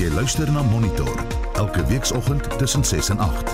Jy 0.00 0.08
luister 0.16 0.48
na 0.48 0.62
Monitor 0.64 1.10
elke 1.60 1.82
weekoggend 1.84 2.46
tussen 2.58 2.84
6 2.84 3.10
en 3.12 3.18
8. 3.18 3.50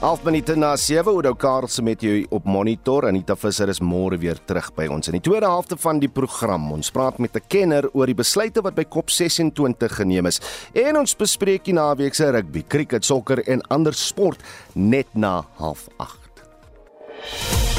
Half 0.00 0.22
minute 0.22 0.56
na 0.56 0.76
7 0.76 1.12
Oudo 1.12 1.32
Karlse 1.34 1.82
met 1.82 2.04
jou 2.04 2.26
op 2.28 2.44
Monitor 2.44 3.02
en 3.02 3.14
Anita 3.14 3.36
Visser 3.36 3.72
is 3.72 3.80
môre 3.80 4.18
weer 4.20 4.36
terug 4.44 4.68
by 4.76 4.90
ons 4.92 5.08
in 5.08 5.16
die 5.16 5.24
tweede 5.24 5.48
helfte 5.48 5.80
van 5.80 6.04
die 6.04 6.12
program. 6.12 6.68
Ons 6.72 6.92
praat 6.92 7.18
met 7.18 7.36
'n 7.36 7.48
kenner 7.48 7.88
oor 7.92 8.06
die 8.06 8.14
besluite 8.14 8.60
wat 8.60 8.74
by 8.74 8.84
COP26 8.84 10.04
geneem 10.04 10.26
is 10.26 10.40
en 10.74 10.96
ons 10.96 11.16
bespreek 11.16 11.64
die 11.64 11.74
naweek 11.74 12.14
se 12.14 12.30
rugby, 12.30 12.62
cricket, 12.68 13.04
sokker 13.04 13.48
en 13.48 13.62
ander 13.68 13.94
sport 13.94 14.42
net 14.74 15.06
na 15.14 15.44
08:30. 15.56 17.69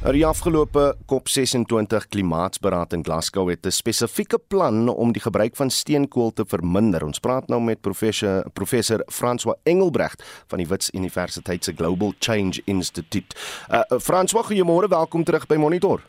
Er 0.00 0.16
die 0.16 0.22
afgelope 0.24 0.94
COP26 1.12 2.06
klimaatsberaad 2.08 2.94
in 2.96 3.02
Glasgow 3.04 3.50
het 3.50 3.66
'n 3.66 3.70
spesifieke 3.70 4.38
plan 4.38 4.88
om 4.88 5.12
die 5.12 5.20
gebruik 5.20 5.56
van 5.56 5.70
steenkool 5.70 6.32
te 6.32 6.44
verminder. 6.46 7.04
Ons 7.04 7.18
praat 7.18 7.48
nou 7.48 7.60
met 7.60 7.80
professor 7.80 8.50
professor 8.52 9.04
François 9.12 9.58
Engelbrecht 9.62 10.44
van 10.46 10.58
die 10.58 10.66
Wits 10.66 10.90
Universiteit 10.90 11.64
se 11.64 11.72
Global 11.76 12.12
Change 12.18 12.62
Institute. 12.64 13.36
Uh, 13.70 13.80
François, 13.98 14.46
goeiemôre, 14.46 14.88
welkom 14.88 15.24
terug 15.24 15.46
by 15.46 15.54
Monitor. 15.54 16.00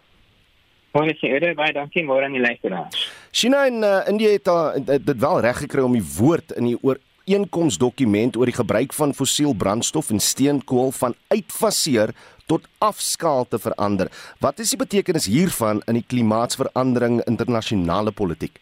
Môre 0.93 1.17
eerder 1.21 1.55
baie 1.55 1.73
dankie 1.73 2.03
môre 2.03 2.23
aan 2.23 2.31
die 2.31 2.41
luisteraars. 2.41 3.11
China 3.31 3.65
en 3.65 3.83
uh, 3.83 4.07
India 4.07 4.29
het 4.29 4.47
uh, 4.47 4.97
dit 5.05 5.19
wel 5.19 5.39
reg 5.39 5.57
gekry 5.57 5.81
om 5.81 5.91
die 5.91 6.07
woord 6.17 6.51
in 6.51 6.65
die 6.65 6.77
oor 6.81 6.97
ooreenkomsdokument 7.31 8.37
oor 8.37 8.49
die 8.49 8.55
gebruik 8.55 8.93
van 8.93 9.13
fossiel 9.13 9.53
brandstof 9.53 10.09
en 10.09 10.19
steenkool 10.19 10.91
van 10.91 11.15
uitfaseer 11.27 12.13
tot 12.51 12.67
afskaal 12.83 13.47
te 13.47 13.59
verander. 13.59 14.11
Wat 14.43 14.59
is 14.59 14.73
die 14.73 14.81
betekenis 14.81 15.29
hiervan 15.31 15.79
in 15.87 15.99
die 15.99 16.07
klimaatsverandering 16.13 17.21
internasionale 17.31 18.11
politiek? 18.11 18.59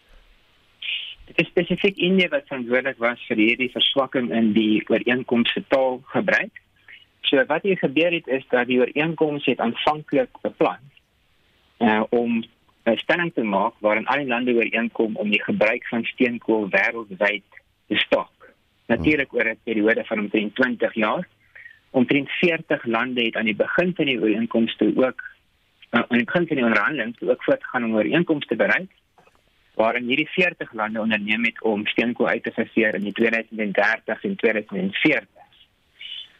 Dit 1.30 1.42
is 1.42 1.50
spesifiek 1.50 1.98
India 1.98 2.28
wat 2.30 2.46
verantwoordelik 2.50 2.98
was 3.02 3.22
vir 3.28 3.38
hierdie 3.42 3.70
verswakking 3.74 4.30
in 4.34 4.52
die 4.54 4.82
ooreenkomste 4.90 5.62
taal 5.74 6.00
gebruik. 6.14 6.62
So 7.26 7.42
wat 7.50 7.66
hier 7.66 7.78
gebeur 7.78 8.14
het 8.14 8.30
is 8.38 8.46
dat 8.54 8.70
die 8.70 8.80
ooreenkoms 8.82 9.46
het 9.50 9.62
aanvanklik 9.62 10.40
beplan 10.42 10.82
uh, 11.78 12.02
om 12.10 12.42
'n 12.90 12.96
stelling 12.98 13.32
te 13.34 13.42
maak 13.42 13.74
waarin 13.78 14.06
al 14.06 14.22
die 14.22 14.30
lande 14.30 14.54
ooreenkom 14.54 15.16
om 15.16 15.30
die 15.30 15.42
gebruik 15.42 15.86
van 15.88 16.04
steenkool 16.04 16.68
wêreldwyd 16.70 17.46
te 17.88 17.96
stop. 18.06 18.32
Natuurlik 18.86 19.34
oor 19.34 19.50
'n 19.50 19.60
periode 19.64 20.04
van 20.04 20.18
omtrent 20.18 20.54
20 20.54 20.94
jaar 20.94 21.28
omtrent 21.90 22.30
40 22.30 22.84
lande 22.84 23.24
het 23.24 23.36
aan 23.36 23.44
die 23.44 23.56
begin 23.56 23.94
van 23.94 24.04
die 24.04 24.20
ooreenkomste 24.20 24.92
ook 24.96 25.22
uh, 25.90 26.00
aan 26.00 26.18
die 26.18 26.24
begin 26.24 26.46
van 26.46 26.56
die 26.56 26.64
onderhandelinge 26.64 27.32
ook 27.32 27.44
voortgegaan 27.44 27.84
om 27.84 27.94
ooreenkomste 27.94 28.54
te 28.54 28.62
bereik 28.62 28.90
waarin 29.74 30.06
hierdie 30.06 30.28
40 30.28 30.72
lande 30.72 31.00
onderneem 31.00 31.44
het 31.44 31.62
om 31.62 31.86
steenkool 31.86 32.28
uit 32.28 32.42
te 32.42 32.52
faseer 32.52 32.94
in 32.94 33.06
die 33.08 33.12
2030 33.12 34.24
en 34.24 34.36
2040. 34.36 35.28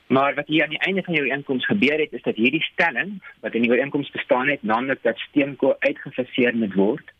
Maar 0.07 0.35
wat 0.35 0.47
hier 0.47 0.63
aan 0.63 0.75
die 0.75 0.79
einde 0.79 1.03
van 1.03 1.15
die 1.15 1.23
ooreenkoms 1.23 1.67
gebeur 1.67 1.99
het 1.99 2.13
is 2.13 2.23
dat 2.23 2.37
hierdie 2.37 2.63
stelling 2.63 3.23
wat 3.41 3.55
in 3.55 3.63
die 3.63 3.71
ooreenkoms 3.71 4.11
bestaan 4.11 4.49
het, 4.49 4.63
naamlik 4.63 5.03
dat 5.03 5.19
steenkool 5.19 5.77
uitgefaseer 5.79 6.57
moet 6.57 6.75
word, 6.75 7.13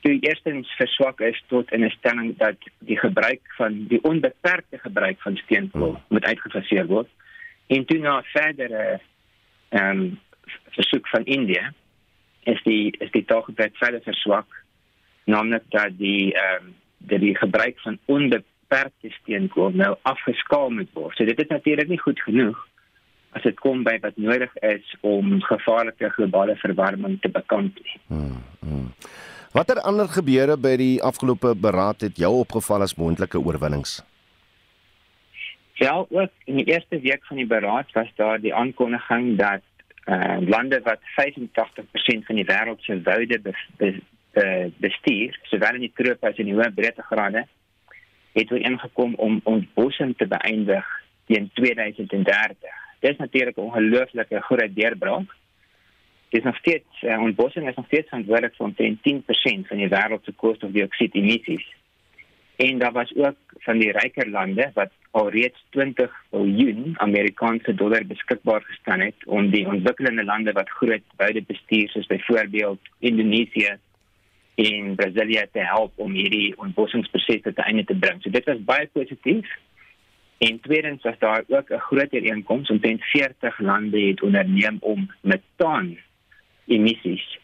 toe 0.00 0.18
eerstens 0.20 0.70
verswak 0.76 1.20
is 1.20 1.42
tot 1.46 1.72
'n 1.72 1.90
stelling 1.90 2.36
dat 2.36 2.56
die 2.78 2.98
gebruik 2.98 3.40
van 3.56 3.86
die 3.88 4.02
onbeperkte 4.02 4.78
gebruik 4.78 5.20
van 5.20 5.36
steenkool 5.36 5.94
hmm. 5.94 6.04
moet 6.08 6.24
uitgefaseer 6.24 6.86
word 6.86 7.08
en 7.66 7.84
toe 7.84 7.98
na 7.98 8.20
verdere 8.34 9.00
ehm 9.68 9.90
um, 9.90 10.18
versoek 10.76 11.08
van 11.08 11.24
India 11.24 11.72
is 12.42 12.62
die 12.62 12.94
is 12.98 13.10
die 13.10 13.24
tog 13.24 13.48
baie 13.58 13.72
verder 13.72 14.02
verswak 14.04 14.62
naamlik 15.24 15.64
dat 15.74 15.98
die 15.98 16.32
ehm 16.34 16.66
um, 16.66 16.74
dat 16.98 17.20
die 17.20 17.36
gebruik 17.36 17.80
van 17.80 17.98
onbeperkte 18.04 19.10
steenkool 19.20 19.70
nou 19.70 19.96
afgeskaal 20.02 20.70
moet 20.70 20.90
word. 20.92 21.16
So 21.16 21.24
dit 21.24 21.38
is 21.38 21.46
natuurlik 21.52 21.88
nie 21.88 22.00
goed 22.00 22.20
genoeg 22.20 22.58
as 23.36 23.44
dit 23.44 23.58
kom 23.60 23.84
by 23.84 23.98
wat 24.02 24.16
nodig 24.16 24.52
is 24.64 24.96
om 25.00 25.36
gevaarlike 25.44 26.10
globale 26.16 26.56
verwarming 26.56 27.18
te 27.20 27.28
bekamp 27.28 27.76
nie. 27.82 27.98
Hmm, 28.08 28.42
hmm. 28.60 28.90
Watter 29.52 29.80
ander 29.88 30.08
gebeure 30.08 30.56
by 30.56 30.74
die 30.80 30.94
afgelope 31.02 31.54
beraad 31.56 32.06
het 32.08 32.18
jou 32.20 32.32
opgeval 32.40 32.84
as 32.86 32.96
moontlike 32.96 33.40
oorwinnings? 33.40 34.00
Ja, 35.78 36.06
ook 36.08 36.30
in 36.44 36.56
die 36.56 36.64
eerste 36.64 37.00
week 37.00 37.24
van 37.24 37.36
die 37.36 37.46
beraad 37.46 37.92
was 37.92 38.08
daar 38.14 38.40
die 38.40 38.54
aankondiging 38.54 39.36
dat 39.38 39.60
uh, 40.04 40.36
lande 40.40 40.80
wat 40.82 41.00
85% 41.00 42.24
van 42.26 42.34
die 42.34 42.46
wêreld 42.48 42.80
se 42.80 43.02
woude 43.02 43.40
be, 43.40 43.52
be, 43.76 43.90
be, 44.32 44.72
bestuur, 44.76 45.36
sowel 45.42 45.74
in 45.74 45.84
die 45.84 45.92
trope 45.94 46.30
as 46.30 46.40
in 46.40 46.48
die 46.48 46.56
hoë 46.56 46.70
breedtegrade, 46.74 47.44
het 48.32 48.52
ooreengekom 48.52 49.14
om 49.20 49.40
ontbossing 49.44 50.16
te 50.16 50.26
beëindig 50.26 50.88
teen 51.28 51.50
2030. 51.60 52.82
Dit 53.00 53.10
is 53.10 53.20
natuurlik 53.20 53.56
'n 53.56 53.68
ongelooflike 53.68 54.40
groot 54.40 54.74
deurbraak. 54.74 55.34
Dit 56.28 56.40
is 56.40 56.44
nog 56.44 56.56
steeds 56.56 57.02
uh, 57.02 57.20
ontbossing 57.20 57.68
is 57.68 57.76
nog 57.76 57.86
steeds 57.86 58.08
verantwoordelik 58.08 58.54
vir 58.56 58.66
omtrent 58.66 58.98
10% 59.04 59.68
van 59.68 59.76
die 59.76 59.92
wêreld 59.92 60.24
se 60.24 60.32
koolstofdioksied 60.32 61.14
emissies. 61.14 61.66
En 62.56 62.78
daar 62.78 62.92
was 62.92 63.16
ook 63.16 63.36
van 63.58 63.78
die 63.78 63.92
ryker 63.92 64.30
lande 64.30 64.70
wat 64.74 64.92
alreeds 65.16 65.64
20 65.70 66.12
miljard 66.30 66.98
Amerikaanse 66.98 67.74
dollar 67.74 68.04
beskikbaar 68.06 68.62
gestel 68.68 69.00
het 69.00 69.26
om 69.26 69.50
die 69.50 69.66
ontwikkelende 69.66 70.24
lande 70.24 70.52
wat 70.52 70.68
groot 70.78 71.04
woude 71.16 71.42
bestuur 71.48 71.88
soos 71.88 72.06
byvoorbeeld 72.06 72.90
Indonesië 72.98 73.76
en 74.54 74.94
Brasilia 74.96 75.46
te 75.52 75.64
help 75.70 75.92
om 75.96 76.12
hierdie 76.12 76.52
ontbossingsproses 76.56 77.42
te 77.42 77.62
einde 77.64 77.84
te 77.84 77.96
bring. 77.96 78.20
So 78.22 78.30
dit 78.30 78.44
was 78.44 78.64
baie 78.68 78.88
positief. 78.92 79.48
En 80.38 80.60
tweedens 80.60 81.02
was 81.02 81.18
daar 81.18 81.44
ook 81.48 81.70
'n 81.70 81.84
groter 81.88 82.22
inkoms 82.24 82.70
omtrent 82.70 83.04
40 83.04 83.58
lande 83.58 84.00
het 84.00 84.22
onderneem 84.22 84.76
om 84.80 85.10
metaan 85.20 85.96
emissies 86.66 87.38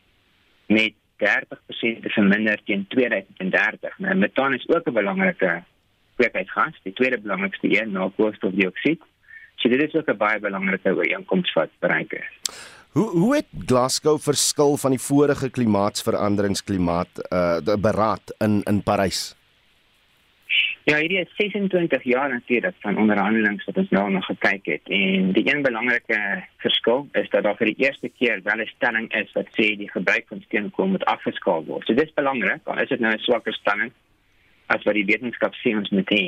met 0.67 0.93
30% 1.17 2.03
te 2.03 2.09
verminder 2.09 2.61
teen 2.65 2.87
2030. 2.89 3.99
Nou 3.99 4.15
metaan 4.15 4.55
is 4.55 4.69
ook 4.69 4.87
'n 4.89 4.93
belangrike 4.93 5.63
kweekhuisgas, 6.17 6.79
die 6.83 6.93
tweede 6.93 7.19
belangrikste 7.19 7.81
een 7.81 7.93
na 7.93 8.11
koolstofdioksied. 8.17 9.03
So 9.57 9.69
dit 9.69 9.83
is 9.83 9.95
ook 9.95 10.09
'n 10.09 10.17
baie 10.17 10.41
belangrike 10.41 10.95
ooreenkoms 10.95 11.53
wat 11.53 11.71
bereik 11.79 12.13
is. 12.13 12.31
Hoe 12.93 13.11
hoe 13.11 13.35
het 13.35 13.47
Glasgow 13.67 14.21
verskil 14.21 14.77
van 14.77 14.91
die 14.91 15.01
vorige 15.01 15.51
klimaatsveranderingsklimaat 15.51 17.29
uh 17.33 17.77
beraad 17.81 18.35
in 18.39 18.63
in 18.63 18.83
Parys? 18.83 19.37
Ja, 20.85 20.97
hierdie 20.99 21.21
is 21.21 21.31
26 21.37 22.03
jaar 22.03 22.29
natuurlik 22.29 22.75
van 22.81 22.99
onderhandelinge 22.99 23.63
wat 23.67 23.77
ons 23.77 23.91
nou 23.91 24.11
nog 24.11 24.25
gekyk 24.27 24.67
het 24.67 24.89
en 24.91 25.33
die 25.33 25.45
een 25.55 25.63
belangrike 25.63 26.19
verskil 26.57 27.07
is 27.13 27.29
dat 27.31 27.43
daar 27.47 27.57
vir 27.57 27.71
die 27.71 27.85
eerste 27.87 28.09
keer 28.09 28.41
wel 28.43 28.61
'n 28.61 28.73
stelling 28.75 29.07
is 29.15 29.33
wat 29.33 29.47
sê 29.55 29.77
die 29.79 29.91
gebruik 29.91 30.25
van 30.29 30.43
steenkool 30.45 30.87
moet 30.87 31.05
afgeskaal 31.05 31.65
word. 31.65 31.87
So 31.87 31.95
dis 31.95 32.15
belangrik, 32.15 32.61
al 32.65 32.83
is 32.83 32.89
dit 32.89 33.01
nou 33.01 33.13
'n 33.15 33.19
swakker 33.19 33.55
stelling 33.55 33.93
as 34.75 34.85
wat 34.89 34.99
die 34.99 35.09
wetenskap 35.09 35.55
sê 35.61 35.77
ons 35.79 35.93
moet 35.95 36.11
hê. 36.15 36.25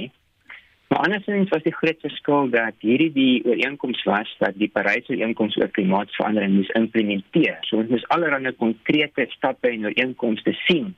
Maar 0.89 1.07
andersins 1.09 1.49
was 1.49 1.63
die 1.65 1.75
groot 1.75 2.01
verskil 2.05 2.51
dat 2.53 2.77
hierdie 2.85 3.13
die 3.13 3.43
ooreenkoms 3.45 4.03
was 4.07 4.35
dat 4.39 4.59
die 4.61 4.69
Parys 4.71 5.09
ooreenkoms 5.09 5.57
oor 5.59 5.71
klimaatsverandering 5.75 6.53
moes 6.55 6.75
implementeer. 6.79 7.57
So 7.67 7.81
ons 7.81 7.91
moes 7.91 8.05
allerlei 8.15 8.53
konkrete 8.61 9.27
stappe 9.33 9.73
en 9.73 9.89
ooreenkomste 9.89 10.53
sien 10.67 10.93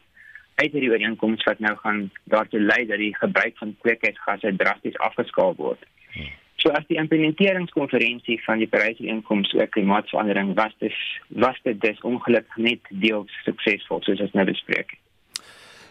uit 0.57 0.73
hierdie 0.73 0.91
ooreenkoms 0.91 1.45
wat 1.49 1.63
nou 1.65 1.75
gaan 1.85 2.03
daartoe 2.33 2.61
lei 2.61 2.83
dat 2.91 3.01
die 3.01 3.15
gebruik 3.17 3.57
van 3.63 3.77
kweekhuisgasse 3.85 4.53
drasties 4.57 4.99
afgeskaal 5.09 5.57
word. 5.61 5.89
So 6.61 6.73
as 6.75 6.87
die 6.89 6.97
implementeringskonferensie 7.01 8.41
van 8.45 8.63
die 8.63 8.69
Parys-ooreenkoms 8.73 9.53
oor 9.55 9.69
klimaatsverandering 9.79 10.55
was 10.61 10.77
dit 10.85 11.01
was 11.45 11.59
dit 11.63 11.81
dus 11.81 12.01
ongelukkig 12.01 12.57
net 12.69 12.95
deels 13.05 13.43
suksesvol 13.45 14.01
soos 14.03 14.23
ons 14.25 14.33
nou 14.39 14.49
bespreek 14.49 14.97
het. 14.97 15.06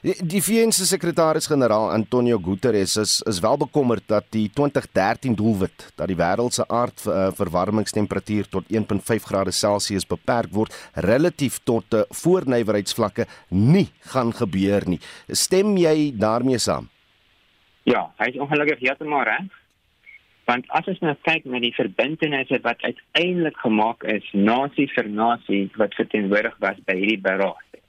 Die, 0.06 0.38
VN 0.38 0.70
se 0.70 0.86
sekretaris-generaal 0.86 1.88
Antonio 1.90 2.38
Guterres 2.38 2.94
is 3.02 3.14
is 3.26 3.40
wel 3.42 3.58
bekommerd 3.58 4.04
dat 4.06 4.28
die 4.30 4.52
2013 4.54 5.34
doelwit 5.34 5.88
dat 5.98 6.12
die 6.12 6.18
wêreld 6.20 6.54
se 6.54 6.68
aardverwarmingstemperatuur 6.68 8.46
tot 8.54 8.70
1.5 8.70 9.26
grade 9.26 9.52
Celsius 9.52 10.06
beperk 10.06 10.54
word 10.54 10.78
relatief 10.94 11.58
tot 11.66 11.98
uh, 11.98 12.04
voornywerheidsvlakke 12.22 13.26
nie 13.50 13.88
gaan 14.14 14.30
gebeur 14.30 14.86
nie. 14.86 15.02
Stem 15.26 15.74
jy 15.82 16.14
daarmee 16.14 16.62
saam? 16.62 16.92
Ja, 17.90 18.12
hy 18.22 18.30
is 18.30 18.42
ongelukkig 18.46 18.86
heeltemal 18.86 19.26
reg. 19.26 19.50
Want 20.46 20.70
as 20.70 20.86
ons 20.86 21.02
nou 21.02 21.18
kyk 21.26 21.50
na 21.50 21.58
die 21.66 21.74
verbintenisse 21.74 22.62
wat 22.62 22.86
uiteindelik 22.86 23.58
gemaak 23.66 24.06
is 24.06 24.34
nasie 24.38 24.86
vir 24.94 25.10
nasie 25.10 25.66
wat 25.82 25.98
verteenwoordig 25.98 26.62
was 26.62 26.78
by 26.86 26.94
hierdie 26.94 27.24
beraad, 27.26 27.80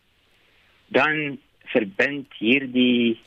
dan 0.97 1.37
verbind 1.73 2.33
hierdie 2.39 3.19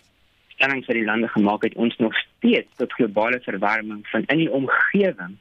stellings 0.56 0.88
wat 0.88 0.98
die 0.98 1.06
lande 1.08 1.28
gemaak 1.28 1.64
het 1.64 1.76
ons 1.76 1.96
nog 1.98 2.16
steeds 2.18 2.72
tot 2.76 2.94
globale 2.94 3.40
verwarming 3.46 4.08
van 4.08 4.26
in 4.28 4.44
die 4.44 4.52
omgewing 4.52 5.38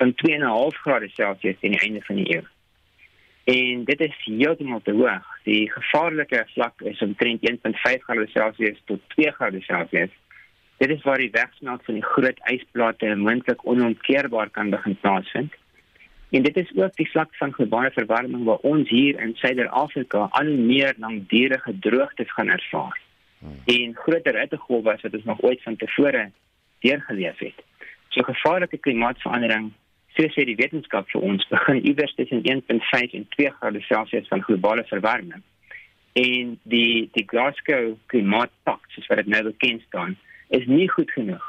van 0.00 0.14
2.5 0.24 0.80
grade 0.82 1.08
Celsius 1.08 1.60
teen 1.60 1.76
die 1.76 1.80
einde 1.80 2.02
van 2.02 2.16
die 2.16 2.34
eeu. 2.34 2.42
En 3.50 3.84
dit 3.84 4.00
is 4.00 4.16
heeltemal 4.24 4.80
te 4.84 4.92
hoog. 4.92 5.26
Die 5.44 5.70
gevaarlike 5.70 6.44
vlak 6.54 6.80
is 6.80 7.00
omtrent 7.04 7.46
1.5 7.50 8.04
grade 8.06 8.26
Celsius 8.32 8.82
tot 8.84 9.00
2 9.16 9.32
grade 9.38 9.60
Celsius. 9.60 10.12
Dit 10.80 10.90
is 10.90 11.02
waar 11.02 11.20
die 11.20 11.32
wegsmelt 11.32 11.84
van 11.84 11.98
die 11.98 12.04
groot 12.04 12.38
ysplate 12.52 13.14
moontlik 13.16 13.66
onomkeerbaar 13.68 14.50
kan 14.50 14.70
begin 14.70 14.96
plaasvind. 15.00 15.56
En 16.30 16.42
dit 16.42 16.56
is 16.56 16.72
ook 16.76 16.94
die 16.96 17.10
vlak 17.10 17.34
van 17.34 17.52
globale 17.52 17.90
verwarming 17.90 18.44
waar 18.44 18.62
ons 18.62 18.88
hier 18.88 19.20
in 19.20 19.34
Suider-Afrika 19.34 20.28
al 20.30 20.52
meer 20.56 20.94
langdurige 20.98 21.78
droogtes 21.78 22.32
gaan 22.32 22.48
ervaar. 22.48 23.00
Hmm. 23.38 23.58
En 23.64 23.94
groter 23.94 24.38
hittegolwe 24.38 24.92
as 24.92 25.02
wat 25.02 25.14
ons 25.14 25.24
nog 25.24 25.42
ooit 25.42 25.62
van 25.62 25.76
tevore 25.76 26.30
deurgeleef 26.78 27.38
het. 27.38 27.64
So 28.08 28.22
gevaarlike 28.22 28.78
klimaatsverandering 28.78 29.72
So 30.16 30.26
sê 30.34 30.42
die 30.46 30.58
wetenskap 30.58 31.06
vir 31.12 31.22
ons 31.22 31.46
begin 31.52 31.78
iewers 31.86 32.12
tussen 32.18 32.42
1.5 32.42 33.14
en 33.18 33.26
2 33.36 33.52
grade 33.60 33.82
Celsius 33.86 34.26
van 34.28 34.42
globale 34.42 34.84
verwarming. 34.88 35.42
En 36.18 36.56
die 36.72 37.08
die 37.14 37.24
Glasgow 37.30 37.94
Klimaatpakt, 38.10 38.90
soos 38.90 39.06
wat 39.12 39.22
dit 39.22 39.30
nou 39.30 39.44
bekend 39.46 39.86
staan, 39.86 40.16
is 40.50 40.66
nie 40.66 40.88
goed 40.90 41.12
genoeg 41.14 41.46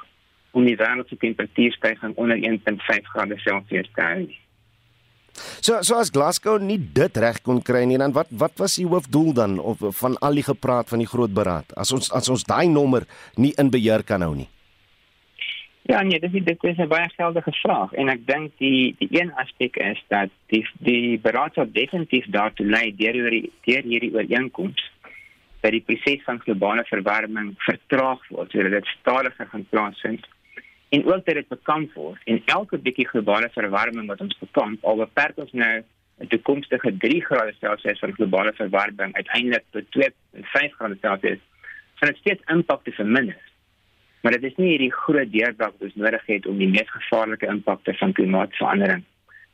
om 0.51 0.67
die 0.67 0.77
wêreldse 0.77 1.17
temperatuurstygings 1.17 2.19
onder 2.21 2.37
1.5 2.37 3.09
grade 3.15 3.39
Celsius 3.41 3.89
te 3.95 4.05
hou 4.05 4.21
nie. 4.27 4.39
So 5.61 5.81
so 5.81 5.99
as 5.99 6.11
Glasgow 6.13 6.59
nie 6.61 6.77
dit 6.77 7.17
reg 7.17 7.41
kon 7.45 7.61
kry 7.61 7.83
nie, 7.85 7.97
dan 8.01 8.13
wat 8.13 8.31
wat 8.31 8.57
was 8.61 8.77
die 8.79 8.87
hoofdoel 8.87 9.33
dan 9.33 9.59
of 9.59 9.83
van 9.99 10.17
al 10.21 10.39
die 10.39 10.47
gepraat 10.47 10.89
van 10.89 11.03
die 11.03 11.09
groot 11.09 11.33
beraad? 11.33 11.73
As 11.77 11.91
ons 11.91 12.11
as 12.11 12.29
ons 12.29 12.43
daai 12.43 12.67
nommer 12.67 13.05
nie 13.37 13.53
in 13.57 13.69
beheer 13.69 14.03
kan 14.03 14.21
hou 14.21 14.33
nie. 14.35 14.49
Ja, 15.89 16.01
nee, 16.03 16.19
dit 16.19 16.33
is 16.33 16.43
dit 16.45 16.63
is 16.63 16.77
'n 16.77 16.87
baie 16.87 17.09
geldige 17.17 17.51
vraag 17.51 17.93
en 17.93 18.09
ek 18.09 18.25
dink 18.27 18.51
die 18.57 18.95
die 18.99 19.09
een 19.11 19.31
aspek 19.33 19.77
is 19.77 20.03
dat 20.07 20.29
die 20.47 20.65
die 20.79 21.19
beraad 21.19 21.53
sal 21.53 21.71
definitief 21.71 22.25
daartoe 22.29 22.65
lei 22.65 22.95
deur 22.95 23.13
hierdie 23.13 23.51
deur 23.65 23.83
hierdie 23.83 24.13
ooreenkoms 24.13 24.81
dat 25.61 25.71
die 25.71 25.81
proses 25.81 26.23
van 26.23 26.39
globale 26.39 26.83
verwarming 26.89 27.53
vertraag 27.57 28.21
word, 28.29 28.51
sodat 28.51 28.71
dit 28.71 28.85
stadiger 28.99 29.47
gaan 29.47 29.65
plaasvind 29.69 30.27
en 30.91 31.05
ook 31.05 31.25
dat 31.25 31.35
dit 31.39 31.47
bekamp 31.47 31.93
word 31.93 32.21
en 32.25 32.41
elke 32.45 32.77
bietjie 32.77 33.07
globale 33.07 33.49
verwarming 33.55 34.07
wat 34.11 34.21
ons 34.21 34.37
bekamp 34.39 34.83
al 34.85 35.03
beperk 35.03 35.37
ons 35.45 35.53
nou 35.63 35.75
'n 36.19 36.27
toekomstige 36.27 36.97
3 36.97 37.21
grade 37.25 37.53
Celsius 37.59 37.99
van 37.99 38.17
globale 38.19 38.53
verwarming 38.53 39.15
uiteindelik 39.15 39.65
tot 39.71 39.85
2.5 39.97 40.75
grade 40.77 40.97
Celsius 41.01 41.41
gaan 41.95 42.09
dit 42.09 42.17
steeds 42.17 42.43
impak 42.55 42.83
te 42.83 42.91
verminder 42.91 43.41
maar 44.21 44.31
dit 44.31 44.43
is 44.43 44.55
nie 44.55 44.69
hierdie 44.73 44.93
groot 44.93 45.31
deurbraak 45.33 45.73
wat 45.77 45.87
ons 45.89 45.97
nodig 46.03 46.25
het 46.25 46.45
om 46.45 46.59
die 46.61 46.69
mees 46.69 46.89
gevaarlike 46.93 47.49
impakte 47.49 47.93
van 47.97 48.13
klimaatsverandering 48.13 49.03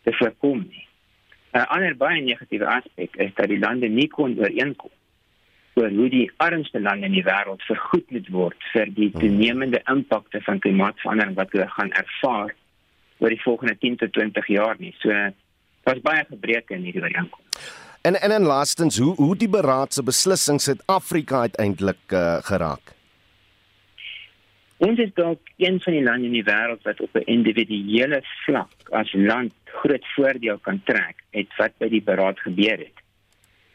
te 0.03 0.13
voorkom 0.19 0.65
nie. 0.69 0.85
'n 1.53 1.67
Ander 1.75 1.95
baie 1.95 2.21
negatiewe 2.21 2.67
aspek 2.67 3.15
is 3.15 3.33
dat 3.35 3.47
die 3.47 3.59
lande 3.59 3.87
nie 3.87 4.07
kon 4.07 4.37
ooreenkom 4.39 4.91
oor 5.77 5.93
hoe 5.93 6.09
die 6.09 6.27
armste 6.43 6.81
lande 6.81 7.05
in 7.05 7.15
die 7.15 7.25
wêreld 7.25 7.61
vergoed 7.69 8.11
moet 8.15 8.29
word 8.33 8.69
vir 8.73 8.89
die 8.97 9.11
hmm. 9.11 9.19
toenemende 9.21 9.81
impakte 9.93 10.41
van 10.45 10.61
klimaatsverandering 10.63 11.35
wat 11.37 11.53
hulle 11.53 11.69
gaan 11.75 11.91
ervaar 12.01 12.55
oor 13.21 13.33
die 13.33 13.43
volgende 13.43 13.77
10 13.81 13.99
tot 14.03 14.13
20 14.17 14.49
jaar 14.53 14.75
nie. 14.81 14.93
So 15.01 15.13
daar's 15.87 16.03
baie 16.05 16.25
gebreke 16.29 16.75
in 16.77 16.85
hierdie 16.89 17.03
ooreenkoms. 17.05 17.45
En 18.07 18.15
en 18.21 18.31
en 18.31 18.45
laastens, 18.49 18.97
hoe 18.97 19.15
hoe 19.15 19.35
die 19.35 19.49
beraad 19.49 19.93
se 19.93 20.03
beslissings 20.03 20.63
Suid-Afrika 20.63 21.39
uiteindelik 21.47 22.13
uh, 22.13 22.37
geraak? 22.49 22.93
Ons 24.77 24.99
is 25.01 25.09
dalk 25.17 25.41
een 25.57 25.79
van 25.81 25.93
die 25.93 26.03
lande 26.05 26.29
in 26.29 26.37
die 26.37 26.45
wêreld 26.45 26.83
wat 26.85 27.01
op 27.01 27.15
'n 27.17 27.25
individuele 27.25 28.21
vlak 28.45 28.89
as 28.91 29.13
land 29.13 29.53
groot 29.81 30.05
voordeel 30.15 30.57
kan 30.57 30.81
trek 30.85 31.23
uit 31.33 31.49
wat 31.57 31.73
by 31.77 31.89
die 31.89 32.01
beraad 32.01 32.39
gebeur 32.39 32.77
het. 32.77 32.97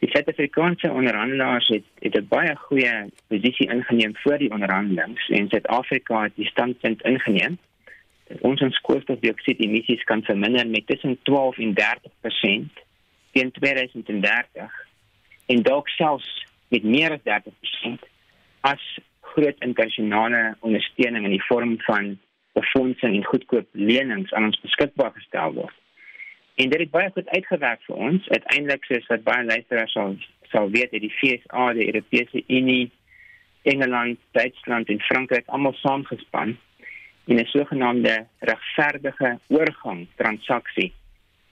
Die 0.02 0.10
Suid-Afrikaanse 0.10 0.90
onderhandelaars 0.90 1.68
het, 1.68 1.84
het 1.98 2.14
'n 2.18 2.26
baie 2.28 2.56
goeie 2.56 3.10
posisie 3.28 3.68
ingeneem 3.70 4.16
voor 4.16 4.38
die 4.38 4.50
onderhandelings 4.50 5.28
en 5.28 5.48
Suid-Afrika 5.48 6.22
het 6.22 6.32
die 6.34 6.46
standpunt 6.46 7.02
ingeneem 7.02 7.58
dat 8.26 8.40
ons 8.40 8.60
ons 8.60 8.80
koolstofdioksied 8.80 9.60
emissies 9.60 10.02
kan 10.04 10.22
verminder 10.22 10.66
met 10.66 10.86
tussen 10.86 11.18
12 11.22 11.58
en 11.58 11.74
30% 11.74 12.82
teen 13.32 13.50
2030 13.50 14.72
en 15.46 15.62
dalk 15.62 15.88
selfs 15.88 16.46
met 16.68 16.82
meer 16.82 17.10
as 17.10 17.42
30% 17.92 18.08
as 18.60 18.98
groot 19.20 19.58
internasionale 19.58 20.56
ondersteuning 20.60 21.24
in 21.24 21.30
die 21.30 21.46
vorm 21.46 21.80
van 21.80 22.18
befondsing 22.52 23.14
en 23.14 23.24
goedkoop 23.24 23.68
lenings 23.72 24.32
aan 24.32 24.44
ons 24.44 24.60
beskikbaar 24.60 25.12
gestel 25.14 25.52
word. 25.52 25.81
En 26.54 26.68
dit 26.68 26.80
het 26.80 26.90
baie 26.90 27.10
goed 27.10 27.28
uitgewerk 27.28 27.80
vir 27.82 27.96
ons. 27.96 28.28
Uiteindelik 28.28 28.84
soos 28.84 29.06
wat 29.06 29.22
baie 29.24 29.44
luisteraars 29.44 29.92
sal 29.92 30.16
sal 30.52 30.68
weet, 30.70 30.90
het 30.92 31.00
die 31.00 31.14
FSA, 31.16 31.72
die 31.72 31.86
Europese 31.86 32.42
Unie, 32.46 32.90
Engeland, 33.62 34.18
Duitsland 34.36 34.88
en 34.88 35.00
Frankryk 35.00 35.46
almal 35.46 35.72
saamgespan 35.80 36.56
in 37.24 37.38
'n 37.40 37.46
sogenaamde 37.46 38.26
regverdige 38.38 39.38
oorgang 39.48 40.06
transaksie 40.16 40.92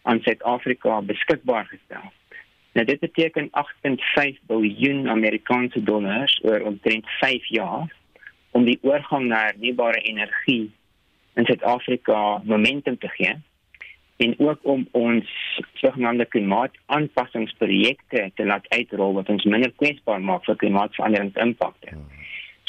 aan 0.03 0.21
Suid-Afrika 0.21 1.01
beskikbaar 1.01 1.67
gestel. 1.67 2.13
Nou 2.73 2.87
dit 2.87 3.01
beteken 3.01 3.49
8.5 3.51 4.39
biljoen 4.47 5.09
Amerikaanse 5.09 5.83
dollars 5.83 6.41
oor 6.45 6.61
omtrent 6.61 7.07
5 7.09 7.47
jaar 7.47 7.97
om 8.51 8.65
die 8.65 8.79
oorgang 8.83 9.27
na 9.27 9.45
hernubare 9.45 10.01
energie 10.01 10.73
in 11.35 11.45
Suid-Afrika 11.45 12.43
momentum 12.45 12.99
te 12.99 13.09
gee 13.09 13.35
en 14.21 14.35
ook 14.39 14.59
om 14.63 14.89
ons 14.91 15.27
sogenaamde 15.81 16.27
klimaataanpassingsprojekte 16.35 18.31
te 18.35 18.45
laat 18.45 18.69
uitrol 18.69 19.15
wat 19.17 19.29
ons 19.33 19.45
minder 19.45 19.73
kwesbaar 19.81 20.21
maak 20.21 20.45
vir 20.45 20.57
klimaatsveranderingsimpakte. 20.61 21.97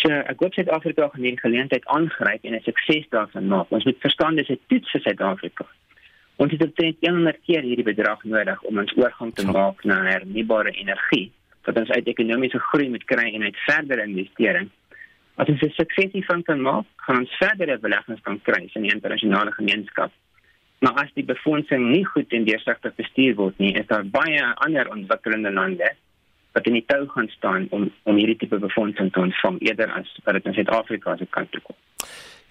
So 0.01 0.09
ek 0.09 0.39
hoop 0.42 0.53
Suid-Afrika 0.56 1.09
gaan 1.12 1.25
hierdie 1.25 1.44
geleentheid 1.44 1.86
aangryp 1.95 2.42
en 2.48 2.56
'n 2.56 2.63
sukses 2.63 3.06
daarvan 3.09 3.48
maak. 3.48 3.68
Ons 3.69 3.86
moet 3.86 4.00
verstaan 4.00 4.36
dis 4.36 4.50
'n 4.50 4.59
toets 4.68 4.92
vir 4.92 5.01
Suid-Afrika. 5.01 5.65
Ons 6.36 6.51
het 6.51 6.63
omtrent 6.63 6.98
100 7.00 7.38
keer 7.45 7.62
hierdie 7.62 7.86
bedrag 7.86 8.24
nodig 8.24 8.62
om 8.62 8.80
ons 8.80 8.94
oorgang 8.97 9.33
te 9.36 9.45
maak 9.45 9.83
na 9.83 10.04
hernubare 10.04 10.71
energie, 10.71 11.31
wat 11.65 11.77
ons 11.77 11.89
uit 11.89 12.07
ekonomiese 12.07 12.59
groei 12.59 12.89
moet 12.89 13.04
kry 13.04 13.27
en 13.33 13.44
uit 13.44 13.57
verdere 13.68 14.04
investering. 14.04 14.69
As 15.36 15.47
ons 15.50 15.62
'n 15.62 15.69
sukses 15.69 16.12
hiervan 16.12 16.44
kan 16.44 16.62
maak, 16.62 16.86
gaan 16.95 17.19
ons 17.19 17.38
verdere 17.38 17.77
beleggings 17.77 18.21
kan 18.21 18.42
kry 18.42 18.69
in 18.73 18.81
die 18.81 18.94
internasionale 18.94 19.52
gemeenskap. 19.52 20.11
Maar 20.81 21.04
as 21.04 21.11
die 21.14 21.26
befondsing 21.26 21.92
nie 21.92 22.06
goed 22.09 22.31
en 22.33 22.47
deursigtig 22.47 22.95
bestuur 22.97 23.35
word 23.38 23.59
nie, 23.61 23.76
is 23.78 23.85
daar 23.90 24.06
baie 24.06 24.42
ander 24.66 24.90
ontwikkelende 24.90 25.52
lande 25.54 25.92
wat 26.56 26.68
in 26.68 26.80
die 26.80 26.85
tou 26.90 27.06
gaan 27.14 27.30
staan 27.38 27.68
om 27.71 27.85
om 28.09 28.18
hierdie 28.19 28.40
tipe 28.42 28.57
befondsing 28.59 29.11
te 29.14 29.21
ontvang 29.21 29.61
eerder 29.68 29.94
as 29.95 30.09
wat 30.26 30.40
dit 30.40 30.50
in 30.50 30.57
Suid-Afrika 30.57 31.16
se 31.18 31.28
kant 31.30 31.52
toe 31.54 31.61
kom. 31.68 31.78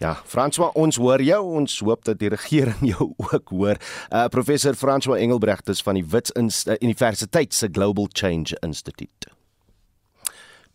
Ja, 0.01 0.15
François, 0.25 0.71
ons 0.81 0.97
hoor 0.97 1.21
jou. 1.21 1.41
Ons 1.59 1.75
hoop 1.85 2.07
dat 2.09 2.21
die 2.23 2.31
regering 2.33 2.87
jou 2.89 3.11
ook 3.33 3.53
hoor. 3.53 3.83
Uh 4.09 4.29
professor 4.33 4.79
François 4.79 5.21
Engelbrecht 5.21 5.69
is 5.69 5.83
van 5.85 5.99
die 5.99 6.07
Wits 6.07 6.33
uh, 6.39 6.79
Universiteit 6.81 7.55
se 7.55 7.69
Global 7.73 8.09
Change 8.13 8.57
Institute. 8.65 9.29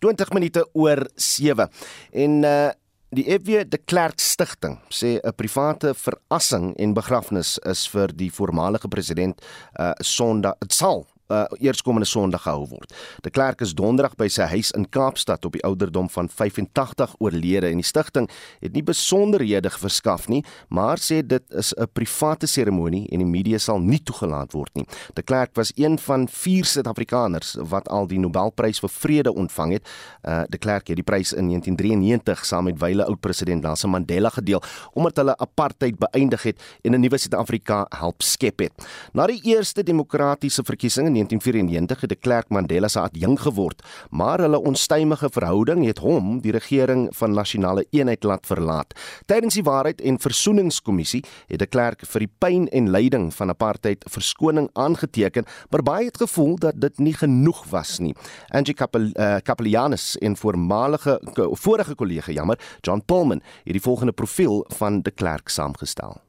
20 0.03 0.33
minute 0.35 0.67
oor 0.73 1.07
7. 1.15 1.69
En 2.11 2.43
uh 2.43 2.69
die 3.09 3.25
FW 3.29 3.63
de 3.69 3.77
Klerk 3.77 4.19
Stichting 4.19 4.79
sê 4.89 5.19
'n 5.21 5.35
private 5.35 5.93
verassing 5.93 6.75
en 6.77 6.93
begrafnis 6.93 7.57
is 7.63 7.87
vir 7.87 8.07
die 8.07 8.31
voormalige 8.31 8.87
president 8.87 9.41
uh 9.79 9.93
Sondag. 9.99 10.57
Dit 10.59 10.73
sal 10.73 11.05
uh, 11.27 11.45
eerskomende 11.59 12.07
Sondag 12.07 12.41
gehou 12.45 12.67
word. 12.69 12.93
De 13.21 13.29
Klerk 13.29 13.61
is 13.61 13.73
donderdag 13.73 14.15
by 14.19 14.27
sy 14.31 14.47
huis 14.51 14.71
in 14.77 14.85
Kaapstad 14.89 15.45
op 15.45 15.55
die 15.57 15.63
ouderdom 15.65 16.09
van 16.09 16.29
85 16.29 17.15
oorlede 17.19 17.71
en 17.71 17.81
die 17.81 17.87
stigting 17.87 18.29
het 18.61 18.73
nie 18.75 18.83
besonderhede 18.85 19.69
verskaf 19.69 20.27
nie, 20.31 20.43
maar 20.69 21.01
sê 21.01 21.21
dit 21.25 21.43
is 21.53 21.73
'n 21.73 21.87
private 21.93 22.47
seremonie 22.47 23.07
en 23.11 23.19
die 23.19 23.27
media 23.27 23.57
sal 23.57 23.79
nie 23.79 23.99
toegelaat 24.03 24.53
word 24.53 24.73
nie. 24.75 24.85
De 25.13 25.21
Klerk 25.21 25.55
was 25.55 25.71
een 25.75 25.97
van 25.99 26.27
vier 26.27 26.65
Suid-Afrikaners 26.65 27.57
wat 27.59 27.87
al 27.89 28.07
die 28.07 28.19
Nobelprys 28.19 28.79
vir 28.79 28.89
vrede 28.89 29.33
ontvang 29.33 29.71
het. 29.71 29.87
Uh, 30.23 30.43
de 30.49 30.57
Klerk 30.57 30.87
het 30.87 30.95
die 30.95 31.03
prys 31.03 31.33
in 31.33 31.47
1993 31.47 32.45
saam 32.45 32.63
met 32.63 32.79
wyle 32.79 33.05
oud-president 33.05 33.61
Nelson 33.61 33.89
Mandela 33.89 34.29
gedeel 34.29 34.61
omdat 34.93 35.17
hulle 35.17 35.37
apartheid 35.37 35.97
beëindig 35.97 36.43
het 36.43 36.61
en 36.83 36.93
'n 36.93 36.99
nuwe 36.99 37.17
Suid-Afrika 37.17 37.85
help 37.89 38.21
skep 38.21 38.59
het. 38.59 38.73
Na 39.13 39.27
die 39.27 39.41
eerste 39.43 39.83
demokratiese 39.83 40.63
verkiesing 40.63 41.14
1994 41.15 42.01
het 42.01 42.09
de 42.09 42.15
Klerk 42.15 42.49
Mandela 42.49 42.87
se 42.87 42.99
adjunk 42.99 43.39
geword, 43.39 43.83
maar 44.09 44.39
hulle 44.39 44.61
onstuimige 44.61 45.29
verhouding 45.31 45.85
het 45.85 45.97
hom 46.03 46.39
die 46.41 46.51
regering 46.51 47.07
van 47.15 47.33
nasionale 47.33 47.85
eenheid 47.89 48.23
laat 48.23 48.45
verlaat. 48.45 48.93
Tydens 49.25 49.53
die 49.53 49.63
Waarheid 49.63 50.01
en 50.01 50.19
Versoeningskommissie 50.19 51.23
het 51.47 51.59
de 51.59 51.65
Klerk 51.65 52.05
vir 52.05 52.25
die 52.25 52.31
pyn 52.39 52.67
en 52.75 52.91
lyding 52.91 53.31
van 53.33 53.53
apartheid 53.53 54.05
verskoning 54.11 54.69
aangeteken, 54.73 55.45
maar 55.69 55.83
baie 55.83 56.05
het 56.05 56.17
gevoel 56.17 56.55
dat 56.59 56.79
dit 56.81 56.99
nie 56.99 57.15
genoeg 57.15 57.63
was 57.71 57.99
nie. 57.99 58.15
Angie 58.47 58.75
Kapelianus 58.75 60.15
uh, 60.15 60.27
en 60.27 60.37
voormalige 60.37 61.19
vorige 61.51 61.95
kollega 61.95 62.31
jammer, 62.31 62.59
John 62.81 63.03
Pullman, 63.05 63.41
het 63.63 63.73
die 63.73 63.81
volgende 63.81 64.13
profiel 64.13 64.65
van 64.77 65.01
de 65.01 65.11
Klerk 65.11 65.49
saamgestel. 65.49 66.24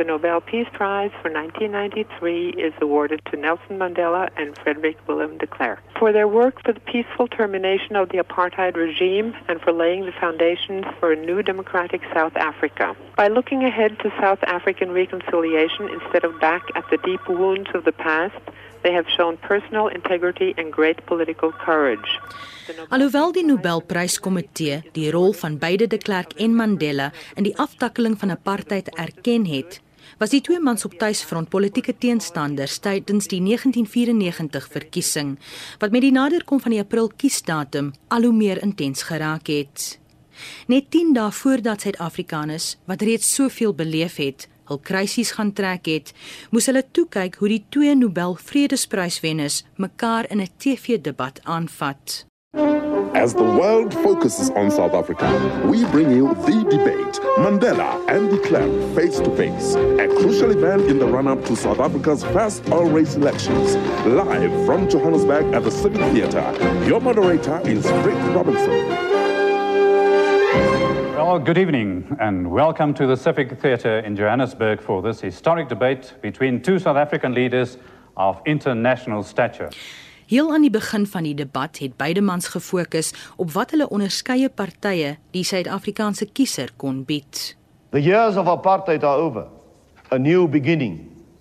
The 0.00 0.06
Nobel 0.06 0.40
Peace 0.40 0.66
Prize 0.72 1.10
for 1.20 1.30
1993 1.30 2.54
is 2.56 2.72
awarded 2.80 3.20
to 3.26 3.36
Nelson 3.36 3.76
Mandela 3.78 4.30
and 4.34 4.56
Frederick 4.56 4.96
Willem 5.06 5.36
de 5.36 5.46
Klerk 5.46 5.82
for 5.98 6.10
their 6.10 6.26
work 6.26 6.62
for 6.64 6.72
the 6.72 6.80
peaceful 6.80 7.28
termination 7.28 7.96
of 7.96 8.08
the 8.08 8.16
apartheid 8.16 8.76
regime 8.76 9.34
and 9.46 9.60
for 9.60 9.72
laying 9.72 10.06
the 10.06 10.12
foundations 10.18 10.86
for 10.98 11.12
a 11.12 11.16
new 11.16 11.42
democratic 11.42 12.00
South 12.14 12.34
Africa. 12.34 12.96
By 13.14 13.28
looking 13.28 13.62
ahead 13.62 13.98
to 13.98 14.10
South 14.18 14.42
African 14.44 14.92
reconciliation 14.92 15.90
instead 15.90 16.24
of 16.24 16.40
back 16.40 16.62
at 16.74 16.88
the 16.88 16.96
deep 17.04 17.20
wounds 17.28 17.68
of 17.74 17.84
the 17.84 17.92
past, 17.92 18.40
they 18.82 18.94
have 18.94 19.06
shown 19.16 19.36
personal 19.36 19.88
integrity 19.88 20.54
and 20.56 20.72
great 20.72 21.04
political 21.04 21.52
courage. 21.52 22.08
Alhoewel 22.88 23.32
die 23.32 23.44
Nobelpryskomitee 23.44 24.80
die 24.96 25.10
rol 25.10 25.32
van 25.36 25.58
beide 25.58 25.86
de 25.86 25.98
Klerk 25.98 26.32
en 26.40 26.54
Mandela 26.54 27.12
in 27.34 27.44
die 27.44 27.56
aftakkeling 27.58 28.16
van 28.18 28.30
apartheid 28.30 28.88
erken 28.96 29.44
het, 29.44 29.80
was 30.20 30.34
die 30.34 30.42
twee 30.44 30.60
mans 30.60 30.84
op 30.84 30.98
tuisfront 31.00 31.48
politieke 31.48 31.94
teenstanders 31.96 32.76
tydens 32.84 33.30
die 33.32 33.40
1994 33.40 34.66
verkiesing 34.68 35.32
wat 35.80 35.96
met 35.96 36.04
die 36.04 36.12
naderkom 36.12 36.60
van 36.60 36.76
die 36.76 36.82
April 36.82 37.08
kiesdatum 37.08 37.88
al 38.12 38.28
hoe 38.28 38.36
meer 38.36 38.60
intens 38.60 39.06
geraak 39.08 39.48
het. 39.48 39.96
Net 40.68 40.90
10 40.92 41.14
dae 41.16 41.32
voordat 41.32 41.86
Suid-Afrikaners 41.86 42.74
wat 42.84 43.02
reeds 43.08 43.32
soveel 43.34 43.72
beleef 43.74 44.20
het, 44.20 44.48
hul 44.68 44.80
krisis 44.84 45.32
gaan 45.38 45.54
trek 45.56 45.88
het, 45.88 46.12
moes 46.52 46.68
hulle 46.68 46.84
toe 46.84 47.08
kyk 47.08 47.40
hoe 47.40 47.54
die 47.56 47.64
twee 47.72 47.96
Nobel 47.96 48.36
Vredespryswenners 48.36 49.64
mekaar 49.76 50.28
in 50.28 50.44
'n 50.44 50.52
TV-debat 50.58 51.40
aanvat. 51.44 52.29
As 53.20 53.34
the 53.34 53.44
world 53.44 53.92
focuses 53.92 54.48
on 54.50 54.70
South 54.70 54.94
Africa, 54.94 55.28
we 55.66 55.84
bring 55.84 56.10
you 56.10 56.34
the 56.46 56.66
debate 56.70 57.20
Mandela 57.36 58.02
and 58.08 58.30
de 58.30 58.38
Klerk 58.38 58.96
face 58.96 59.18
to 59.20 59.36
face. 59.36 59.74
A 59.74 60.08
crucial 60.08 60.50
event 60.50 60.84
in 60.84 60.98
the 60.98 61.06
run 61.06 61.28
up 61.28 61.44
to 61.44 61.54
South 61.54 61.80
Africa's 61.80 62.24
first 62.24 62.66
all 62.70 62.86
race 62.86 63.16
elections. 63.16 63.76
Live 64.06 64.64
from 64.64 64.88
Johannesburg 64.88 65.52
at 65.52 65.64
the 65.64 65.70
Civic 65.70 66.00
Theatre. 66.12 66.86
Your 66.86 67.00
moderator 67.00 67.60
is 67.68 67.84
Rick 67.84 68.16
Robinson. 68.34 68.88
Well, 71.14 71.38
good 71.38 71.58
evening 71.58 72.16
and 72.20 72.50
welcome 72.50 72.94
to 72.94 73.06
the 73.06 73.18
Civic 73.18 73.60
Theatre 73.60 73.98
in 73.98 74.16
Johannesburg 74.16 74.80
for 74.80 75.02
this 75.02 75.20
historic 75.20 75.68
debate 75.68 76.14
between 76.22 76.62
two 76.62 76.78
South 76.78 76.96
African 76.96 77.34
leaders 77.34 77.76
of 78.16 78.40
international 78.46 79.22
stature. 79.22 79.70
Heel 80.30 80.52
aan 80.52 80.62
die 80.62 80.70
begin 80.70 81.06
van 81.10 81.24
die 81.26 81.34
debat 81.34 81.80
het 81.82 81.96
beide 81.98 82.20
mans 82.22 82.46
gefokus 82.48 83.08
op 83.36 83.50
wat 83.50 83.72
hulle 83.74 83.88
onderskeie 83.90 84.46
partye 84.48 85.16
die 85.34 85.42
Suid-Afrikaanse 85.42 86.28
kiezer 86.30 86.70
kon 86.78 87.00
bied. 87.02 87.56
The 87.90 87.98
years 87.98 88.36
of 88.38 88.46
apartheid 88.46 89.02
are 89.02 89.18
over. 89.18 89.48
A 90.14 90.18
new 90.18 90.46
beginning 90.46 91.00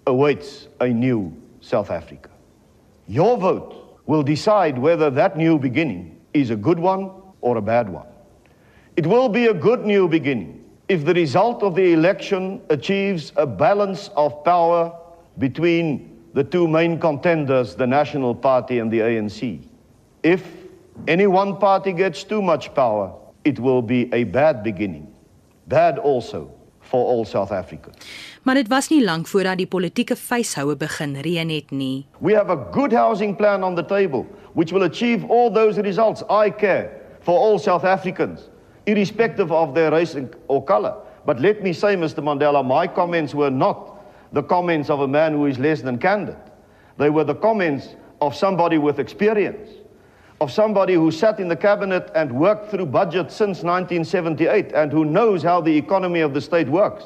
awaits 0.10 0.68
a 0.82 0.88
new 0.88 1.30
South 1.60 1.92
Africa. 1.92 2.34
Your 3.06 3.38
vote 3.38 3.78
will 4.06 4.24
decide 4.24 4.82
whether 4.82 5.14
that 5.14 5.38
new 5.38 5.60
beginning 5.60 6.18
is 6.34 6.50
a 6.50 6.58
good 6.58 6.80
one 6.80 7.12
or 7.42 7.58
a 7.58 7.62
bad 7.62 7.94
one. 7.94 8.10
It 8.98 9.06
will 9.06 9.30
be 9.30 9.46
a 9.46 9.54
good 9.54 9.86
new 9.86 10.08
beginning 10.08 10.66
if 10.88 11.06
the 11.06 11.14
result 11.14 11.62
of 11.62 11.76
the 11.76 11.94
election 11.94 12.60
achieves 12.72 13.34
a 13.36 13.46
balance 13.46 14.10
of 14.16 14.44
power 14.44 14.92
between 15.38 16.09
the 16.34 16.44
two 16.44 16.68
main 16.68 17.00
contenders, 17.00 17.76
the 17.76 17.88
National 17.88 18.36
Party 18.36 18.80
and 18.80 18.92
the 18.92 19.00
ANC. 19.00 19.62
If 20.24 20.44
any 21.08 21.28
one 21.28 21.58
party 21.58 21.94
gets 21.94 22.24
too 22.24 22.42
much 22.42 22.74
power, 22.74 23.14
it 23.44 23.60
will 23.60 23.82
be 23.82 24.14
a 24.14 24.24
bad 24.26 24.64
beginning. 24.64 25.08
Bad 25.68 25.98
also 25.98 26.52
for 26.82 27.06
all 27.06 27.26
South 27.26 27.52
Africans. 27.52 27.96
Maar 28.44 28.56
dit 28.56 28.68
was 28.68 28.90
nie 28.90 29.04
lank 29.04 29.28
voordat 29.28 29.58
die 29.58 29.68
politieke 29.68 30.16
feeshoue 30.16 30.76
begin 30.76 31.16
reën 31.22 31.50
het 31.50 31.72
nie. 31.72 32.08
We 32.20 32.34
have 32.34 32.52
a 32.52 32.58
good 32.72 32.94
housing 32.94 33.36
plan 33.36 33.64
on 33.64 33.76
the 33.76 33.86
table 33.86 34.26
which 34.54 34.72
will 34.72 34.84
achieve 34.84 35.26
all 35.30 35.52
those 35.52 35.82
results 35.82 36.24
I 36.30 36.50
care 36.50 36.90
for 37.20 37.38
all 37.38 37.60
South 37.60 37.84
Africans 37.84 38.50
irrespective 38.86 39.52
of 39.52 39.74
their 39.74 39.92
race 39.92 40.18
or 40.48 40.64
color. 40.64 40.96
But 41.26 41.40
let 41.40 41.62
me 41.62 41.74
say 41.74 41.96
Mr 41.96 42.24
Mandela 42.24 42.66
my 42.66 42.88
comments 42.88 43.36
were 43.36 43.52
not 43.52 43.99
the 44.34 44.44
comments 44.44 44.90
of 44.90 45.02
a 45.02 45.08
man 45.08 45.34
who 45.34 45.46
is 45.46 45.60
less 45.60 45.82
than 45.82 45.98
candid. 45.98 46.38
They 46.98 47.10
were 47.10 47.24
the 47.24 47.36
comments 47.36 47.96
of 48.22 48.36
somebody 48.36 48.78
with 48.78 49.00
experience, 49.00 49.70
of 50.42 50.52
somebody 50.52 50.94
who 50.94 51.12
sat 51.12 51.40
in 51.40 51.48
the 51.48 51.56
cabinet 51.56 52.12
and 52.16 52.32
worked 52.32 52.70
through 52.72 52.88
budget 52.88 53.32
since 53.32 53.64
1978 53.64 54.74
and 54.74 54.92
who 54.92 55.06
knows 55.06 55.42
how 55.44 55.62
the 55.62 55.76
economy 55.76 56.20
of 56.20 56.34
the 56.34 56.42
state 56.42 56.68
works. 56.68 57.06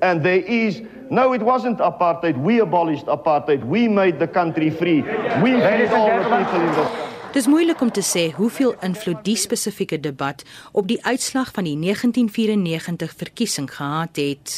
And 0.00 0.24
there 0.24 0.42
is 0.42 0.82
no, 1.10 1.32
it 1.32 1.42
wasn't 1.42 1.78
apartheid. 1.78 2.40
We 2.40 2.60
abolished 2.60 3.06
apartheid. 3.06 3.64
We 3.64 3.88
made 3.88 4.18
the 4.18 4.28
country 4.28 4.70
free. 4.70 5.02
We 5.42 5.52
freed 5.58 5.88
all 5.88 6.08
the 6.08 6.22
people 6.22 6.60
in 6.60 6.72
the 6.74 7.08
Dit 7.28 7.42
is 7.42 7.46
moeilik 7.46 7.80
om 7.84 7.90
te 7.92 8.00
sê 8.00 8.30
hoeveel 8.32 8.72
invloed 8.80 9.18
die 9.26 9.36
spesifieke 9.36 9.98
debat 10.00 10.42
op 10.72 10.86
die 10.88 10.96
uitslag 11.04 11.50
van 11.52 11.66
die 11.68 11.76
1994 11.76 13.12
verkiesing 13.20 13.68
gehad 13.74 14.16
het. 14.16 14.54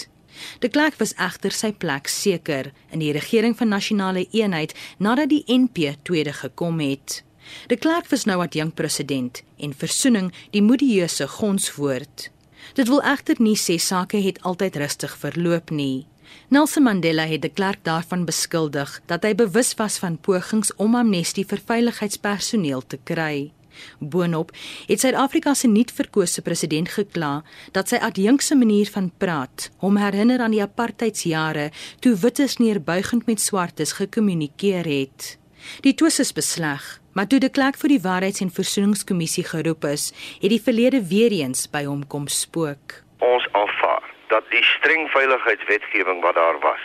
De 0.58 0.68
Klerk 0.68 0.98
was 0.98 1.14
egter 1.14 1.52
sy 1.52 1.72
plek 1.72 2.08
seker 2.08 2.72
in 2.90 3.02
die 3.02 3.12
regering 3.12 3.56
van 3.56 3.68
nasionale 3.68 4.26
eenheid 4.30 4.74
nadat 4.98 5.30
die 5.32 5.44
NP 5.46 5.96
tweede 6.02 6.32
gekom 6.32 6.80
het. 6.80 7.22
De 7.66 7.76
Klerk 7.76 8.08
was 8.10 8.24
nou 8.24 8.40
adjunk 8.42 8.74
president 8.74 9.42
en 9.58 9.74
versoening 9.74 10.32
die 10.50 10.62
modieuse 10.62 11.28
gonswoord. 11.28 12.30
Dit 12.74 12.88
wil 12.88 13.02
egter 13.02 13.36
nie 13.38 13.56
sê 13.58 13.78
sake 13.80 14.20
het 14.22 14.42
altyd 14.42 14.76
rustig 14.76 15.16
verloop 15.18 15.70
nie. 15.70 16.06
Nelson 16.48 16.82
Mandela 16.82 17.26
het 17.26 17.42
de 17.42 17.48
Klerk 17.48 17.82
daarvan 17.82 18.24
beskuldig 18.24 19.00
dat 19.06 19.24
hy 19.26 19.34
bewus 19.34 19.74
was 19.78 19.98
van 19.98 20.18
pogings 20.18 20.74
om 20.76 20.94
amnestie 20.94 21.46
vir 21.46 21.62
veiligheidspersoneel 21.66 22.86
te 22.86 22.98
kry. 23.04 23.50
Boonop 23.98 24.52
het 24.88 25.00
Suid-Afrika 25.00 25.54
se 25.54 25.68
nuutverkose 25.68 26.42
president 26.42 26.88
gekla 26.88 27.42
dat 27.72 27.88
sy 27.88 28.00
adjunkse 28.02 28.56
manier 28.56 28.90
van 28.94 29.10
praat 29.18 29.70
hom 29.82 29.98
herinner 30.00 30.40
aan 30.40 30.54
die 30.54 30.62
apartheidsjare 30.62 31.70
toe 32.00 32.14
wites 32.22 32.58
neerbuigend 32.58 33.26
met 33.26 33.40
swartes 33.40 33.92
gekommunikeer 33.98 34.88
het. 34.88 35.36
Die 35.84 35.94
twis 35.94 36.18
is 36.20 36.32
besleg, 36.32 36.82
maar 37.12 37.28
toe 37.28 37.40
die 37.42 37.52
klerk 37.52 37.76
vir 37.80 37.92
die 37.92 38.02
waarheids- 38.02 38.40
en 38.40 38.50
versoeningskommissie 38.50 39.44
geroep 39.44 39.84
is, 39.84 40.10
het 40.40 40.50
die 40.50 40.62
verlede 40.62 41.02
weer 41.12 41.32
eens 41.32 41.66
by 41.68 41.84
hom 41.84 42.06
kom 42.06 42.28
spook. 42.28 43.02
Ons 43.18 43.48
aanvaar 43.52 44.06
dat 44.32 44.46
die 44.50 44.64
streng 44.64 45.08
veiligheidswetgewing 45.12 46.22
wat 46.24 46.34
daar 46.34 46.58
was, 46.60 46.84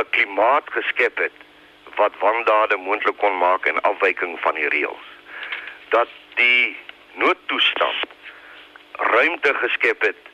'n 0.00 0.10
klimaat 0.10 0.66
geskep 0.76 1.16
het 1.18 1.36
wat 1.96 2.12
wandade 2.20 2.76
moontlik 2.76 3.16
kon 3.16 3.38
maak 3.38 3.66
en 3.66 3.80
afwyking 3.80 4.38
van 4.40 4.54
die 4.54 4.68
reëls 4.68 5.09
dat 5.90 6.08
die 6.34 6.76
noodtoestand 7.12 8.04
ruimte 8.92 9.54
geskep 9.54 10.02
het 10.02 10.28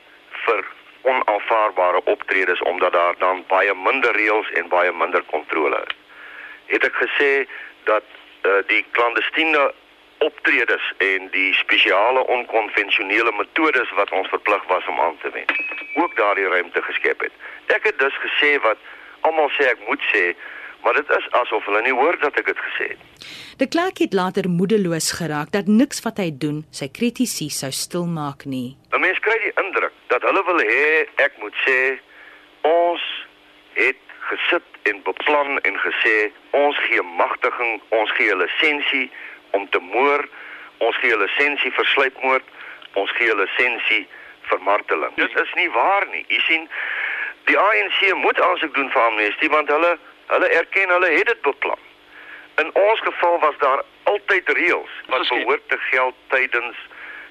vir 0.45 0.65
onaanvaarbare 1.01 2.03
optredes 2.03 2.61
omdat 2.61 2.93
daar 2.93 3.15
dan 3.17 3.43
baie 3.47 3.73
minder 3.73 4.15
reëls 4.15 4.51
en 4.51 4.67
baie 4.67 4.91
minder 4.91 5.23
kontrole 5.23 5.83
is. 5.87 5.95
Het 6.65 6.83
ek 6.83 6.95
gesê 7.03 7.31
dat 7.83 8.03
uh, 8.43 8.59
die 8.67 8.85
klandestiene 8.91 9.71
optredes 10.17 10.93
en 10.97 11.29
die 11.31 11.53
spesiale 11.53 12.25
onkonvensionele 12.27 13.31
metodes 13.37 13.91
wat 13.99 14.11
ons 14.11 14.29
verplig 14.33 14.63
was 14.67 14.87
om 14.87 14.99
aan 14.99 15.17
te 15.21 15.29
wend, 15.29 15.51
ook 15.95 16.15
daardie 16.17 16.47
ruimte 16.47 16.81
geskep 16.81 17.21
het. 17.21 17.33
Ek 17.65 17.83
het 17.83 17.99
dus 17.99 18.17
gesê 18.25 18.57
wat 18.65 18.77
almal 19.21 19.51
sê 19.55 19.69
ek 19.71 19.83
moet 19.87 20.03
sê, 20.13 20.33
maar 20.83 20.93
dit 20.93 21.09
is 21.17 21.27
asof 21.41 21.65
hulle 21.65 21.81
nie 21.81 21.93
hoor 21.93 22.17
dat 22.21 22.37
ek 22.39 22.45
dit 22.45 22.63
gesê 22.67 22.89
het. 22.93 23.27
De 23.57 23.67
Klerk 23.67 23.97
het 23.97 24.13
later 24.13 24.49
moedeloos 24.49 25.11
geraak 25.19 25.51
dat 25.51 25.67
niks 25.67 26.01
wat 26.05 26.17
hy 26.21 26.29
doen 26.31 26.65
sy 26.71 26.87
kritisie 26.99 27.49
sou 27.49 27.71
stilmaak 27.71 28.45
nie. 28.45 28.77
'n 28.93 29.01
Mens 29.01 29.19
kry 29.19 29.37
die 29.43 29.55
indruk 29.63 29.93
dat 30.07 30.21
hulle 30.21 30.43
wil 30.49 30.59
hê 30.59 31.07
ek 31.25 31.33
moet 31.41 31.55
sê 31.65 31.99
ons 32.61 33.01
het 33.73 34.03
gesit 34.29 34.67
en 34.89 35.01
beplan 35.03 35.59
en 35.59 35.75
gesê 35.77 36.31
ons 36.51 36.77
gee 36.87 37.01
magtiging, 37.01 37.81
ons 37.89 38.11
gee 38.11 38.35
lisensie 38.35 39.11
om 39.51 39.69
te 39.69 39.79
moor, 39.79 40.27
ons 40.77 40.97
gee 41.01 41.17
lisensie 41.17 41.71
vir 41.71 41.85
sluipmoord, 41.93 42.43
ons 42.93 43.11
gee 43.11 43.35
lisensie 43.35 44.07
vir 44.49 44.59
marteling. 44.59 45.13
Dit 45.15 45.35
is 45.39 45.53
nie 45.55 45.69
waar 45.69 46.07
nie. 46.11 46.25
U 46.29 46.39
sien, 46.47 46.67
die 47.49 47.57
ANC 47.59 48.13
moet 48.23 48.41
aansoek 48.41 48.73
doen 48.75 48.91
vir 48.91 49.01
amnestie 49.01 49.49
want 49.53 49.71
hulle 49.71 49.97
Hulle 50.27 50.47
erken 50.47 50.89
hulle 50.89 51.09
het 51.09 51.25
dit 51.25 51.41
beplan. 51.41 51.79
In 52.55 52.69
ons 52.75 52.99
geval 52.99 53.39
was 53.39 53.57
daar 53.57 53.83
altyd 54.03 54.49
reëls 54.49 54.93
wat 55.07 55.29
behoort 55.29 55.69
te 55.69 55.77
geld 55.77 56.15
tydens 56.27 56.77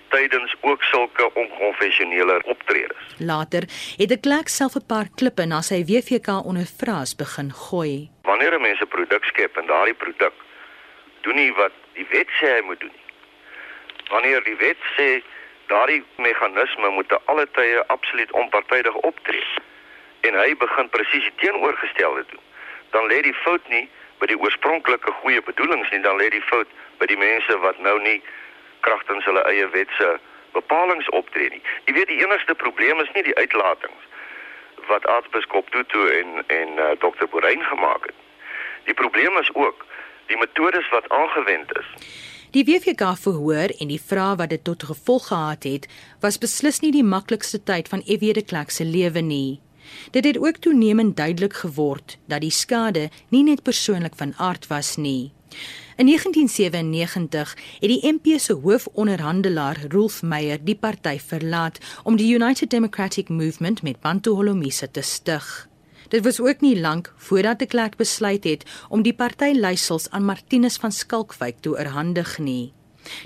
tydens 0.09 0.55
ook 0.61 0.83
sulke 0.83 1.35
onkonvensionele 1.35 2.43
optredes. 2.45 3.15
Later 3.19 3.63
het 3.97 4.09
de 4.09 4.21
Klerk 4.21 4.49
self 4.49 4.75
'n 4.75 4.87
paar 4.87 5.09
klippe 5.15 5.45
na 5.45 5.61
sy 5.61 5.85
WVK 5.85 6.29
ondervraas 6.45 7.17
begin 7.17 7.53
gooi. 7.53 8.11
Wanneer 8.23 8.55
'n 8.55 8.61
mens 8.61 8.81
'n 8.81 8.89
produk 8.89 9.25
skep 9.25 9.57
en 9.57 9.67
daardie 9.67 9.95
produk 9.95 10.33
doen 11.21 11.35
nie 11.35 11.53
wat 11.53 11.73
die 11.93 12.07
wet 12.11 12.29
sê 12.39 12.47
hy 12.57 12.63
moet 12.69 12.81
doen 12.81 12.95
nie. 12.95 13.07
Wanneer 14.11 14.45
die 14.45 14.57
wet 14.57 14.81
sê 14.97 15.23
daardie 15.67 16.05
meganisme 16.17 16.89
moet 16.89 17.09
te 17.09 17.19
alle 17.25 17.47
tye 17.53 17.87
absoluut 17.87 18.33
onpartydig 18.33 18.95
optree 18.95 19.45
en 20.21 20.35
hy 20.35 20.55
begin 20.59 20.89
presies 20.89 21.27
die 21.29 21.37
teenoorgestelde 21.43 22.25
doen, 22.31 22.46
dan 22.97 23.09
lê 23.13 23.21
die 23.29 23.37
fout 23.45 23.69
nie 23.69 23.85
by 24.21 24.31
die 24.31 24.39
oorspronklike 24.41 25.13
goeie 25.21 25.43
bedoelings 25.45 25.91
nie, 25.93 26.01
dan 26.05 26.17
lê 26.21 26.31
die 26.33 26.45
fout 26.49 26.71
by 27.01 27.09
die 27.11 27.21
mense 27.21 27.59
wat 27.65 27.81
nou 27.85 27.97
nie 28.01 28.19
kragtens 28.87 29.27
hulle 29.29 29.43
eie 29.51 29.67
wetse 29.75 30.17
bepalinge 30.57 31.11
optree 31.19 31.51
nie. 31.53 31.63
Jy 31.89 31.97
weet 31.99 32.13
die 32.13 32.23
enigste 32.25 32.57
probleem 32.57 33.03
is 33.05 33.13
nie 33.17 33.27
die 33.29 33.37
uitlatings 33.37 34.13
wat 34.89 35.07
aartsbiskop 35.11 35.69
Tutu 35.75 36.07
en 36.21 36.41
en 36.47 36.79
uh, 36.79 36.95
Dr. 37.03 37.29
Borein 37.33 37.63
gemaak 37.73 38.09
het. 38.09 38.17
Die 38.89 38.95
probleem 38.95 39.37
is 39.43 39.51
ook 39.55 39.85
die 40.31 40.39
metodes 40.39 40.89
wat 40.95 41.09
aangewend 41.09 41.77
is. 41.81 41.89
Die 42.55 42.65
WVK 42.65 43.13
verhoor 43.21 43.75
en 43.83 43.91
die 43.91 44.01
vrae 44.01 44.37
wat 44.41 44.55
dit 44.55 44.65
tot 44.65 44.87
gevolg 44.89 45.29
gehad 45.29 45.67
het, 45.69 45.89
was 46.23 46.39
beslis 46.39 46.81
nie 46.81 46.95
die 46.95 47.05
maklikste 47.05 47.61
tyd 47.63 47.91
van 47.93 48.05
F.W. 48.07 48.33
de 48.39 48.45
Klerk 48.47 48.71
se 48.71 48.87
lewe 48.87 49.21
nie. 49.21 49.66
Dit 50.11 50.25
het 50.25 50.39
ook 50.39 50.57
toenemend 50.57 51.17
duidelik 51.17 51.55
geword 51.55 52.19
dat 52.27 52.41
die 52.41 52.51
skade 52.51 53.11
nie 53.29 53.43
net 53.43 53.63
persoonlik 53.63 54.15
van 54.17 54.35
aard 54.37 54.67
was 54.67 54.97
nie. 54.97 55.33
In 55.97 56.07
1997 56.07 57.57
het 57.81 57.89
die 57.89 58.13
MP 58.13 58.41
se 58.41 58.53
hoofonderhandelaar 58.53 59.79
Rolf 59.89 60.23
Meyer 60.23 60.59
die 60.65 60.77
party 60.77 61.19
verlaat 61.19 61.79
om 62.03 62.17
die 62.17 62.35
United 62.35 62.71
Democratic 62.71 63.29
Movement 63.29 63.83
met 63.83 64.01
Bantu 64.01 64.31
Holomisa 64.31 64.87
te 64.93 65.01
stig. 65.01 65.69
Dit 66.09 66.25
was 66.25 66.41
ook 66.41 66.61
nie 66.61 66.81
lank 66.81 67.13
voordat 67.17 67.59
die 67.59 67.67
klerk 67.67 67.97
besluit 67.97 68.45
het 68.45 68.69
om 68.89 69.03
die 69.03 69.15
party 69.15 69.55
leiersels 69.57 70.11
aan 70.11 70.29
Martinus 70.29 70.77
van 70.77 70.93
Skalkwyk 70.93 71.65
toe 71.65 71.79
oorhandig 71.79 72.39
nie. 72.39 72.76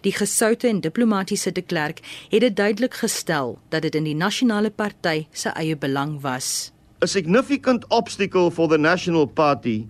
Die 0.02 0.12
gesoute 0.12 0.68
en 0.68 0.80
diplomatisiese 0.80 1.52
de 1.52 1.62
Klerk 1.62 2.00
het 2.30 2.40
dit 2.40 2.56
duidelik 2.56 2.94
gestel 2.94 3.58
dat 3.68 3.82
dit 3.82 3.94
in 3.94 4.04
die 4.04 4.16
nasionale 4.16 4.70
party 4.70 5.26
se 5.32 5.48
eie 5.48 5.76
belang 5.76 6.20
was. 6.20 6.72
A 7.02 7.06
significant 7.06 7.84
obstacle 7.88 8.50
for 8.50 8.68
the 8.68 8.78
National 8.78 9.26
Party 9.26 9.86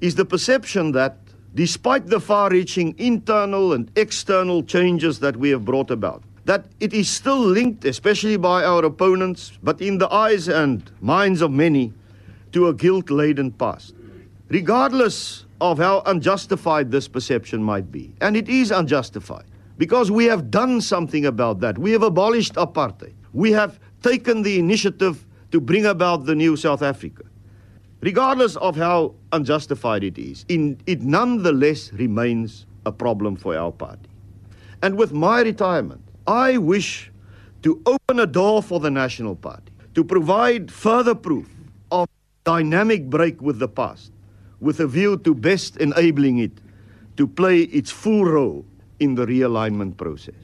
is 0.00 0.14
the 0.14 0.24
perception 0.24 0.92
that 0.92 1.16
despite 1.54 2.08
the 2.08 2.20
far 2.20 2.50
reaching 2.50 2.94
internal 2.98 3.72
and 3.72 3.90
external 3.96 4.62
changes 4.62 5.18
that 5.18 5.36
we 5.36 5.50
have 5.50 5.64
brought 5.64 5.90
about, 5.90 6.22
that 6.44 6.64
it 6.80 6.92
is 6.92 7.08
still 7.08 7.38
linked, 7.38 7.84
especially 7.84 8.36
by 8.36 8.64
our 8.64 8.84
opponents, 8.84 9.52
but 9.62 9.80
in 9.80 9.98
the 9.98 10.12
eyes 10.12 10.48
and 10.48 10.90
minds 11.00 11.40
of 11.40 11.50
many, 11.50 11.92
to 12.52 12.68
a 12.68 12.74
guilt 12.74 13.10
laden 13.10 13.50
past. 13.50 13.94
Regardless 14.48 15.46
of 15.62 15.78
how 15.78 16.02
unjustified 16.06 16.90
this 16.90 17.08
perception 17.08 17.62
might 17.62 17.90
be, 17.90 18.14
and 18.20 18.36
it 18.36 18.48
is 18.48 18.70
unjustified, 18.70 19.46
because 19.78 20.10
we 20.10 20.26
have 20.26 20.50
done 20.50 20.80
something 20.80 21.24
about 21.24 21.60
that. 21.60 21.78
We 21.78 21.92
have 21.92 22.02
abolished 22.02 22.54
apartheid. 22.54 23.14
We 23.32 23.52
have 23.52 23.80
taken 24.02 24.42
the 24.42 24.58
initiative 24.58 25.24
to 25.52 25.60
bring 25.60 25.86
about 25.86 26.26
the 26.26 26.34
new 26.34 26.56
South 26.56 26.82
Africa 26.82 27.22
regardless 28.02 28.56
of 28.56 28.76
how 28.76 29.14
unjustified 29.32 30.04
it 30.04 30.18
is, 30.18 30.44
in, 30.48 30.78
it 30.86 31.00
nonetheless 31.02 31.92
remains 31.94 32.66
a 32.84 32.92
problem 32.92 33.36
for 33.36 33.56
our 33.56 33.72
party. 33.72 34.10
And 34.82 34.98
with 34.98 35.12
my 35.12 35.40
retirement, 35.40 36.02
I 36.26 36.58
wish 36.58 37.10
to 37.62 37.80
open 37.86 38.18
a 38.18 38.26
door 38.26 38.62
for 38.62 38.80
the 38.80 38.90
National 38.90 39.36
Party, 39.36 39.72
to 39.94 40.02
provide 40.02 40.70
further 40.70 41.14
proof 41.14 41.48
of 41.92 42.08
dynamic 42.44 43.08
break 43.08 43.40
with 43.40 43.60
the 43.60 43.68
past, 43.68 44.10
with 44.62 44.80
a 44.80 44.88
view 44.88 45.20
to 45.20 45.34
best 45.34 45.76
enabling 45.76 46.38
it 46.38 46.60
to 47.14 47.26
play 47.26 47.66
its 47.74 47.90
full 47.90 48.24
role 48.24 48.64
in 48.98 49.14
the 49.14 49.26
realignment 49.26 49.96
process. 49.96 50.34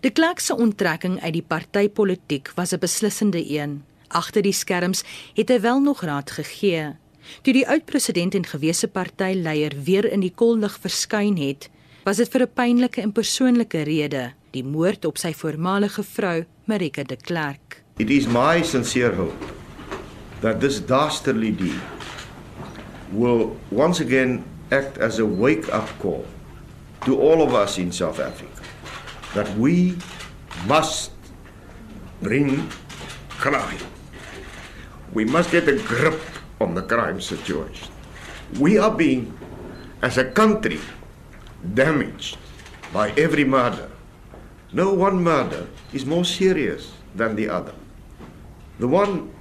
De 0.00 0.10
Klerk 0.10 0.38
se 0.38 0.56
onttrekking 0.56 1.20
uit 1.22 1.32
die 1.32 1.42
partytetiek 1.42 2.52
was 2.54 2.72
'n 2.72 2.78
beslissende 2.78 3.42
een. 3.50 3.82
Agter 4.08 4.42
die 4.42 4.52
skerms 4.52 5.02
het 5.34 5.48
hy 5.48 5.60
wel 5.60 5.80
nog 5.80 6.02
raad 6.02 6.30
gegee. 6.30 6.96
Toe 7.42 7.52
die 7.52 7.68
oud-president 7.68 8.34
en 8.34 8.46
gewese 8.46 8.88
partyleier 8.88 9.72
weer 9.84 10.12
in 10.12 10.20
die 10.20 10.32
kollig 10.34 10.78
verskyn 10.80 11.36
het, 11.36 11.70
was 12.04 12.16
dit 12.16 12.28
vir 12.28 12.42
'n 12.42 12.52
pynlike 12.54 13.00
en 13.00 13.12
persoonlike 13.12 13.82
rede, 13.82 14.32
die 14.50 14.64
moord 14.64 15.04
op 15.04 15.18
sy 15.18 15.32
voormalige 15.32 16.02
vrou, 16.02 16.44
Marika 16.64 17.02
de 17.02 17.16
Klerk. 17.16 17.82
It 17.96 18.10
is 18.10 18.26
my 18.26 18.62
sincere 18.62 19.14
hope 19.14 19.44
that 20.40 20.60
this 20.60 20.86
dastardly 20.86 21.56
deed 21.56 21.95
will 23.12 23.56
once 23.70 24.00
again 24.00 24.44
act 24.72 24.98
as 24.98 25.18
a 25.18 25.26
wake-up 25.26 25.88
call 25.98 26.24
to 27.04 27.20
all 27.20 27.42
of 27.42 27.54
us 27.54 27.78
in 27.78 27.92
South 27.92 28.18
Africa 28.20 28.62
that 29.34 29.48
we 29.56 29.96
must 30.66 31.12
bring 32.20 32.68
crime 33.28 33.78
we 35.16 35.24
must 35.24 35.50
get 35.50 35.66
a 35.66 35.76
grip 35.88 36.20
on 36.60 36.74
the 36.74 36.82
crime 36.82 37.22
situation. 37.22 37.88
We 38.60 38.76
are 38.76 38.90
being, 38.90 39.32
as 40.02 40.18
a 40.18 40.24
country, 40.28 40.78
damaged 41.72 42.36
by 42.92 43.12
every 43.12 43.44
murder. 43.44 43.90
No 44.74 44.92
one 44.92 45.24
murder 45.24 45.68
is 45.94 46.04
more 46.04 46.26
serious 46.26 46.92
than 47.14 47.34
the 47.34 47.48
other. 47.48 47.72
The 48.78 48.88
one 48.88 49.32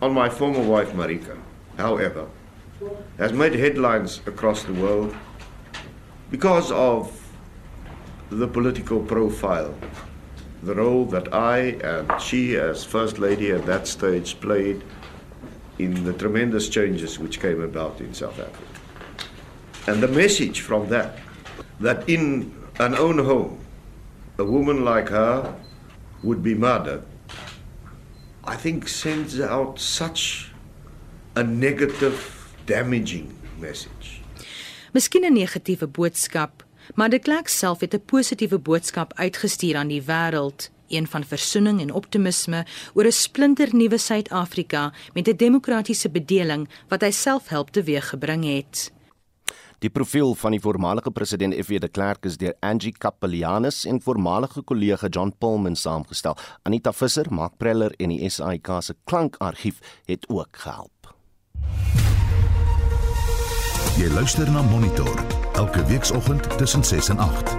on 0.00 0.14
my 0.14 0.30
former 0.30 0.62
wife 0.62 0.92
Marika, 0.92 1.36
however, 1.76 2.24
has 3.18 3.32
made 3.32 3.54
headlines 3.54 4.20
across 4.26 4.62
the 4.64 4.74
world 4.74 5.14
because 6.30 6.72
of 6.72 7.20
the 8.30 8.48
political 8.48 9.00
profile 9.00 9.74
the 10.64 10.74
role 10.74 11.04
that 11.04 11.34
I 11.34 11.58
and 11.84 12.20
she, 12.20 12.56
as 12.56 12.84
First 12.84 13.18
Lady 13.18 13.50
at 13.50 13.66
that 13.66 13.86
stage, 13.86 14.40
played 14.40 14.82
in 15.78 16.04
the 16.04 16.12
tremendous 16.12 16.68
changes 16.68 17.18
which 17.18 17.40
came 17.40 17.60
about 17.60 18.00
in 18.00 18.14
South 18.14 18.38
Africa. 18.38 18.80
And 19.86 20.02
the 20.02 20.08
message 20.08 20.60
from 20.60 20.88
that, 20.88 21.18
that 21.80 22.08
in 22.08 22.54
an 22.78 22.94
own 22.94 23.18
home, 23.18 23.60
a 24.38 24.44
woman 24.44 24.84
like 24.84 25.10
her 25.10 25.54
would 26.22 26.42
be 26.42 26.54
murdered, 26.54 27.02
I 28.44 28.56
think 28.56 28.88
sends 28.88 29.40
out 29.40 29.78
such 29.78 30.50
a 31.36 31.42
negative, 31.42 32.33
damaging 32.64 33.26
message. 33.58 34.22
Miskien 34.92 35.24
'n 35.24 35.32
negatiewe 35.32 35.86
boodskap 35.86 36.64
maar 36.94 37.10
de 37.10 37.18
Klerk 37.18 37.48
self 37.48 37.80
het 37.80 37.94
'n 37.94 38.04
positiewe 38.04 38.58
boodskap 38.58 39.12
uitgestuur 39.12 39.76
aan 39.76 39.88
die 39.88 40.02
wêreld, 40.02 40.70
een 40.88 41.06
van 41.06 41.24
versoening 41.24 41.80
en 41.80 41.92
optimisme 41.92 42.66
oor 42.94 43.04
'n 43.04 43.12
splinternuwe 43.12 43.98
Suid-Afrika 43.98 44.92
met 45.12 45.28
'n 45.28 45.36
demokratiese 45.36 46.10
bedeling 46.10 46.68
wat 46.88 47.00
hy 47.00 47.10
self 47.10 47.48
help 47.48 47.70
teweeggebring 47.70 48.44
het. 48.44 48.92
Die 49.78 49.90
profiel 49.90 50.34
van 50.34 50.50
die 50.50 50.60
voormalige 50.60 51.10
president 51.10 51.54
F.W. 51.64 51.78
de 51.78 51.88
Klerk 51.88 52.24
is 52.24 52.36
deur 52.36 52.54
Angie 52.60 52.92
Kapelianus 52.98 53.84
en 53.84 54.02
voormalige 54.02 54.62
kollega 54.62 55.08
John 55.08 55.34
Pullman 55.38 55.76
saamgestel. 55.76 56.36
Anita 56.62 56.92
Visser, 56.92 57.26
Mark 57.30 57.56
Preller 57.56 57.94
en 57.96 58.08
die 58.08 58.30
SAIK 58.30 58.68
se 58.78 58.96
klankargief 59.04 59.78
het 60.04 60.28
ook 60.28 60.56
gehelp. 60.56 61.14
Jy 63.94 64.08
luister 64.10 64.48
na 64.50 64.58
Monitor 64.66 65.20
elke 65.54 65.84
weekoggend 65.86 66.48
tussen 66.58 66.82
6 66.84 67.08
en 67.08 67.18
8. 67.22 67.52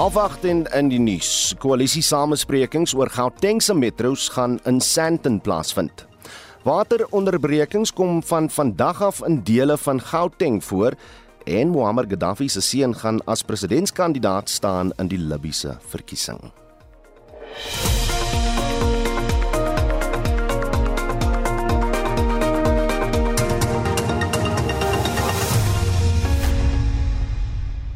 Afwag 0.00 0.38
in 0.40 0.64
in 0.72 0.88
die 0.88 0.98
nuus. 0.98 1.52
Koalisie 1.60 2.00
samesprekings 2.02 2.94
oor 2.96 3.12
Gauteng 3.12 3.60
se 3.60 3.76
metro's 3.76 4.30
gaan 4.32 4.56
in 4.64 4.80
Sandton 4.80 5.36
plaasvind. 5.44 6.06
Wateronderbrekings 6.64 7.92
kom 7.92 8.22
van 8.24 8.48
vandag 8.50 9.02
af 9.02 9.20
in 9.28 9.42
dele 9.44 9.76
van 9.76 10.00
Gauteng 10.00 10.64
voor 10.64 10.96
en 11.44 11.68
Muammar 11.76 12.08
Gaddafi 12.08 12.48
se 12.48 12.60
seun 12.60 12.96
gaan 12.96 13.20
as 13.26 13.44
presidentskandidaat 13.44 14.48
staan 14.48 14.96
in 14.96 15.12
die 15.12 15.20
Libiese 15.20 15.76
verkiesing. 15.92 16.40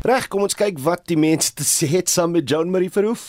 Reg, 0.07 0.29
kom 0.31 0.45
ons 0.45 0.55
kyk 0.55 0.77
wat 0.85 1.01
die 1.11 1.17
mense 1.19 1.51
te 1.59 1.65
sê 1.67 1.89
het 1.91 2.07
saam 2.07 2.31
met 2.37 2.47
Joan 2.47 2.69
Marie 2.71 2.93
Verhoef. 2.95 3.25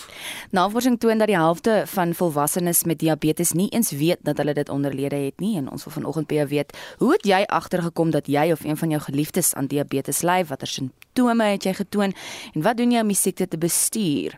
Navorsing 0.54 1.00
toon 1.02 1.18
dat 1.18 1.32
die 1.32 1.38
helfte 1.40 1.80
van 1.90 2.14
volwassenes 2.14 2.84
met 2.86 3.00
diabetes 3.02 3.56
nie 3.58 3.66
eens 3.74 3.90
weet 3.98 4.22
dat 4.28 4.38
hulle 4.38 4.54
dit 4.54 4.70
onderlede 4.70 5.18
het 5.24 5.42
nie 5.42 5.56
en 5.58 5.72
ons 5.74 5.88
wil 5.88 5.96
vanoggend 5.96 6.30
by 6.30 6.38
jou 6.38 6.46
weet, 6.54 6.78
hoe 7.02 7.10
het 7.16 7.26
jy 7.26 7.42
agtergekom 7.58 8.14
dat 8.14 8.30
jy 8.30 8.52
of 8.54 8.62
een 8.62 8.78
van 8.78 8.94
jou 8.94 9.02
geliefdes 9.08 9.56
aan 9.58 9.72
diabetes 9.74 10.22
ly? 10.22 10.44
Watter 10.46 10.70
simptome 10.70 11.50
het 11.56 11.66
jy 11.66 11.74
getoon 11.82 12.14
en 12.54 12.68
wat 12.70 12.78
doen 12.78 12.94
jy 12.94 13.02
om 13.02 13.10
die 13.16 13.20
siekte 13.24 13.50
te 13.50 13.58
bestuur? 13.58 14.38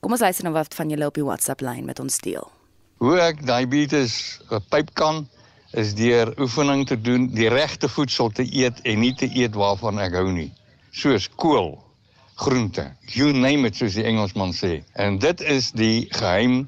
Kom 0.00 0.16
ons 0.16 0.24
luister 0.24 0.48
nou 0.48 0.56
wat 0.56 0.72
van 0.80 0.96
julle 0.96 1.12
op 1.12 1.20
die 1.20 1.28
WhatsApp 1.28 1.60
lyn 1.60 1.84
met 1.84 2.00
ons 2.00 2.20
deel. 2.24 2.52
Hoe 3.04 3.20
ek 3.20 3.44
diabetes 3.44 4.38
gepyp 4.48 4.96
kan 4.96 5.26
is 5.76 5.92
deur 5.92 6.32
oefening 6.40 6.88
te 6.88 6.96
doen, 6.96 7.28
die 7.36 7.52
regte 7.52 7.92
voedsel 7.92 8.32
te 8.32 8.48
eet 8.48 8.80
en 8.80 9.02
nie 9.04 9.12
te 9.12 9.28
eet 9.28 9.52
waarvan 9.52 10.00
ek 10.00 10.16
hou 10.16 10.30
nie. 10.32 10.54
Soos 10.96 11.26
kool, 11.36 11.74
groente, 12.40 12.86
you 13.12 13.32
name 13.36 13.68
it 13.68 13.76
soos 13.76 13.98
die 13.98 14.04
Engelsman 14.08 14.54
sê. 14.56 14.78
En 14.96 15.18
dit 15.20 15.42
is 15.44 15.66
die 15.76 16.06
geheim 16.16 16.62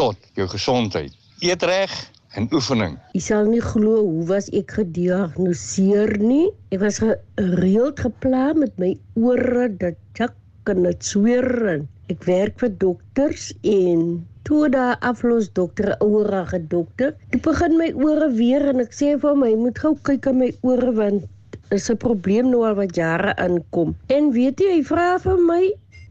tot 0.00 0.18
jou 0.34 0.48
gesondheid. 0.50 1.14
Eet 1.46 1.62
reg 1.62 1.94
en 2.34 2.48
oefening. 2.50 2.96
Ek 3.14 3.22
sal 3.28 3.46
nie 3.46 3.62
glo 3.62 4.00
hoe 4.02 4.24
was 4.32 4.50
ek 4.50 4.74
gediagnoseer 4.80 6.16
nie. 6.18 6.48
Ek 6.74 6.82
was 6.82 6.98
gereeld 7.04 8.02
gepla 8.02 8.50
met 8.58 8.74
my 8.82 8.90
ore 9.14 9.70
dat 9.84 10.02
jak 10.18 10.34
en 10.74 10.82
dit 10.88 11.08
sweer. 11.12 11.78
Ek 12.10 12.26
werk 12.26 12.58
vir 12.58 12.74
dokters 12.82 13.52
en 13.62 14.04
toe 14.48 14.66
daar 14.74 14.98
aflos 15.06 15.52
dokter, 15.54 15.94
ouerige 16.02 16.64
dokter. 16.74 17.14
Toe 17.30 17.44
begin 17.46 17.78
my 17.78 17.92
ore 17.94 18.32
weer 18.42 18.72
en 18.74 18.82
ek 18.82 18.90
sê 19.04 19.14
vir 19.22 19.38
my, 19.38 19.54
moet 19.54 19.78
gou 19.78 19.94
kyk 20.02 20.32
aan 20.32 20.42
my 20.42 20.54
ore 20.66 20.98
want 20.98 21.34
is 21.76 21.90
'n 21.90 21.96
probleem 21.96 22.48
nou 22.50 22.64
al 22.66 22.74
wat 22.74 22.94
jare 22.96 23.36
aankom. 23.36 23.94
En 24.06 24.30
weet 24.32 24.60
jy, 24.60 24.70
hy 24.76 24.82
vra 24.90 25.18
vir 25.18 25.38
my, 25.50 25.62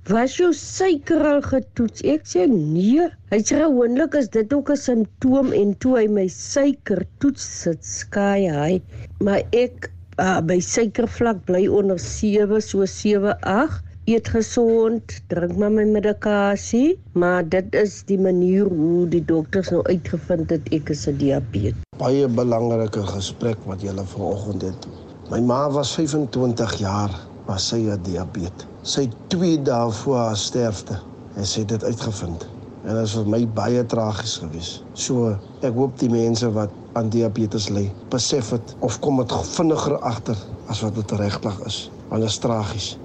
"Was 0.10 0.38
jou 0.38 0.54
suiker 0.54 1.26
al 1.34 1.42
getoets?" 1.42 2.02
Ek 2.04 2.24
sê, 2.26 2.48
"Nee." 2.48 3.10
Hy 3.32 3.40
sê, 3.40 3.62
"Gewoonlik 3.64 4.14
is 4.14 4.30
dit 4.30 4.54
ook 4.54 4.70
'n 4.72 4.76
simptoom 4.76 5.52
en 5.52 5.78
toe 5.78 5.98
hy 5.98 6.08
my 6.08 6.28
suiker 6.28 7.06
toets, 7.20 7.62
sit 7.62 7.86
skaai 7.86 8.50
hy." 8.50 8.82
Maar 9.20 9.42
ek 9.52 9.92
uh, 10.20 10.42
my 10.42 10.60
suikervlak 10.60 11.46
bly 11.46 11.68
onder 11.68 12.00
7, 12.00 12.62
so 12.62 12.86
7, 12.86 13.38
8 13.42 13.84
eet 14.08 14.28
gesond, 14.32 15.04
drink 15.28 15.58
maar 15.60 15.72
my 15.72 15.84
medikasie, 15.84 16.96
maar 17.12 17.44
dit 17.44 17.76
is 17.76 18.04
die 18.08 18.20
manier 18.20 18.70
hoe 18.72 19.08
die 19.12 19.24
dokters 19.26 19.70
nou 19.74 19.82
uitgevind 19.90 20.50
het 20.50 20.70
ek 20.72 20.94
is 20.96 21.08
'n 21.08 21.18
diabetes. 21.18 21.84
Baie 22.00 22.28
belangrike 22.28 23.04
gesprek 23.04 23.58
wat 23.66 23.82
julle 23.82 24.06
vanoggend 24.06 24.62
het. 24.62 24.88
My 25.28 25.42
ma 25.44 25.68
was 25.68 25.90
25 25.92 26.78
jaar, 26.80 27.12
was 27.46 27.66
sy 27.68 27.84
'n 27.84 28.00
diabetes. 28.04 28.68
Sy 28.82 29.10
2 29.28 29.62
dae 29.62 29.92
voor 29.92 30.18
haar 30.18 30.38
sterfte 30.38 30.96
en 31.36 31.46
sy 31.46 31.60
het 31.60 31.68
dit 31.68 31.84
uitgevind. 31.84 32.48
En 32.86 32.96
dit 32.96 33.04
is 33.04 33.14
vir 33.14 33.28
my 33.28 33.48
baie 33.48 33.86
tragies 33.86 34.38
geweest. 34.38 34.84
So, 34.94 35.36
ek 35.62 35.74
hoop 35.76 36.00
die 36.00 36.10
mense 36.10 36.48
wat 36.52 36.72
aan 36.94 37.10
diabetes 37.10 37.68
ly, 37.70 37.92
besef 38.10 38.50
dit 38.56 38.76
of 38.80 39.00
kom 39.00 39.18
dit 39.18 39.32
vinniger 39.52 40.00
agter 40.00 40.38
as 40.70 40.82
wat 40.82 40.96
dit 40.96 41.12
regplag 41.12 41.60
is. 41.66 41.92
Want 42.08 42.22
dit 42.22 42.30
is 42.30 42.38
tragies. 42.38 42.98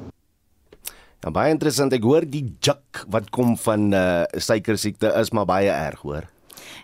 Ja, 1.24 1.30
baie 1.30 1.50
interessant. 1.50 1.92
Ek 1.92 2.02
hoor 2.02 2.22
die 2.22 2.54
juk 2.60 3.02
wat 3.10 3.30
kom 3.30 3.56
van 3.56 3.92
uh 3.92 4.22
suiker 4.38 4.78
siekte 4.78 5.10
is 5.18 5.32
maar 5.32 5.46
baie 5.46 5.70
erg, 5.70 6.00
hoor. 6.06 6.30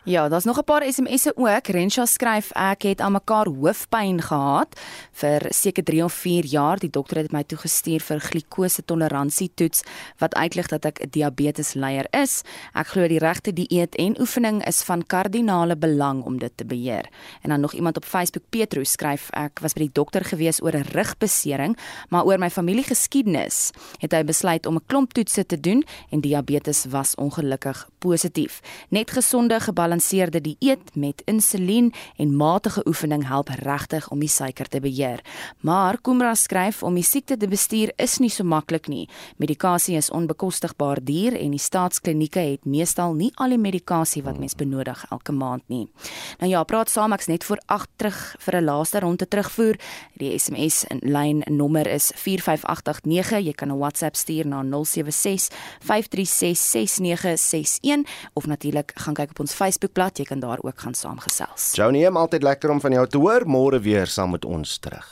Ja, 0.04 0.28
daar's 0.28 0.44
nog 0.44 0.58
'n 0.58 0.64
paar 0.64 0.82
SMS'e 0.92 1.32
ook. 1.36 1.66
Rensha 1.66 2.06
skryf 2.06 2.50
ek 2.52 2.82
het 2.82 3.00
aan 3.00 3.12
mekaar 3.12 3.46
hoofpyn 3.46 4.22
gehad 4.22 4.80
vir 5.12 5.46
seker 5.48 5.84
3 5.84 6.04
of 6.04 6.12
4 6.12 6.44
jaar. 6.44 6.78
Die 6.78 6.90
dokter 6.90 7.16
het 7.16 7.32
my 7.32 7.42
toegestuur 7.42 8.00
vir 8.00 8.20
glikose 8.20 8.84
toleransie 8.84 9.50
toets 9.54 9.82
wat 10.18 10.34
uitlig 10.34 10.66
dat 10.66 10.84
ek 10.84 11.00
'n 11.00 11.08
diabetes 11.10 11.74
leier 11.74 12.06
is. 12.10 12.42
Ek 12.74 12.86
glo 12.86 13.08
die 13.08 13.18
regte 13.18 13.52
dieet 13.52 13.94
en 13.94 14.20
oefening 14.20 14.66
is 14.66 14.82
van 14.82 15.06
kardinale 15.06 15.76
belang 15.76 16.24
om 16.24 16.38
dit 16.38 16.52
te 16.56 16.64
beheer. 16.64 17.08
En 17.42 17.50
dan 17.50 17.60
nog 17.60 17.72
iemand 17.72 17.96
op 17.96 18.04
Facebook 18.04 18.44
Petro 18.48 18.84
skryf 18.84 19.30
ek 19.30 19.58
was 19.58 19.72
by 19.72 19.80
die 19.80 19.92
dokter 19.92 20.24
gewees 20.24 20.62
oor 20.62 20.76
'n 20.76 20.86
rugbesering, 20.92 21.76
maar 22.08 22.24
oor 22.24 22.38
my 22.38 22.50
familiegeskiedenis 22.50 23.70
het 23.98 24.12
hy 24.12 24.24
besluit 24.24 24.66
om 24.66 24.74
'n 24.74 24.86
klomp 24.86 25.12
toetse 25.12 25.46
te 25.46 25.60
doen 25.60 25.84
en 26.10 26.20
diabetes 26.20 26.84
was 26.84 27.14
ongelukkig 27.14 27.88
positief. 27.98 28.60
Net 28.88 29.10
gesonde 29.10 29.60
gebalanseerde 29.78 30.40
dieet 30.40 30.94
met 30.94 31.22
insulien 31.24 31.92
en 32.16 32.36
matige 32.36 32.82
oefening 32.86 33.26
help 33.28 33.48
regtig 33.62 34.08
om 34.10 34.18
die 34.18 34.28
suiker 34.28 34.66
te 34.66 34.80
beheer. 34.80 35.20
Maar 35.62 36.00
Kumra 36.02 36.34
skryf 36.34 36.82
om 36.82 36.96
die 36.98 37.06
siekte 37.06 37.36
te 37.36 37.46
bestuur 37.48 37.92
is 37.96 38.18
nie 38.18 38.30
so 38.30 38.44
maklik 38.44 38.88
nie. 38.90 39.06
Medikasie 39.38 39.96
is 39.96 40.10
onbekostigbaar 40.10 40.98
duur 41.04 41.36
en 41.38 41.54
die 41.54 41.62
staatsklinieke 41.62 42.42
het 42.42 42.66
meestal 42.66 43.14
nie 43.14 43.30
al 43.36 43.54
die 43.54 43.60
medikasie 43.62 44.24
wat 44.26 44.40
mens 44.42 44.56
benodig 44.58 45.04
elke 45.12 45.32
maand 45.32 45.62
nie. 45.68 45.86
Nou 46.40 46.50
ja, 46.50 46.64
praat 46.64 46.90
saam 46.90 47.14
ek's 47.14 47.30
net 47.30 47.46
voor 47.46 47.62
8 47.66 47.88
terug 47.96 48.18
vir 48.38 48.56
'n 48.60 48.64
laaste 48.64 48.98
ronde 49.00 49.28
terugvoer. 49.28 49.78
Die 50.18 50.38
SMS 50.38 50.84
in 50.90 51.00
lyn 51.02 51.44
nommer 51.46 51.86
is 51.86 52.10
45889. 52.14 53.46
Jy 53.46 53.52
kan 53.52 53.70
'n 53.70 53.78
WhatsApp 53.78 54.16
stuur 54.16 54.46
na 54.46 54.62
076 54.62 55.48
536 55.80 56.58
6961 56.58 58.06
of 58.34 58.46
natuurlik 58.46 58.92
gaan 58.94 59.14
kyk 59.14 59.30
op 59.30 59.40
ons 59.40 59.54
Facebookblad, 59.68 60.16
jy 60.16 60.24
kan 60.24 60.40
daar 60.40 60.62
ook 60.64 60.80
gaan 60.80 60.94
saamgesels. 60.96 61.74
Joni, 61.76 62.06
altyd 62.06 62.42
lekker 62.42 62.70
om 62.72 62.80
van 62.80 62.94
jou 62.96 63.06
te 63.06 63.18
hoor. 63.20 63.44
Môre 63.44 63.80
weer 63.84 64.08
saam 64.08 64.32
met 64.32 64.44
ons 64.48 64.78
terug. 64.80 65.08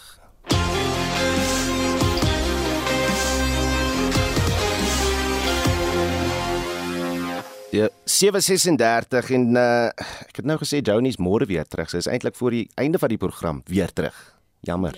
Ja, 7.71 7.90
7:36 8.09 9.29
en 9.37 9.51
uh, 9.61 9.90
ek 10.25 10.40
het 10.40 10.49
nou 10.49 10.57
gesê 10.62 10.81
Joni's 10.81 11.21
môre 11.21 11.45
weer 11.45 11.69
terug. 11.69 11.90
Sy 11.92 12.01
is 12.01 12.09
eintlik 12.09 12.38
voor 12.38 12.57
die 12.57 12.64
einde 12.81 12.99
van 13.03 13.12
die 13.12 13.21
program 13.21 13.61
weer 13.69 13.92
terug. 13.92 14.16
Jammer. 14.64 14.97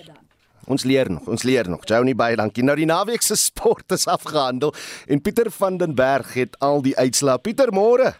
Ons 0.69 0.85
leer 0.87 1.11
nog, 1.11 1.27
ons 1.27 1.43
leer 1.43 1.67
nog. 1.67 1.83
Joni 1.89 2.15
baie 2.15 2.39
dankie. 2.39 2.63
Nou 2.63 2.77
die 2.79 2.87
naweek 2.87 3.25
se 3.25 3.35
sport 3.35 3.91
is 3.91 4.07
afgehandel 4.07 4.71
en 5.07 5.19
Pieter 5.19 5.51
van 5.51 5.81
den 5.81 5.99
Berg 5.99 6.33
het 6.39 6.55
al 6.63 6.85
die 6.85 6.95
uitslae. 6.95 7.41
Pieter, 7.43 7.75
môre. 7.75 8.15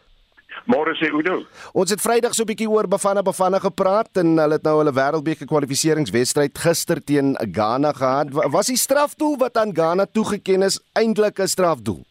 Môre 0.65 0.95
sê 0.99 1.11
Udo. 1.13 1.45
Ons 1.73 1.91
het 1.91 2.01
Vrydag 2.01 2.33
so 2.33 2.43
'n 2.43 2.49
bietjie 2.51 2.69
oor 2.69 2.87
Bafana 2.87 3.21
Bafana 3.21 3.59
gepraat 3.59 4.17
en 4.17 4.37
hulle 4.37 4.53
het 4.53 4.63
nou 4.63 4.77
hulle 4.77 4.93
wêreldbeker 4.93 5.47
kwalifikasiewedstryd 5.47 6.57
gister 6.57 7.03
teen 7.03 7.35
Ghana 7.51 7.93
gehad. 7.93 8.27
Was 8.31 8.67
die 8.67 8.77
strafdoel 8.77 9.37
wat 9.37 9.57
aan 9.57 9.75
Ghana 9.75 10.05
toegeken 10.05 10.63
is 10.63 10.79
eintlik 10.93 11.39
'n 11.39 11.47
strafdoel? 11.47 12.08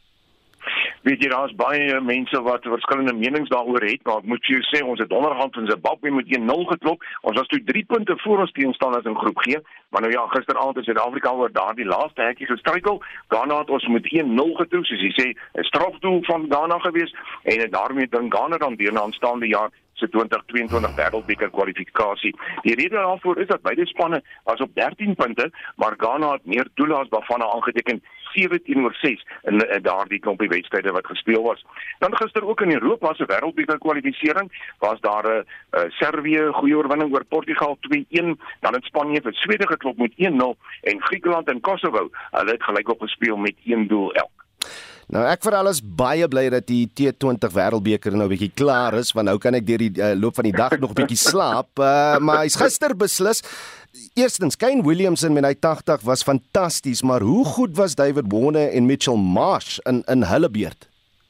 Weet 1.08 1.22
jy 1.24 1.28
daar's 1.32 1.54
baie 1.56 2.00
mense 2.04 2.40
wat 2.44 2.66
verskillende 2.68 3.14
menings 3.16 3.48
daaroor 3.48 3.84
het 3.86 4.02
maar 4.04 4.20
ek 4.20 4.28
moet 4.28 4.44
vir 4.44 4.58
jou 4.58 4.64
sê 4.68 4.82
ons 4.84 5.00
het 5.00 5.08
donderdag 5.08 5.54
van 5.54 5.70
Zimbabwe 5.70 6.10
met 6.12 6.28
1-0 6.36 6.66
geklop. 6.72 7.04
Ons 7.22 7.38
was 7.40 7.48
toe 7.52 7.60
3 7.70 7.84
punte 7.92 8.16
voor 8.24 8.44
ons 8.44 8.52
teenstanders 8.52 9.08
in 9.08 9.16
groep 9.16 9.38
G. 9.44 9.56
Maar 9.90 10.04
nou 10.04 10.12
ja 10.12 10.26
gisteraand 10.34 10.76
het 10.76 10.84
Suid-Afrika 10.84 11.32
oor 11.32 11.52
daardie 11.52 11.88
laaste 11.88 12.22
hekkie 12.22 12.50
gestruikel. 12.50 13.02
Ghana 13.32 13.58
het 13.62 13.70
ons 13.70 13.88
met 13.88 14.08
1-0 14.12 14.56
getrou 14.60 14.84
soos 14.84 15.04
jy 15.06 15.12
sê 15.16 15.26
'n 15.32 15.68
strafdoel 15.70 16.20
van 16.30 16.46
Ghana 16.52 16.78
gewees. 16.78 17.14
En 17.42 17.70
daarmee 17.70 18.08
dan 18.08 18.32
Ghana 18.32 18.56
dan 18.58 18.76
weer 18.76 18.92
na 18.92 19.00
aanstaande 19.00 19.46
jaar 19.46 19.70
se 19.98 20.08
2022 20.08 20.94
wêreldbeker 20.96 21.50
kwalifikasie. 21.50 22.34
Die 22.62 22.74
rede 22.74 22.96
daarvoor 22.96 23.38
is 23.38 23.46
dat 23.46 23.62
beide 23.62 23.86
spanne 23.86 24.22
was 24.44 24.60
op 24.60 24.74
13 24.74 25.14
punte, 25.14 25.50
maar 25.76 25.94
Ghana 25.96 26.32
het 26.32 26.46
meer 26.46 26.68
doele 26.74 26.94
as 26.94 27.08
Bafana 27.08 27.50
aangeteken 27.54 28.02
17 28.32 28.82
oor 28.82 28.94
6 29.00 29.26
in, 29.42 29.58
in 29.58 29.82
daardie 29.82 30.18
klompie 30.18 30.48
wedstryde 30.48 30.92
wat 30.92 31.06
gespeel 31.06 31.42
was. 31.42 31.64
Dan 31.98 32.16
gister 32.16 32.46
ook 32.46 32.60
in 32.60 32.72
Europa 32.72 33.14
se 33.14 33.26
wêreldbeker 33.26 33.78
kwalifikasie 33.78 34.50
was 34.78 35.00
daar 35.00 35.24
'n 35.24 35.44
uh, 35.76 35.84
uh, 35.84 35.90
Servië 35.90 36.48
goeie 36.52 36.76
oorwinning 36.76 37.12
oor 37.12 37.24
Portugal 37.24 37.78
2-1, 37.80 38.36
dan 38.60 38.74
het 38.74 38.84
Spanje 38.84 39.20
vir 39.22 39.34
Swede 39.34 39.66
geklop 39.66 39.96
met 39.96 40.12
1-0 40.16 40.56
en 40.82 41.02
Griekeland 41.02 41.48
en 41.48 41.60
Kosovo, 41.60 42.08
hulle 42.30 42.50
het 42.50 42.62
gelykop 42.62 43.00
gespeel 43.00 43.36
met 43.36 43.54
1 43.64 43.86
doel 43.86 44.12
elk. 44.12 44.38
Nou 45.08 45.22
ek 45.24 45.40
vir 45.40 45.54
alles 45.56 45.78
baie 45.80 46.26
bly 46.28 46.50
dat 46.52 46.66
die 46.68 46.82
T20 46.92 47.54
Wêreldbeker 47.54 48.12
nou 48.12 48.26
'n 48.28 48.34
bietjie 48.34 48.52
klaar 48.52 48.92
is 48.98 49.14
want 49.16 49.28
nou 49.28 49.38
kan 49.38 49.54
ek 49.54 49.64
deur 49.64 49.80
die 49.80 49.94
uh, 49.96 50.12
loop 50.12 50.36
van 50.36 50.44
die 50.44 50.52
dag 50.52 50.76
nog 50.78 50.92
'n 50.92 51.00
bietjie 51.00 51.16
slaap. 51.16 51.70
Uh, 51.80 52.18
maar 52.20 52.44
hy's 52.44 52.56
gister 52.60 52.92
beslis. 52.92 53.40
Eerstens, 54.14 54.56
Kane 54.56 54.84
Williamson 54.84 55.32
met 55.32 55.44
hy 55.44 55.54
80 55.54 56.04
was 56.04 56.22
fantasties, 56.22 57.02
maar 57.02 57.22
hoe 57.24 57.44
goed 57.44 57.76
was 57.76 57.94
David 57.94 58.28
Warner 58.28 58.68
en 58.68 58.86
Mitchell 58.86 59.16
Marsh 59.16 59.78
in 59.88 60.04
in 60.06 60.22
hulle 60.28 60.50
beurt? 60.50 60.88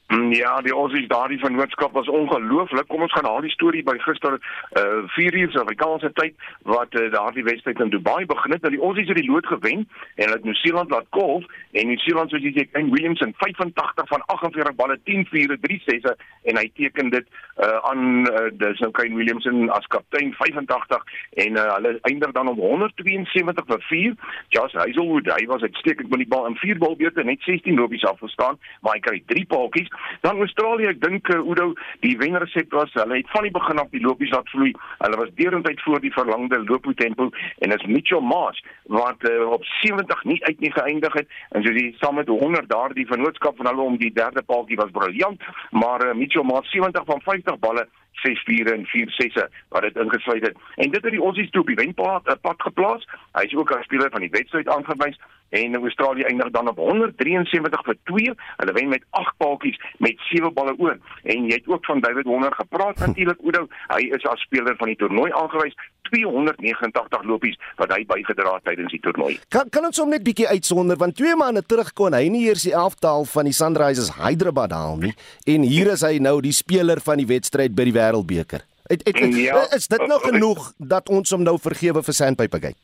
Mm, 0.09 0.31
Ja, 0.33 0.61
die 0.61 0.73
Aussies 0.73 1.07
daardie 1.07 1.39
vennootskap 1.39 1.91
was 1.93 2.07
ongelooflik. 2.09 2.87
Kom 2.87 3.01
ons 3.01 3.13
gaan 3.13 3.27
die 3.41 3.51
storie 3.53 3.83
by 3.85 3.93
gister 4.01 4.39
uh 4.79 5.03
4 5.13 5.35
uur 5.37 5.51
Suid-Afrikaanse 5.51 6.09
tyd 6.17 6.33
wat 6.65 6.95
uh, 6.97 7.11
daardie 7.13 7.43
wedstryd 7.43 7.79
in 7.79 7.91
Dubai 7.93 8.25
begin 8.25 8.55
het. 8.55 8.61
Nou 8.61 8.71
die 8.73 8.81
Aussies 8.81 9.07
het 9.07 9.19
die 9.19 9.29
lood 9.29 9.45
gewen 9.45 9.85
en 10.15 10.23
hulle 10.23 10.37
het 10.37 10.47
Nieu-Seeland 10.47 10.89
laat 10.89 11.05
kolf 11.13 11.45
en 11.71 11.87
Nieu-Seeland 11.91 12.33
soos 12.33 12.41
jy 12.41 12.53
sê, 12.55 12.65
Kane 12.71 12.89
Williamson 12.89 13.35
85 13.37 14.09
van 14.13 14.25
48 14.33 14.75
balle 14.81 14.97
10 15.03 15.27
4 15.29 15.57
3 15.67 15.79
6 15.85 16.09
en 16.49 16.57
hy 16.57 16.65
teken 16.81 17.13
dit 17.13 17.29
uh 17.61 17.77
aan 17.91 18.25
uh, 18.31 18.47
dis 18.63 18.81
nou 18.81 18.89
Kane 18.97 19.13
Williamson 19.19 19.69
as 19.77 19.85
kaptein 19.93 20.33
85 20.39 21.05
en 21.45 21.61
uh, 21.61 21.67
hulle 21.75 21.93
eindig 22.09 22.33
dan 22.37 22.49
op 22.49 22.57
172 22.57 23.69
vir 23.73 23.85
4. 23.91 24.17
Josh 24.57 24.73
Hazelwood, 24.73 25.29
hy 25.37 25.45
was 25.53 25.61
uitstekend 25.61 26.09
met 26.09 26.25
die 26.25 26.31
bal 26.33 26.49
in 26.49 26.57
4 26.65 26.81
balbeurte 26.81 27.23
net 27.23 27.45
16 27.45 27.77
lopies 27.77 28.09
afgestaan, 28.09 28.57
maar 28.81 28.97
hy 28.97 29.05
kry 29.05 29.23
3 29.35 29.45
paaltjies. 29.53 29.97
Dan 30.21 30.41
Australië, 30.43 30.89
ek 30.93 31.01
dink 31.01 31.29
uh, 31.33 31.39
Udo, 31.51 31.73
die 32.05 32.15
wenresep 32.17 32.73
was 32.75 32.93
hulle 32.97 33.19
het 33.21 33.29
van 33.33 33.47
die 33.47 33.53
begin 33.55 33.81
af 33.81 33.91
die 33.93 34.03
lopies 34.03 34.33
laat 34.33 34.49
vloei. 34.49 34.73
Hulle 34.97 35.21
was 35.21 35.33
deurentyd 35.39 35.81
voor 35.81 36.01
die 36.03 36.13
verlangde 36.13 36.63
looptempo 36.63 37.29
en 37.59 37.75
is 37.75 37.85
Mitchell 37.85 38.25
Marsh 38.25 38.61
wat 38.83 39.29
uh, 39.29 39.49
op 39.49 39.65
70 39.81 40.23
nie 40.23 40.39
uit 40.45 40.59
nie 40.59 40.71
geëindig 40.71 41.13
het 41.13 41.39
en 41.49 41.63
so 41.63 41.73
die 41.75 41.95
saam 42.01 42.19
met 42.19 42.27
100 42.27 42.69
daardie 42.69 43.07
vennootskap 43.07 43.57
van 43.57 43.71
hulle 43.71 43.87
om 43.93 43.97
die 43.97 44.13
derde 44.13 44.43
paaltjie 44.43 44.77
was 44.79 44.91
briljant, 44.91 45.41
maar 45.71 46.05
uh, 46.05 46.13
Mitchell 46.13 46.43
Marsh 46.43 46.71
70 46.71 47.05
van 47.05 47.21
50 47.21 47.59
balle 47.59 47.87
6 48.21 48.43
4 48.43 48.73
en 48.73 48.85
4 48.85 49.11
6 49.11 49.33
wat 49.69 49.81
dit 49.81 49.97
ingesluit 49.97 50.45
het. 50.45 50.57
En 50.75 50.91
dit 50.91 51.03
het 51.03 51.11
die 51.11 51.21
Aussies 51.21 51.49
toe 51.49 51.61
op 51.61 51.67
die 51.67 51.75
wenpad 51.75 52.27
uh, 52.27 52.33
pad 52.41 52.61
geplaas. 52.61 53.07
Hy 53.31 53.45
is 53.47 53.55
ook 53.55 53.71
as 53.71 53.87
speler 53.87 54.11
van 54.11 54.25
die 54.25 54.33
wedstryd 54.35 54.67
aangewys 54.67 55.19
en 55.49 55.75
Australië 55.75 56.23
eindig 56.29 56.49
dan 56.51 56.67
op 56.69 56.77
173 56.77 57.83
vir 57.85 57.97
2. 58.03 58.33
Hulle 58.57 58.73
wen 58.73 58.89
met 58.89 59.03
8 59.09 59.37
paaltjies 59.37 59.79
met 59.97 60.15
7 60.29 60.53
balle 60.53 60.73
oor. 60.77 60.97
En 61.23 61.45
jy 61.49 61.53
het 61.59 61.67
ook 61.67 61.85
van 61.85 61.99
David 61.99 62.25
Warner 62.25 62.53
gepraat 62.53 62.99
natuurlik 63.05 63.39
Oudo. 63.43 63.67
Hy 63.87 64.01
is 64.15 64.25
as 64.25 64.41
speler 64.41 64.75
van 64.77 64.87
die 64.87 64.95
toernooi 64.95 65.31
aangewys 65.31 65.73
289 66.09 67.23
lopies 67.29 67.57
wat 67.77 67.91
hy 67.93 68.01
bygedra 68.09 68.55
het 68.57 68.65
tydens 68.69 68.91
die 68.93 69.01
toernooi. 69.03 69.37
Kan 69.53 69.69
kan 69.73 69.85
ons 69.89 69.99
hom 70.01 70.09
net 70.13 70.23
bietjie 70.25 70.47
uitsonder 70.49 70.97
want 70.97 71.15
twee 71.19 71.35
maande 71.37 71.61
terug 71.65 71.91
kon 71.97 72.13
hy 72.17 72.25
nie 72.33 72.45
eers 72.49 72.65
die 72.67 72.73
11taal 72.73 73.25
van 73.29 73.49
die 73.49 73.53
Sunrisers 73.55 74.11
Hyderabad 74.17 74.73
haal 74.75 74.97
nie 75.01 75.13
en 75.49 75.65
hier 75.69 75.91
is 75.93 76.01
hy 76.05 76.17
nou 76.23 76.39
die 76.41 76.53
speler 76.55 77.01
van 77.05 77.21
die 77.21 77.27
wedstryd 77.29 77.75
by 77.77 77.85
die 77.89 77.95
Wêreldbeker. 77.95 78.65
Het, 78.89 79.03
het, 79.05 79.19
het, 79.19 79.35
Ja. 79.37 79.65
is 79.75 79.87
dit 79.87 80.01
nou 80.09 80.17
genoeg 80.23 80.71
dat 80.77 81.09
ons 81.13 81.29
hom 81.35 81.43
nou 81.45 81.59
vergewe 81.61 82.01
vir 82.03 82.13
Sandpiper 82.13 82.59
Gate? 82.59 82.79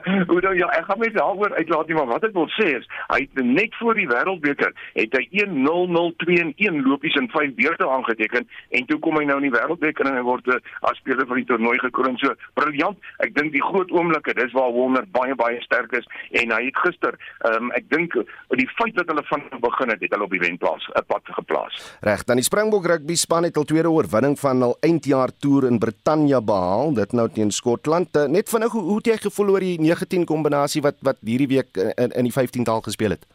Hoe 0.30 0.40
dan 0.40 0.56
ja, 0.56 0.68
ek 0.76 0.84
gaan 0.88 0.98
met 0.98 1.14
daaroor 1.14 1.54
uitlaat 1.54 1.86
nie, 1.86 1.96
maar 1.96 2.10
wat 2.10 2.24
ek 2.24 2.34
wil 2.36 2.48
sê 2.56 2.68
is, 2.78 2.86
hy 3.12 3.20
het 3.24 3.44
net 3.44 3.74
voor 3.80 3.98
die 3.98 4.08
wêreldbeker 4.08 4.72
het 4.96 5.16
hy 5.16 5.24
1-0-0-2 5.44 6.38
en 6.42 6.52
1 6.56 6.82
lopies 6.86 7.16
in 7.20 7.28
5 7.32 7.54
beurte 7.58 7.88
aangeteken 7.88 8.48
en 8.78 8.86
toe 8.88 8.98
kom 9.04 9.18
hy 9.20 9.24
nou 9.28 9.38
in 9.42 9.48
die 9.48 9.54
wêreldbeker 9.54 10.08
en 10.08 10.18
hy 10.18 10.24
word 10.26 10.48
uh, 10.52 10.58
as 10.88 10.98
speler 11.02 11.26
van 11.28 11.40
die 11.40 11.46
toernooi 11.48 11.78
gekroon. 11.82 12.18
So 12.22 12.34
briljant. 12.58 13.00
Ek 13.24 13.34
dink 13.36 13.52
die 13.54 13.64
groot 13.64 13.90
oomblikke, 13.94 14.34
dis 14.38 14.54
waar 14.56 14.72
Warner 14.74 15.06
baie 15.14 15.36
baie 15.38 15.60
sterk 15.64 15.94
is 15.98 16.08
en 16.42 16.54
hy 16.54 16.62
het 16.68 16.80
gister, 16.84 17.18
um, 17.48 17.70
ek 17.76 17.88
dink 17.92 18.16
die 18.58 18.68
feit 18.76 18.96
dat 18.98 19.10
hulle 19.10 19.24
van 19.28 19.44
begin 19.62 19.92
het, 19.92 20.02
het 20.04 20.14
hulle 20.14 20.28
op 20.28 20.34
die 20.34 20.42
wenplaas 20.42 20.88
'n 20.96 21.04
pad 21.06 21.34
geplaas. 21.38 21.74
Reg, 22.00 22.24
dan 22.24 22.40
die 22.40 22.46
Springbok 22.46 22.86
rugby 22.86 23.14
span 23.14 23.44
het 23.44 23.56
al 23.56 23.68
tweede 23.68 23.90
oorwinning 23.90 24.38
van 24.38 24.62
hul 24.62 24.76
eindjaar 24.80 25.30
toer 25.38 25.66
in 25.66 25.78
Brittanje 25.78 26.42
behaal, 26.42 26.94
dit 26.94 27.12
nou 27.12 27.28
teen 27.28 27.50
Skotland. 27.50 28.16
Uh, 28.16 28.26
net 28.26 28.48
vinnig, 28.48 28.72
hoe, 28.72 28.82
hoe 28.82 28.96
het 28.96 29.06
jy 29.06 29.16
gevoel 29.16 29.50
oor 29.50 29.60
die 29.60 29.78
19 29.82 30.24
kombinasie 30.28 30.82
wat 30.82 30.98
wat 31.06 31.20
hierdie 31.26 31.50
week 31.50 31.76
in, 31.76 32.10
in, 32.10 32.28
die 32.28 32.32
15 32.32 32.64
taal 32.64 32.80
gespeel 32.84 33.16
het? 33.16 33.26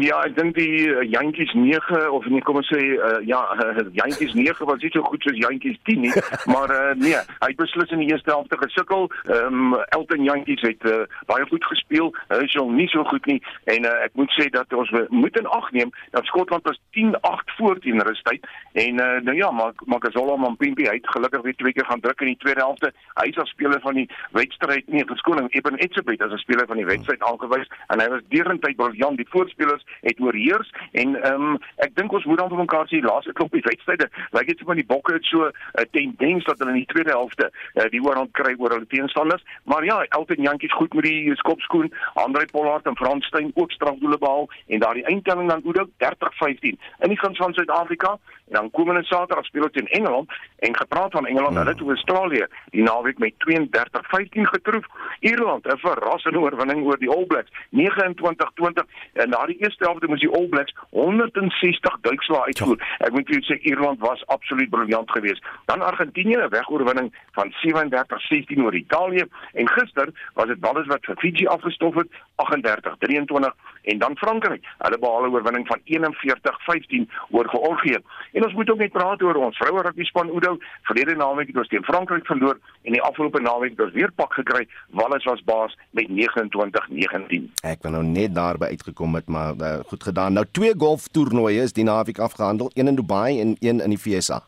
Ja, 0.00 0.16
ek 0.24 0.34
dink 0.34 0.54
die 0.56 0.86
uh, 0.88 1.02
Jantjies 1.06 1.52
9 1.54 2.08
of 2.10 2.24
nee, 2.32 2.42
kom 2.42 2.56
ons 2.58 2.68
sê 2.72 2.80
uh, 2.96 3.18
ja, 3.28 3.40
Jantjies 3.98 4.32
9 4.34 4.66
was 4.66 4.80
nie 4.82 4.90
so 4.94 5.04
goed 5.06 5.22
soos 5.22 5.36
Jantjies 5.38 5.76
10 5.86 6.00
nie, 6.02 6.12
maar 6.54 6.72
uh, 6.72 6.94
nee, 6.98 7.18
hy 7.42 7.50
het 7.50 7.60
beslis 7.60 7.92
in 7.94 8.02
die 8.02 8.08
eerste 8.10 8.32
helfte 8.32 8.58
gesukkel. 8.62 9.10
Ehm 9.28 9.74
um, 9.74 9.76
Elton 9.94 10.24
Jantjies 10.26 10.64
het 10.64 10.86
uh, 10.88 11.04
baie 11.30 11.46
goed 11.50 11.66
gespeel. 11.70 12.10
Hy 12.32 12.40
is 12.46 12.56
al 12.58 12.72
nie 12.74 12.88
so 12.90 13.04
goed 13.10 13.26
nie 13.30 13.38
en 13.70 13.86
uh, 13.86 13.92
ek 14.06 14.16
moet 14.18 14.32
sê 14.38 14.48
dat 14.54 14.72
ons 14.74 14.90
moet 15.12 15.38
in 15.38 15.50
ag 15.58 15.70
neem 15.76 15.92
dat 16.16 16.26
Skotland 16.30 16.66
was 16.66 16.80
10-8 16.96 17.54
voor 17.58 17.78
teen 17.84 18.02
rustyd 18.08 18.48
en 18.72 18.98
uh, 18.98 19.20
nou 19.28 19.36
ja, 19.36 19.50
maar 19.54 19.76
Makazola 19.90 20.36
Mampimpi 20.40 20.88
het 20.88 21.06
gelukkig 21.14 21.44
weer 21.46 21.58
twee 21.60 21.76
keer 21.76 21.86
gaan 21.90 22.02
druk 22.02 22.24
in 22.24 22.32
die 22.32 22.40
tweede 22.42 22.64
helfte. 22.64 22.90
Hy 23.20 23.28
is 23.30 23.38
as 23.38 23.52
speler 23.54 23.80
van 23.84 24.00
die 24.00 24.08
wedstryd, 24.32 24.88
nee, 24.90 25.06
verskoning, 25.06 25.50
Eben 25.54 25.78
Etzebeth 25.78 26.24
as 26.24 26.32
'n 26.32 26.42
speler 26.42 26.66
van 26.66 26.80
die 26.80 26.88
wedstryd 26.88 27.22
aangewys 27.22 27.70
en 27.92 28.00
hy 28.00 28.08
was 28.08 28.26
deurentyd 28.28 28.76
briljant. 28.76 29.16
Die 29.16 29.28
voorspelers 29.30 29.83
het 30.00 30.20
oorheers 30.20 30.72
en 30.92 31.22
ehm 31.22 31.42
um, 31.42 31.58
ek 31.76 31.94
dink 31.94 32.12
ons 32.12 32.24
moet 32.24 32.38
dan 32.38 32.48
vir 32.48 32.58
mekaar 32.58 32.86
sê 32.86 33.00
die 33.00 33.10
laaste 33.10 33.32
klompie 33.32 33.62
wedstryde 33.64 34.08
lyk 34.30 34.46
dit 34.46 34.58
so 34.58 34.64
van 34.64 34.80
die 34.80 34.86
bokke 34.86 35.12
het 35.12 35.24
so 35.24 35.44
'n 35.44 35.52
uh, 35.80 35.84
tendens 35.90 36.44
dat 36.44 36.58
hulle 36.58 36.70
in 36.70 36.82
die 36.82 36.92
tweede 36.92 37.10
helfte 37.10 37.50
uh, 37.50 37.88
die 37.90 38.02
oorhand 38.02 38.32
kry 38.32 38.54
oor 38.58 38.70
hulle 38.70 38.86
teenstanders. 38.86 39.44
Maar 39.64 39.84
ja 39.84 40.02
Elton 40.08 40.42
Jantjies 40.42 40.72
goed 40.72 40.94
met 40.94 41.04
die 41.04 41.36
skopskoen. 41.36 41.92
Andre 42.14 42.46
Pollard 42.52 42.86
en 42.86 42.96
Frans 42.96 43.26
Steyn 43.26 43.50
ook 43.54 43.70
strafdoele 43.70 44.18
behaal 44.18 44.48
en 44.66 44.80
daardie 44.80 45.04
eindtelling 45.04 45.48
dan 45.48 45.62
Oudo 45.64 45.88
30-15 46.04 46.76
in 47.04 47.12
die 47.12 47.18
guns 47.18 47.38
van 47.38 47.54
Suid-Afrika 47.54 48.18
en 48.48 48.52
dan 48.60 48.70
komende 48.70 49.04
Saterdag 49.04 49.44
speel 49.44 49.62
hulle 49.62 49.72
teen 49.72 49.88
Engeland 49.88 50.32
en 50.58 50.76
gepraat 50.76 51.12
van 51.12 51.26
Engeland 51.26 51.56
hulle 51.56 51.70
het 51.70 51.80
Australië 51.80 52.46
die 52.70 52.82
naweek 52.82 53.18
met 53.18 53.34
32-15 53.48 54.48
getroof. 54.54 54.86
Ierland 55.20 55.66
'n 55.66 55.78
verrassende 55.78 56.38
oorwinning 56.38 56.84
oor 56.84 56.98
die 56.98 57.10
All 57.10 57.24
Blacks 57.24 57.50
29-20 57.70 58.86
en 59.12 59.28
na 59.28 59.46
die 59.46 59.58
eerste 59.64 59.86
helfte 59.88 60.10
moes 60.10 60.22
die 60.22 60.30
All 60.30 60.48
Blacks 60.52 60.74
160 60.90 61.98
duikslae 62.06 62.44
uitvoer. 62.50 62.80
Ek 63.06 63.14
moet 63.16 63.28
vir 63.28 63.38
julle 63.38 63.48
sê 63.48 63.58
Ierland 63.70 64.02
was 64.04 64.22
absoluut 64.34 64.70
briljant 64.70 65.10
geweest. 65.16 65.44
Dan 65.70 65.84
Argentinië 65.90 66.36
'n 66.36 66.52
wegoorwinning 66.56 67.10
van 67.38 67.52
37-16 67.62 68.64
oor 68.64 68.74
Italië 68.74 69.24
en 69.54 69.68
gister 69.68 70.08
was 70.34 70.48
dit 70.52 70.68
alles 70.70 70.86
wat 70.86 71.04
vir 71.04 71.16
Fiji 71.16 71.46
afgestof 71.46 71.94
het 71.94 72.10
38-23 72.36 73.54
en 73.82 73.98
dan 73.98 74.16
Frankryk. 74.16 74.64
Hulle 74.78 74.98
behaal 74.98 75.26
'n 75.26 75.34
oorwinning 75.34 75.66
van 75.66 75.80
41-15 75.84 77.10
oor 77.30 77.48
Georgië. 77.48 77.98
En 78.32 78.44
ons 78.44 78.52
moet 78.52 78.70
ook 78.70 78.78
net 78.78 78.92
praat 78.92 79.22
oor 79.22 79.34
ons 79.34 79.56
vroue 79.56 79.82
rugby 79.82 80.04
span 80.04 80.30
Oudo. 80.30 80.56
Verlede 80.82 81.14
naweek 81.14 81.46
het 81.46 81.56
ons 81.56 81.68
teen 81.68 81.84
Frankryk 81.84 82.26
verloor 82.26 82.58
en 82.82 82.92
die 82.92 83.02
afgelope 83.02 83.40
naweek 83.40 83.70
het 83.70 83.80
ons 83.80 83.92
weer 83.92 84.12
pak 84.12 84.32
gekry. 84.32 84.68
Wallis 84.90 85.24
was 85.24 85.44
baas 85.44 85.78
met 85.90 86.08
29-19. 86.08 87.50
Ek 87.62 87.82
wou 87.82 87.92
nou 87.92 88.04
net 88.04 88.34
daarby 88.34 88.64
uitgekom 88.64 89.14
het, 89.14 89.28
maar 89.28 89.54
uh, 89.60 89.78
goed 89.86 90.02
gedaan. 90.02 90.32
Nou 90.32 90.46
twee 90.50 90.74
golftoernooie 90.78 91.62
is 91.62 91.72
die 91.72 91.84
naweek 91.84 92.18
afgehandel, 92.18 92.70
een 92.74 92.86
in 92.86 92.94
Dubai 92.94 93.40
en 93.40 93.56
een 93.60 93.80
in 93.80 93.88
die 93.88 94.00
VSA. 94.00 94.42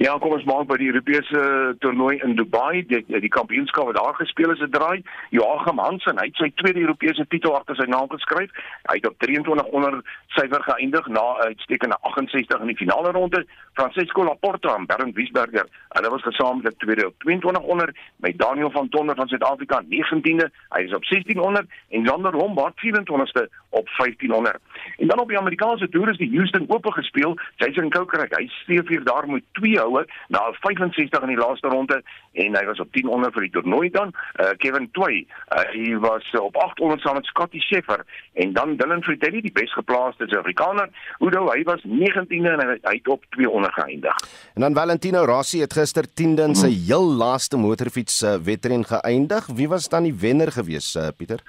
Ja, 0.00 0.14
kom 0.18 0.32
ons 0.32 0.44
maak 0.48 0.68
by 0.70 0.78
die 0.80 0.88
Europese 0.88 1.40
toernooi 1.84 2.14
in 2.24 2.32
Dubai, 2.38 2.80
die 2.88 3.02
die 3.04 3.30
kampioenskap 3.32 3.90
wat 3.90 3.98
daar 3.98 4.14
gespeel 4.16 4.52
is, 4.54 4.62
'n 4.64 4.70
draai. 4.70 5.02
Joachim 5.30 5.78
Hansen, 5.78 6.18
hy 6.18 6.26
het 6.26 6.36
sy 6.36 6.48
tweede 6.54 6.80
Europese 6.80 7.26
titel 7.28 7.56
agter 7.56 7.76
sy 7.76 7.84
naam 7.84 8.08
geskryf. 8.08 8.50
Hy 8.88 8.96
het 8.96 9.06
op 9.06 9.18
23 9.18 9.66
onder 9.66 10.00
syfer 10.28 10.62
geëindig 10.62 11.06
na 11.06 11.20
'n 11.20 11.46
uitstekende 11.52 11.96
68 12.00 12.60
in 12.60 12.66
die 12.66 12.76
finale 12.76 13.10
ronde. 13.10 13.46
Francesco 13.74 14.24
Laporta 14.24 14.76
en 14.76 14.86
Bernd 14.86 15.14
Wiesberger, 15.14 15.66
hulle 15.88 16.10
was 16.10 16.22
gesamentlik 16.22 16.78
tweede 16.78 17.06
op 17.06 17.14
22 17.18 17.62
onder 17.62 17.94
met 18.16 18.38
Daniel 18.38 18.70
van 18.70 18.88
Tonder 18.88 19.16
van 19.16 19.28
Suid-Afrika 19.28 19.82
19de. 19.82 20.50
Hy 20.68 20.82
is 20.82 20.94
op 20.94 21.04
16 21.04 21.40
onder 21.40 21.64
en 21.90 22.06
Sander 22.06 22.36
Lombard 22.36 22.74
24ste 22.76 23.48
op 23.72 23.88
15 23.88 24.32
onder. 24.32 24.56
En 24.96 25.06
dan 25.06 25.20
op 25.20 25.28
die 25.28 25.38
Amerikaanse 25.38 25.88
toer 25.88 26.08
is 26.08 26.20
die 26.20 26.30
Houston 26.36 26.64
Open 26.68 26.92
gespeel. 26.92 27.38
Jason 27.56 27.90
Kokrak, 27.90 28.36
hy 28.36 28.46
steef 28.62 28.88
hier 28.88 29.04
daar 29.04 29.28
met 29.28 29.44
2 29.52 29.78
houe 29.78 30.04
na 30.28 30.42
65 30.60 31.20
in 31.20 31.32
die 31.32 31.40
laaste 31.40 31.68
ronde 31.68 32.02
en 32.32 32.56
hy 32.56 32.64
was 32.68 32.80
op 32.80 32.92
10 32.92 33.08
onder 33.08 33.32
vir 33.32 33.46
die 33.46 33.52
toernooi 33.56 33.90
dan. 33.90 34.12
Uh, 34.40 34.52
Kevin 34.62 34.88
Tway, 34.96 35.24
uh, 35.24 35.64
hy 35.72 35.96
was 36.04 36.28
op 36.40 36.56
8 36.56 36.80
onder 36.80 37.00
saam 37.00 37.18
met 37.20 37.28
Scotty 37.30 37.58
Scheffler 37.58 38.04
en 38.32 38.52
dan 38.52 38.76
Dylan 38.76 39.02
Fratelli, 39.02 39.40
die 39.40 39.52
besgeplaaste 39.52 40.28
Suid-Afrikaner. 40.28 40.88
Hoewel 41.18 41.50
hy 41.52 41.62
was 41.68 41.84
19de 41.86 42.54
en 42.54 42.64
hy, 42.64 42.78
hy 42.82 42.96
het 43.00 43.08
op 43.08 43.24
2 43.36 43.50
onder 43.50 43.72
geëindig. 43.72 44.24
En 44.54 44.66
dan 44.66 44.74
Valentino 44.74 45.24
Rossi 45.24 45.60
het 45.60 45.72
gister 45.72 46.08
10de 46.08 46.48
in 46.50 46.56
sy 46.58 46.72
heel 46.86 47.08
laaste 47.24 47.56
motorfiets 47.56 48.22
uh, 48.22 48.36
wedren 48.44 48.84
geëindig. 48.84 49.48
Wie 49.56 49.68
was 49.68 49.88
dan 49.88 50.08
die 50.08 50.14
wenner 50.14 50.52
gewees, 50.52 50.94
uh, 50.96 51.08
Pieter? 51.16 51.40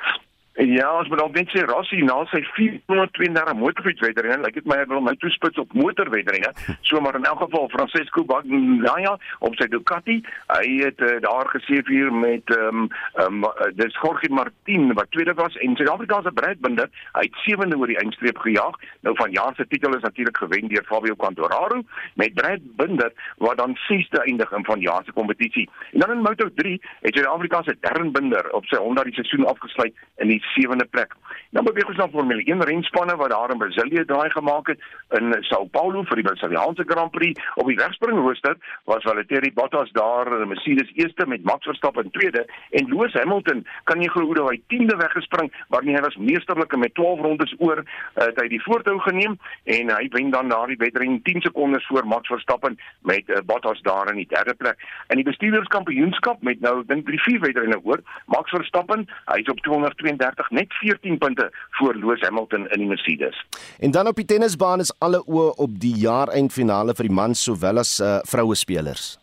Ja, 0.53 0.91
ons 0.99 1.07
moet 1.09 1.17
dalk 1.17 1.33
net 1.33 1.49
sê 1.49 1.63
Rossi 1.65 2.03
na 2.05 2.19
sy 2.29 2.43
432 2.53 3.55
motorfietswedrenne, 3.57 4.43
lyk 4.43 4.59
dit 4.59 4.67
my 4.69 4.75
hy 4.77 4.85
wil 4.91 5.01
my 5.01 5.15
toespits 5.17 5.57
op 5.61 5.73
motorwedrenne. 5.73 6.51
So 6.93 6.99
maar 7.01 7.15
in 7.17 7.25
elk 7.25 7.39
geval 7.41 7.69
Francesco 7.71 8.21
Bagnaia 8.27 9.15
op 9.41 9.55
sy 9.57 9.65
Ducati, 9.71 10.19
hy 10.51 10.67
het 10.83 10.99
uh, 11.01 11.15
daar 11.23 11.49
geseef 11.49 11.87
hier 11.89 12.11
met 12.13 12.51
ehm 12.53 12.83
um, 12.83 12.89
um, 13.23 13.47
dis 13.79 13.97
Jorge 13.97 14.29
Martin 14.29 14.91
wat 14.93 15.09
tweede 15.15 15.33
was 15.39 15.55
en 15.57 15.73
Suid-Afrika 15.79 16.19
se 16.21 16.33
Brad 16.37 16.61
Binder, 16.61 16.91
hy 17.15 17.23
het 17.25 17.39
sewende 17.47 17.79
oor 17.79 17.89
die 17.89 17.97
eindstreep 18.03 18.37
gejaag. 18.45 18.77
Nou 19.07 19.15
van 19.17 19.33
jaar 19.33 19.57
se 19.57 19.65
titel 19.71 19.95
is 19.97 20.05
natuurlik 20.05 20.37
gewen 20.37 20.69
deur 20.69 20.85
Fabio 20.85 21.15
Quartararo 21.15 21.81
met 22.21 22.33
Brad 22.37 22.61
Binder 22.77 23.09
wat 23.41 23.57
dan 23.57 23.77
6de 23.87 24.21
eindig 24.27 24.51
in 24.51 24.65
van 24.69 24.85
jaar 24.85 25.01
se 25.05 25.17
kompetisie. 25.17 25.65
En 25.93 26.05
dan 26.05 26.13
in 26.17 26.25
Moto3 26.27 26.77
het 27.01 27.15
Suid-Afrika 27.15 27.63
se 27.63 27.77
Darren 27.79 28.11
Binder 28.11 28.51
op 28.51 28.69
sy 28.69 28.77
Honda 28.77 29.07
die 29.07 29.17
seisoen 29.17 29.47
afgesluit 29.49 29.97
in 30.21 30.29
die 30.35 30.42
sewende 30.43 30.85
plek. 30.85 31.15
Dan 31.53 31.63
beweeg 31.63 31.87
ons 31.87 31.97
na 31.97 32.07
Formule 32.09 32.43
1 32.43 32.63
renspanne 32.63 33.15
wat 33.15 33.29
daar 33.29 33.51
in 33.53 33.57
Brasilië 33.57 34.05
draai 34.05 34.29
gemaak 34.29 34.67
het 34.67 34.79
in 35.19 35.35
Sao 35.45 35.65
Paulo 35.65 36.03
vir 36.09 36.21
die 36.21 36.25
Brasiliaanse 36.25 36.83
Grand 36.87 37.11
Prix. 37.11 37.41
Op 37.55 37.67
die 37.67 37.77
wegspringrooster 37.77 38.57
was 38.89 39.03
Valtteri 39.05 39.53
Bottas 39.53 39.91
daar 39.91 40.41
in 40.41 40.47
Mercedes 40.47 40.91
eerste 40.93 41.27
met 41.27 41.43
Max 41.43 41.65
Verstappen 41.65 42.11
tweede 42.11 42.45
en 42.69 42.89
Lewis 42.89 43.13
Hamilton 43.13 43.65
kan 43.83 43.97
nie 43.97 44.09
glo 44.09 44.25
hoe 44.25 44.49
hy 44.49 44.61
10de 44.73 44.97
weggespring 44.97 45.51
maar 45.69 45.85
nie 45.85 45.95
hy 45.95 46.01
was 46.01 46.17
meesterlik 46.17 46.75
met 46.77 46.93
12 46.95 47.19
rondes 47.19 47.53
oor 47.59 47.83
uh, 47.83 48.25
het 48.25 48.39
hy 48.41 48.47
die 48.47 48.61
voortou 48.63 48.97
geneem 49.05 49.37
en 49.77 49.93
hy 49.93 50.07
wen 50.15 50.33
dan 50.33 50.49
daardie 50.49 50.77
wedren 50.81 51.21
10 51.21 51.41
sekondes 51.45 51.85
voor 51.87 52.07
Max 52.07 52.27
Verstappen 52.33 52.79
met 53.01 53.29
uh, 53.29 53.43
Bottas 53.45 53.81
daar 53.85 54.09
in 54.09 54.23
die 54.23 54.27
derde 54.29 54.53
plek. 54.57 54.81
In 55.13 55.21
die 55.21 55.27
bestuurderskampioenskap 55.29 56.41
met 56.41 56.61
nou 56.65 56.81
dink 56.89 57.05
3 57.05 57.21
4 57.27 57.39
wedrenne 57.45 57.79
oor 57.83 58.01
Max 58.25 58.49
Verstappen 58.49 59.05
hy 59.29 59.39
is 59.45 59.53
op 59.53 59.61
232 59.69 60.32
net 60.49 60.73
14 60.73 61.17
punte 61.17 61.49
voor 61.79 61.95
Lewis 61.95 62.21
Hamilton 62.21 62.67
in 62.67 62.79
die 62.79 62.87
Mercedes. 62.87 63.45
En 63.79 63.91
dan 63.91 64.07
op 64.07 64.15
die 64.15 64.25
tennisbaan 64.25 64.79
is 64.79 64.93
alle 64.99 65.23
oë 65.25 65.49
op 65.55 65.79
die 65.79 65.95
jaareindfinale 65.95 66.93
vir 66.93 67.07
die 67.07 67.15
mans 67.15 67.43
sowel 67.43 67.77
as 67.77 67.99
uh, 67.99 68.19
vroue 68.29 68.55
spelers. 68.55 69.22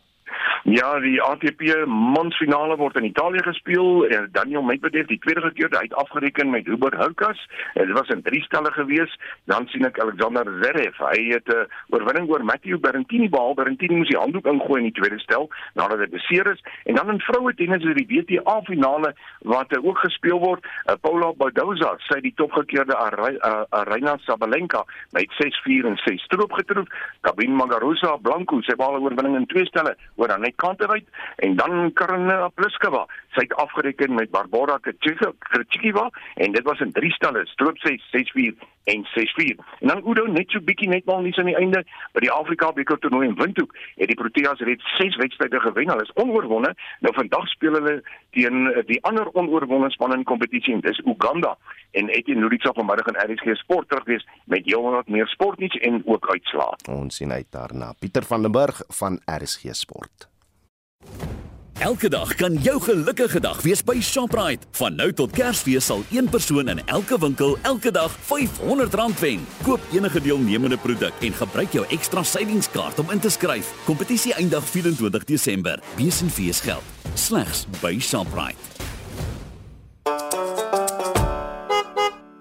Ja, 0.68 0.98
die 1.00 1.16
ATP 1.24 1.86
mansfinale 1.88 2.76
word 2.76 2.98
in 3.00 3.06
Italië 3.08 3.40
gespeel 3.42 4.04
en 4.12 4.28
Daniel 4.32 4.62
Medvedev 4.62 5.06
die 5.08 5.18
tweede 5.18 5.52
keer 5.56 5.72
uit 5.72 5.94
afgereken 5.94 6.50
met 6.50 6.66
Hubert 6.66 6.94
Hurkacz. 7.00 7.46
Dit 7.74 7.92
was 7.96 8.08
'n 8.08 8.20
drie 8.22 8.42
stelle 8.42 8.72
gewees. 8.72 9.18
Dan 9.44 9.66
sien 9.68 9.86
ek 9.86 9.98
Alexander 9.98 10.44
Zverev. 10.44 10.98
Hy 10.98 11.32
het 11.32 11.48
'n 11.48 11.56
uh, 11.56 11.64
oorwinning 11.88 12.28
oor 12.28 12.44
Matteo 12.44 12.78
Berrettini 12.78 13.28
behaal. 13.28 13.54
Berrettini 13.54 13.96
moes 13.96 14.08
die 14.08 14.18
handdoek 14.18 14.46
ingooi 14.46 14.78
in 14.78 14.92
die 14.92 15.00
tweede 15.00 15.18
stel 15.18 15.50
nadat 15.74 15.98
hy 15.98 16.08
beseer 16.08 16.52
is. 16.52 16.62
En 16.84 16.94
dan 16.94 17.10
in 17.10 17.20
vroue 17.20 17.54
tennis 17.54 17.84
is 17.84 17.94
die 17.94 18.20
WTA 18.20 18.60
finale 18.62 19.14
wat 19.38 19.76
uh, 19.76 19.84
ook 19.84 19.98
gespeel 19.98 20.38
word. 20.38 20.64
Uh, 20.64 20.94
Paula 21.00 21.32
Badoza 21.32 21.94
sy 21.98 22.20
die 22.20 22.34
topgekeerde 22.36 22.96
Arina 22.96 24.12
uh, 24.12 24.20
Sabalenka 24.20 24.84
met 25.12 25.32
6-4 25.32 25.86
en 25.86 25.96
6 25.96 26.22
stroop 26.22 26.52
getroof. 26.52 26.88
Gabin 27.20 27.56
Muguruza 27.56 28.16
Blanco 28.16 28.60
sy 28.60 28.76
behaal 28.76 29.00
'n 29.00 29.02
oorwinning 29.02 29.36
in 29.36 29.46
twee 29.46 29.64
stelle 29.64 29.96
oor 30.16 30.38
net 30.38 30.49
kante 30.56 30.88
uit 30.88 31.08
en 31.36 31.56
dan 31.56 31.92
Karina 31.92 32.48
Pliskova. 32.48 33.06
Sy 33.34 33.46
het 33.46 33.54
afgereken 33.54 34.14
met 34.14 34.30
Barbara 34.30 34.78
Krejcikova 34.78 36.10
en 36.34 36.52
dit 36.52 36.62
was 36.62 36.80
in 36.80 36.92
drie 36.92 37.12
stelle, 37.12 37.46
stroop 37.46 37.78
6, 37.78 38.10
6-4 38.10 38.68
en 38.84 39.06
6-4. 39.06 39.56
En 39.80 39.88
dan 39.88 40.08
Udo 40.08 40.24
net 40.26 40.50
so 40.50 40.60
bietjie 40.60 40.88
net 40.88 41.04
maar 41.04 41.22
nie 41.22 41.34
aan 41.38 41.50
die 41.50 41.56
einde 41.56 41.82
by 42.14 42.22
die 42.24 42.32
Afrika 42.32 42.72
beker 42.72 42.98
toernooi 42.98 43.28
in 43.28 43.36
Windhoek 43.38 43.74
het 44.00 44.08
die 44.10 44.16
Proteas 44.18 44.62
reeds 44.66 44.96
6 44.96 45.16
wedstryde 45.16 45.60
gewen. 45.60 45.88
Hulle 45.88 46.06
is 46.06 46.14
onoorwonde. 46.14 46.74
Nou 47.00 47.14
vandag 47.14 47.48
speel 47.48 47.76
hulle 47.78 47.96
teen 48.36 48.70
die 48.86 49.00
ander 49.04 49.30
onoorwonde 49.32 49.90
span 49.90 50.16
in 50.16 50.24
kompetisie 50.24 50.74
en 50.74 50.80
dis 50.86 51.02
Uganda. 51.04 51.56
En 51.90 52.08
Etienne 52.08 52.42
Nurik 52.42 52.62
sal 52.62 52.74
vanmiddag 52.74 53.12
in 53.12 53.20
RSG 53.26 53.56
Sport 53.62 53.88
terug 53.88 54.04
wees 54.04 54.26
met 54.44 54.64
heelwat 54.64 55.08
meer 55.08 55.28
sportnuus 55.28 55.78
en 55.78 56.02
ook 56.06 56.28
uitslae. 56.30 56.76
Ons 56.88 57.16
sien 57.16 57.32
uit 57.32 57.50
daarna. 57.50 57.92
Pieter 57.98 58.24
van 58.24 58.42
den 58.42 58.52
Burg 58.52 58.82
van 58.88 59.20
RSG 59.26 59.74
Sport. 59.74 60.28
Elke 61.80 62.08
dag 62.08 62.34
kan 62.34 62.58
jou 62.60 62.74
gelukkige 62.80 63.40
dag 63.40 63.62
wees 63.64 63.80
by 63.84 63.94
Shoprite. 64.04 64.66
Van 64.76 64.98
nou 65.00 65.06
tot 65.16 65.32
Kersfees 65.32 65.86
sal 65.88 66.02
een 66.12 66.28
persoon 66.28 66.68
in 66.68 66.82
elke 66.86 67.16
winkel 67.18 67.56
elke 67.62 67.90
dag 67.90 68.16
R500 68.28 69.20
wen. 69.20 69.46
Koop 69.62 69.80
enige 69.92 70.20
deelnemende 70.20 70.76
produk 70.76 71.24
en 71.24 71.32
gebruik 71.32 71.72
jou 71.72 71.86
ekstra 71.88 72.22
savingskaart 72.22 73.00
om 73.00 73.10
in 73.10 73.20
te 73.20 73.32
skryf. 73.32 73.72
Kompetisie 73.86 74.34
eindig 74.34 74.64
24 74.64 75.24
Desember. 75.24 75.80
Wees 75.96 76.20
en 76.20 76.30
fees 76.30 76.60
geld. 76.60 76.84
Slegs 77.14 77.64
by 77.80 77.96
Shoprite. 78.00 78.69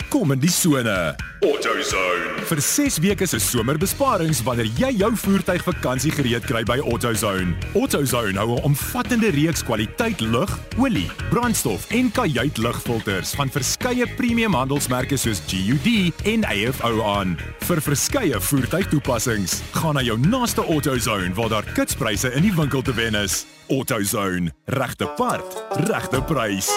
Kom 0.09 0.31
in 0.33 0.39
die 0.41 0.49
sone. 0.49 1.13
AutoZone. 1.45 2.41
Vir 2.49 2.59
6 2.65 2.95
weke 3.03 3.27
se 3.29 3.37
somerbesparings 3.39 4.39
wanneer 4.43 4.65
jy 4.79 4.89
jou 5.03 5.09
voertuig 5.21 5.61
vakansie 5.67 6.09
gereed 6.11 6.47
kry 6.49 6.63
by 6.65 6.79
AutoZone. 6.81 7.53
AutoZone 7.77 8.41
hou 8.41 8.57
'n 8.57 8.63
omvattende 8.71 9.29
reeks 9.29 9.63
kwaliteit 9.63 10.19
lug, 10.19 10.49
olie, 10.77 11.11
brandstof 11.29 11.85
en 11.91 12.11
kajuitlugfilters 12.11 13.35
van 13.37 13.49
verskeie 13.49 14.07
premium 14.15 14.53
handelsmerke 14.53 15.17
soos 15.17 15.41
GUD 15.45 16.13
en 16.25 16.43
AFO 16.43 17.03
aan. 17.03 17.37
Vir 17.59 17.81
verskeie 17.81 18.39
voertuigtoepassings, 18.39 19.61
gaan 19.71 19.93
na 19.93 20.01
jou 20.01 20.17
naaste 20.17 20.61
AutoZone 20.65 21.33
waar 21.35 21.49
daar 21.49 21.71
kitspryse 21.75 22.33
in 22.33 22.41
die 22.41 22.55
winkel 22.55 22.81
te 22.81 22.93
wen 22.93 23.15
is. 23.15 23.45
AutoZone, 23.69 24.51
regte 24.65 25.05
part, 25.05 25.63
regte 25.69 26.21
prys. 26.21 26.69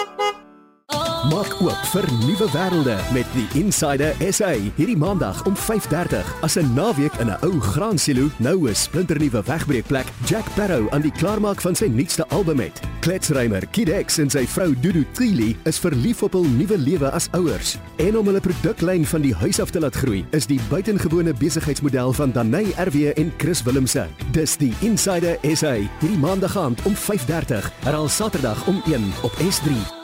Maak 1.23 1.53
oop 1.63 1.83
vir 1.87 2.03
nuwe 2.25 2.45
wêrelde 2.51 2.97
met 3.15 3.27
die 3.31 3.45
Insider 3.55 4.11
SA 4.27 4.49
hierdie 4.75 4.97
maandag 4.99 5.37
om 5.47 5.55
5:30 5.55 6.27
as 6.43 6.57
'n 6.59 6.73
naweek 6.75 7.15
in 7.23 7.29
'n 7.31 7.37
ou 7.47 7.61
graansilo 7.61 8.27
nou 8.37 8.67
'n 8.67 8.75
splinternuwe 8.75 9.43
wegbreekplek 9.43 10.05
Jack 10.25 10.43
Barrow 10.55 10.89
aan 10.91 11.01
die 11.01 11.11
klaarmaak 11.11 11.61
van 11.61 11.75
sy 11.75 11.85
nuutste 11.85 12.27
album 12.27 12.59
het. 12.59 12.81
Kletsreimer 12.99 13.67
Kidex 13.67 14.17
en 14.17 14.29
sy 14.29 14.47
vrou 14.47 14.75
Dudu 14.79 15.05
Trili 15.11 15.55
is 15.63 15.79
verlief 15.79 16.23
op 16.23 16.33
hul 16.33 16.43
nuwe 16.45 16.77
lewe 16.77 17.11
as 17.11 17.27
ouers 17.31 17.77
en 17.95 18.17
om 18.17 18.25
hulle 18.25 18.41
produklyn 18.41 19.05
van 19.05 19.21
die 19.21 19.35
huis 19.35 19.59
af 19.59 19.69
te 19.69 19.79
laat 19.79 19.95
groei 19.95 20.25
is 20.31 20.45
die 20.45 20.59
buitengewone 20.69 21.33
besigheidsmodel 21.33 22.13
van 22.13 22.31
Danai 22.31 22.73
RW 22.77 23.11
en 23.15 23.33
Chris 23.37 23.63
Willemse. 23.63 24.07
Dis 24.31 24.57
die 24.57 24.73
Insider 24.79 25.37
SA 25.53 25.73
hierdie 25.73 26.19
maandag 26.19 26.57
aand 26.57 26.81
om 26.81 26.95
5:30 26.95 27.71
herhaal 27.83 28.09
Saterdag 28.09 28.67
om 28.67 28.81
1 28.85 29.13
op 29.21 29.31
S3. 29.31 30.01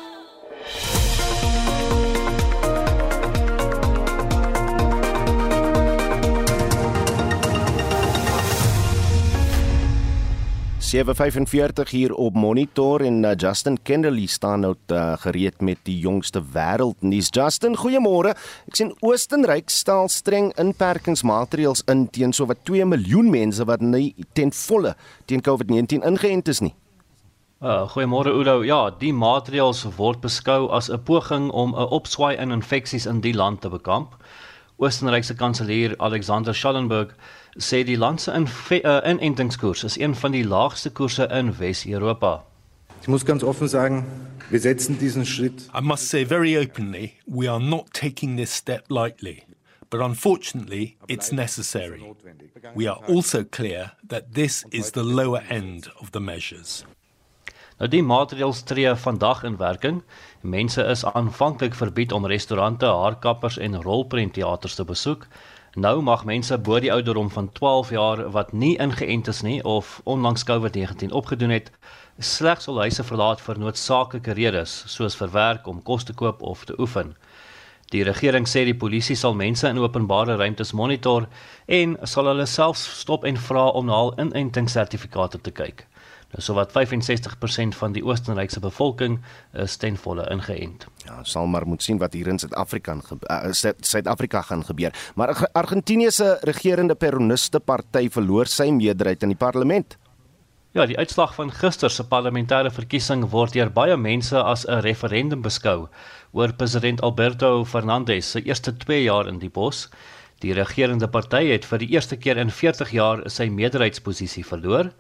7:45 10.89 11.89
hier 11.89 12.13
op 12.13 12.33
monitor 12.33 13.01
en 13.01 13.23
uh, 13.23 13.31
Justin 13.37 13.77
Kennerly 13.83 14.25
staan 14.25 14.59
nou 14.59 14.75
uh, 14.87 15.13
gereed 15.21 15.61
met 15.61 15.77
die 15.85 15.99
jongste 15.99 16.41
wêreldnuus. 16.41 17.27
Justin, 17.29 17.75
goeiemôre. 17.77 18.31
Ek 18.65 18.79
sien 18.79 18.89
Oostenryk 19.05 19.69
stel 19.69 20.09
streng 20.09 20.49
inperkingsmaatreëls 20.57 21.83
in 21.93 22.07
teen 22.09 22.33
sowat 22.33 22.63
2 22.65 22.87
miljoen 22.89 23.29
mense 23.29 23.67
wat 23.69 23.85
nie 23.85 24.15
ten 24.33 24.49
volle 24.65 24.95
teen 25.29 25.45
COVID-19 25.45 26.07
ingeënt 26.09 26.49
is 26.49 26.63
nie. 26.65 26.73
Uh, 27.61 27.85
goeiemôre 27.93 28.33
Udo. 28.33 28.63
Ja, 28.65 28.87
die 28.89 29.13
maatreëls 29.13 29.83
word 29.99 30.23
beskou 30.25 30.71
as 30.73 30.89
'n 30.89 31.03
poging 31.05 31.51
om 31.51 31.77
'n 31.77 31.91
opswaai 31.99 32.33
in 32.41 32.49
infeksies 32.51 33.05
in 33.05 33.21
die 33.21 33.35
land 33.37 33.61
te 33.61 33.69
bekamp. 33.69 34.17
Oostenryk 34.79 35.23
se 35.23 35.35
kanselier 35.35 35.93
Alexander 35.99 36.53
Schallenberg 36.55 37.13
sê 37.57 37.83
die 37.83 37.97
land 37.97 38.21
se 38.21 38.31
uh, 38.31 38.99
inentingskoers 39.05 39.83
is 39.83 39.97
een 39.97 40.15
van 40.15 40.31
die 40.31 40.43
laagste 40.43 40.89
koerse 40.89 41.27
in 41.31 41.57
Wes-Europa. 41.57 42.43
Ich 43.01 43.07
muss 43.07 43.25
ganz 43.25 43.43
offen 43.43 43.67
sagen, 43.67 44.05
wir 44.49 44.59
setzen 44.59 44.99
diesen 44.99 45.25
Schritt. 45.25 45.69
I 45.73 45.81
must 45.81 46.09
say 46.09 46.25
very 46.25 46.57
openly, 46.57 47.13
we 47.25 47.49
are 47.49 47.59
not 47.59 47.93
taking 47.93 48.37
this 48.37 48.53
step 48.55 48.85
lightly. 48.89 49.43
But 49.89 50.01
unfortunately, 50.01 50.97
it's 51.07 51.31
necessary. 51.31 52.03
We 52.75 52.87
are 52.87 52.99
also 53.07 53.43
clear 53.43 53.93
that 54.07 54.33
this 54.33 54.63
is 54.71 54.91
the 54.91 55.03
lower 55.03 55.41
end 55.49 55.89
of 55.99 56.11
the 56.11 56.19
measures. 56.19 56.85
Nou 57.79 57.87
die 57.87 58.03
maatreëls 58.03 58.65
tree 58.67 58.91
vandag 58.99 59.45
in 59.47 59.55
werking. 59.57 60.01
Mense 60.41 60.83
is 60.83 61.05
aanvanklik 61.07 61.73
verbied 61.73 62.11
om 62.11 62.27
restaurante, 62.27 62.85
haarkappers 62.85 63.57
en 63.57 63.81
rolprentteaters 63.81 64.75
te 64.75 64.83
besoek. 64.83 65.25
Nou 65.75 66.01
mag 66.01 66.23
mense 66.25 66.57
bo 66.57 66.79
die 66.81 66.89
ouderdom 66.91 67.29
van 67.29 67.51
12 67.51 67.89
jaar 67.89 68.31
wat 68.33 68.51
nie 68.51 68.77
ingeënt 68.81 69.27
is 69.27 69.41
nie 69.41 69.63
of 69.63 70.01
onlangs 70.03 70.43
COVID-19 70.43 71.13
opgedoen 71.13 71.49
het, 71.53 71.71
slegs 72.17 72.65
hul 72.65 72.79
huise 72.81 73.03
verlaat 73.03 73.41
vir 73.41 73.59
noodsaaklike 73.61 74.33
redes, 74.33 74.73
soos 74.87 75.15
vir 75.15 75.29
werk, 75.29 75.67
om 75.67 75.83
kos 75.83 76.03
te 76.03 76.13
koop 76.13 76.41
of 76.41 76.65
te 76.65 76.73
oefen. 76.81 77.13
Die 77.93 78.03
regering 78.03 78.47
sê 78.49 78.65
die 78.65 78.77
polisie 78.77 79.15
sal 79.15 79.37
mense 79.37 79.69
in 79.69 79.77
openbare 79.77 80.39
ruimtes 80.41 80.73
monitor 80.73 81.27
en 81.67 81.95
sal 82.03 82.25
hulle 82.31 82.49
selfs 82.49 82.87
stop 83.03 83.23
en 83.25 83.37
vra 83.37 83.69
om 83.69 83.85
na 83.85 84.01
hul 84.01 84.13
inentingssertifikate 84.17 85.41
te 85.45 85.53
kyk. 85.53 85.85
Nou 86.29 86.43
sowat 86.45 86.69
65% 86.71 87.77
van 87.77 87.95
die 87.95 88.03
Oostenrykse 88.05 88.59
bevolking 88.61 89.17
is 89.53 89.77
ten 89.81 89.95
volle 89.97 90.27
ingeënt. 90.29 90.85
Ja, 91.07 91.23
sal 91.23 91.47
maar 91.49 91.65
moet 91.67 91.83
sien 91.83 91.97
wat 91.97 92.13
hier 92.13 92.27
in 92.27 92.37
Suid-Afrika 92.39 92.97
uh, 92.99 93.39
Suid-Afrika 93.81 94.41
gaan 94.41 94.65
gebeur. 94.65 94.93
Maar 95.15 95.33
Argentinië 95.51 96.11
se 96.11 96.37
regerende 96.41 96.95
Peroniste 96.95 97.59
party 97.59 98.09
verloor 98.09 98.45
sy 98.45 98.69
meerderheid 98.69 99.25
in 99.25 99.33
die 99.33 99.41
parlement. 99.41 99.97
Ja, 100.77 100.85
die 100.85 100.97
uitslag 100.97 101.33
van 101.33 101.49
gister 101.49 101.89
se 101.89 102.03
parlementêre 102.05 102.69
verkiesing 102.69 103.23
word 103.33 103.55
deur 103.57 103.71
baie 103.73 103.97
mense 103.97 104.37
as 104.37 104.67
'n 104.67 104.83
referendum 104.85 105.41
beskou 105.41 105.89
oor 106.31 106.53
president 106.53 107.01
Alberto 107.01 107.65
Fernandez 107.65 108.25
se 108.25 108.41
eerste 108.45 108.77
2 108.77 109.03
jaar 109.03 109.27
in 109.27 109.39
die 109.39 109.49
pos. 109.49 109.89
Die 110.39 110.53
regerende 110.53 111.07
party 111.07 111.49
het 111.49 111.65
vir 111.65 111.81
die 111.81 111.89
eerste 111.89 112.17
keer 112.17 112.37
in 112.37 112.51
40 112.51 112.91
jaar 112.91 113.23
sy 113.29 113.49
meerderheidsposisie 113.49 114.45
verloor. 114.45 114.93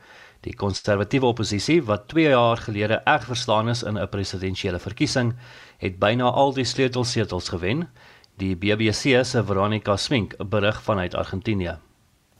Die 0.47 0.55
konservatiewe 0.55 1.25
oppositie 1.25 1.81
wat 1.83 2.07
2 2.07 2.29
jaar 2.31 2.57
gelede 2.57 3.01
erg 3.03 3.25
verslaan 3.27 3.69
is 3.69 3.83
in 3.83 3.97
'n 3.97 4.09
presidentsiële 4.09 4.79
verkiesing, 4.79 5.33
het 5.77 5.99
byna 5.99 6.29
al 6.31 6.53
die 6.53 6.63
sleutelsetels 6.63 7.49
gewen. 7.49 7.89
Die 8.37 8.55
BBC 8.55 9.25
se 9.25 9.43
Veronica 9.43 9.97
Swink 9.97 10.35
berig 10.49 10.83
vanuit 10.83 11.15
Argentinië. 11.15 11.77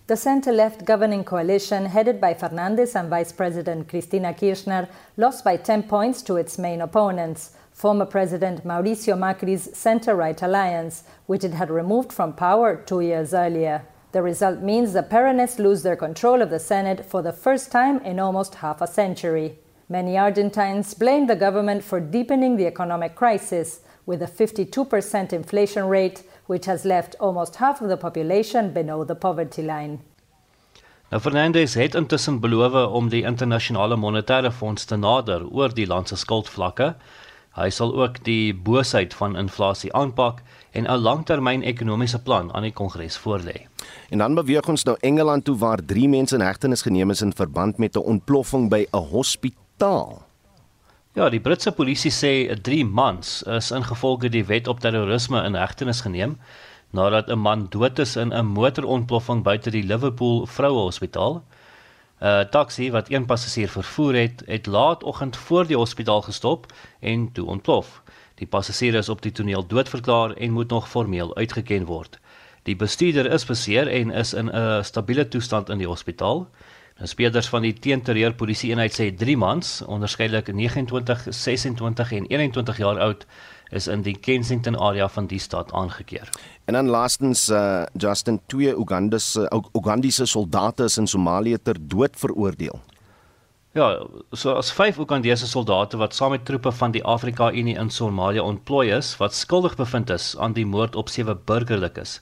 The 0.06 0.16
center 0.16 0.54
left 0.54 0.82
governing 0.86 1.26
coalition, 1.26 1.86
headed 1.86 2.20
by 2.20 2.34
Fernandez 2.38 2.96
and 2.96 3.10
Vice 3.10 3.34
President 3.34 3.88
Cristina 3.88 4.34
Kirchner, 4.34 4.88
lost 5.16 5.44
by 5.44 5.58
10 5.58 5.86
points 5.86 6.24
to 6.24 6.36
its 6.36 6.58
main 6.58 6.82
opponents, 6.82 7.52
former 7.72 8.06
President 8.06 8.64
Mauricio 8.64 9.18
Macri's 9.18 9.70
center 9.74 10.16
right 10.16 10.42
alliance, 10.42 11.04
which 11.26 11.44
it 11.44 11.54
had 11.54 11.70
removed 11.70 12.12
from 12.12 12.34
power 12.34 12.76
two 12.86 13.02
years 13.02 13.34
earlier. 13.34 13.82
The 14.12 14.24
result 14.24 14.62
means 14.62 14.94
the 14.94 15.04
Peronists 15.04 15.60
lose 15.60 15.84
their 15.84 15.96
control 15.96 16.42
of 16.42 16.50
the 16.50 16.60
Senate 16.60 17.06
for 17.06 17.22
the 17.22 17.32
first 17.32 17.72
time 17.72 18.00
in 18.00 18.20
almost 18.20 18.56
half 18.56 18.82
a 18.82 18.88
century. 18.88 19.60
Many 19.88 20.18
Argentines 20.18 20.96
blame 20.96 21.28
the 21.28 21.36
government 21.36 21.84
for 21.84 22.00
deepening 22.00 22.58
the 22.58 22.66
economic 22.66 23.16
crisis, 23.16 23.82
with 24.08 24.24
a 24.24 24.28
52% 24.28 25.32
inflation 25.34 25.86
rate 25.86 26.24
which 26.48 26.66
has 26.66 26.86
left 26.86 27.16
almost 27.20 27.58
half 27.58 27.82
of 27.82 27.90
the 27.90 27.98
population 27.98 28.74
below 28.74 29.04
the 29.04 29.16
poverty 29.16 29.62
line. 29.62 30.00
Nou 31.10 31.22
Fernandez 31.22 31.74
het 31.74 31.96
intussen 31.96 32.40
beloof 32.40 32.74
om 32.74 33.10
die 33.10 33.24
internasionale 33.24 33.96
monetaire 33.96 34.52
fonds 34.52 34.86
te 34.86 34.98
nader 34.98 35.46
oor 35.50 35.74
die 35.74 35.88
land 35.88 36.10
se 36.10 36.18
skuldvlakke. 36.18 36.96
Hy 37.58 37.70
sal 37.70 37.94
ook 37.94 38.24
die 38.26 38.54
boosheid 38.54 39.14
van 39.14 39.38
inflasie 39.38 39.94
aanpak 39.94 40.42
en 40.72 40.86
'n 40.86 41.02
langtermyn 41.02 41.62
ekonomiese 41.62 42.22
plan 42.22 42.54
aan 42.54 42.64
die 42.64 42.74
Kongres 42.74 43.18
voorlê. 43.18 43.69
En 44.10 44.18
dan 44.18 44.36
beweeg 44.36 44.68
ons 44.68 44.84
nou 44.84 44.98
Engeland 45.00 45.46
toe 45.46 45.58
waar 45.58 45.86
3 45.86 46.10
mense 46.10 46.36
in 46.36 46.42
hegtenis 46.42 46.82
geneem 46.82 47.10
is 47.10 47.22
in 47.22 47.34
verband 47.34 47.78
met 47.78 47.96
'n 47.96 48.00
ontploffing 48.00 48.70
by 48.70 48.86
'n 48.92 48.98
hospitaal. 48.98 50.26
Ja, 51.14 51.30
die 51.30 51.40
Britse 51.40 51.72
polisie 51.72 52.12
sê 52.12 52.62
3 52.62 52.86
mans 52.86 53.44
is 53.44 53.72
ingevolge 53.72 54.30
die 54.30 54.46
wet 54.46 54.68
op 54.68 54.80
terrorisme 54.80 55.44
in 55.44 55.56
hegtenis 55.56 56.02
geneem 56.02 56.38
nadat 56.90 57.30
'n 57.30 57.40
man 57.40 57.68
dood 57.70 58.00
is 58.00 58.16
in 58.16 58.34
'n 58.34 58.46
motorontploffing 58.46 59.44
buite 59.44 59.70
die 59.70 59.84
Liverpool 59.84 60.46
Vroue 60.46 60.82
Hospitaal. 60.82 61.44
'n 62.22 62.50
Taxi 62.50 62.92
wat 62.92 63.10
een 63.10 63.26
passasier 63.26 63.70
vervoer 63.70 64.14
het, 64.14 64.44
het 64.46 64.66
laatoggend 64.66 65.38
voor 65.38 65.68
die 65.68 65.78
hospitaal 65.78 66.22
gestop 66.22 66.74
en 67.00 67.32
toe 67.32 67.46
ontplof. 67.46 68.02
Die 68.36 68.48
passasier 68.48 68.94
is 68.94 69.10
op 69.10 69.22
die 69.22 69.32
toneel 69.32 69.68
doodverklaar 69.68 70.32
en 70.32 70.52
moet 70.52 70.70
nog 70.70 70.90
formeel 70.90 71.36
uitgeken 71.36 71.86
word. 71.86 72.20
Die 72.64 72.76
bestuurder 72.76 73.32
is 73.32 73.46
beseer 73.46 73.88
en 73.88 74.12
is 74.12 74.34
in 74.34 74.50
'n 74.50 74.84
stabiele 74.84 75.28
toestand 75.28 75.70
in 75.70 75.78
die 75.78 75.88
hospitaal. 75.88 76.48
Nou 77.00 77.08
speerders 77.08 77.48
van 77.48 77.62
die 77.62 77.74
teenterreur 77.74 78.34
polisie 78.34 78.70
eenheid 78.74 78.92
sê 78.92 79.06
3 79.16 79.38
mans, 79.38 79.82
onderskeidelik 79.88 80.50
29, 80.52 81.28
26 81.30 82.12
en 82.12 82.26
21 82.26 82.78
jaar 82.78 83.00
oud, 83.00 83.26
is 83.72 83.88
in 83.88 84.02
die 84.02 84.18
Kensington 84.18 84.76
area 84.76 85.08
van 85.08 85.28
die 85.28 85.40
stad 85.40 85.72
aangekeer. 85.72 86.30
En 86.66 86.74
dan 86.74 86.88
laastens 86.92 87.50
uh, 87.50 87.84
Justin 87.98 88.42
twee 88.46 88.76
Ugandese 88.76 89.48
Ugandiese 89.74 90.26
soldate 90.26 90.84
is 90.84 90.98
in 90.98 91.08
Somalië 91.08 91.58
ter 91.64 91.78
dood 91.80 92.20
veroordeel. 92.20 92.82
Ja, 93.78 94.00
so 94.34 94.56
as 94.58 94.72
vyf 94.74 94.98
Ugandese 94.98 95.46
soldate 95.46 95.98
wat 96.02 96.16
saam 96.18 96.32
met 96.34 96.42
troepe 96.46 96.72
van 96.74 96.90
die 96.90 97.04
Afrika 97.06 97.52
Unie 97.54 97.76
in 97.78 97.92
Somalië 97.94 98.42
ontplooi 98.42 98.88
is, 98.96 99.12
wat 99.22 99.38
skuldig 99.38 99.76
bevind 99.78 100.10
is 100.10 100.32
aan 100.42 100.56
die 100.58 100.66
moord 100.66 100.98
op 100.98 101.12
sewe 101.14 101.36
burgerlikes. 101.52 102.16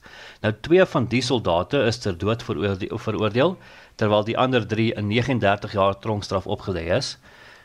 Nou 0.44 0.52
twee 0.68 0.84
van 0.96 1.08
die 1.08 1.22
soldate 1.24 1.86
is 1.88 2.02
ter 2.04 2.18
dood 2.20 2.44
veroordeel, 2.44 3.00
veroordeel 3.00 3.56
terwyl 3.96 4.28
die 4.28 4.38
ander 4.38 4.68
3 4.68 4.92
'n 5.00 5.08
39 5.08 5.72
jaar 5.72 5.96
tronkstraf 6.00 6.52
opgelê 6.52 6.84
is. 6.98 7.16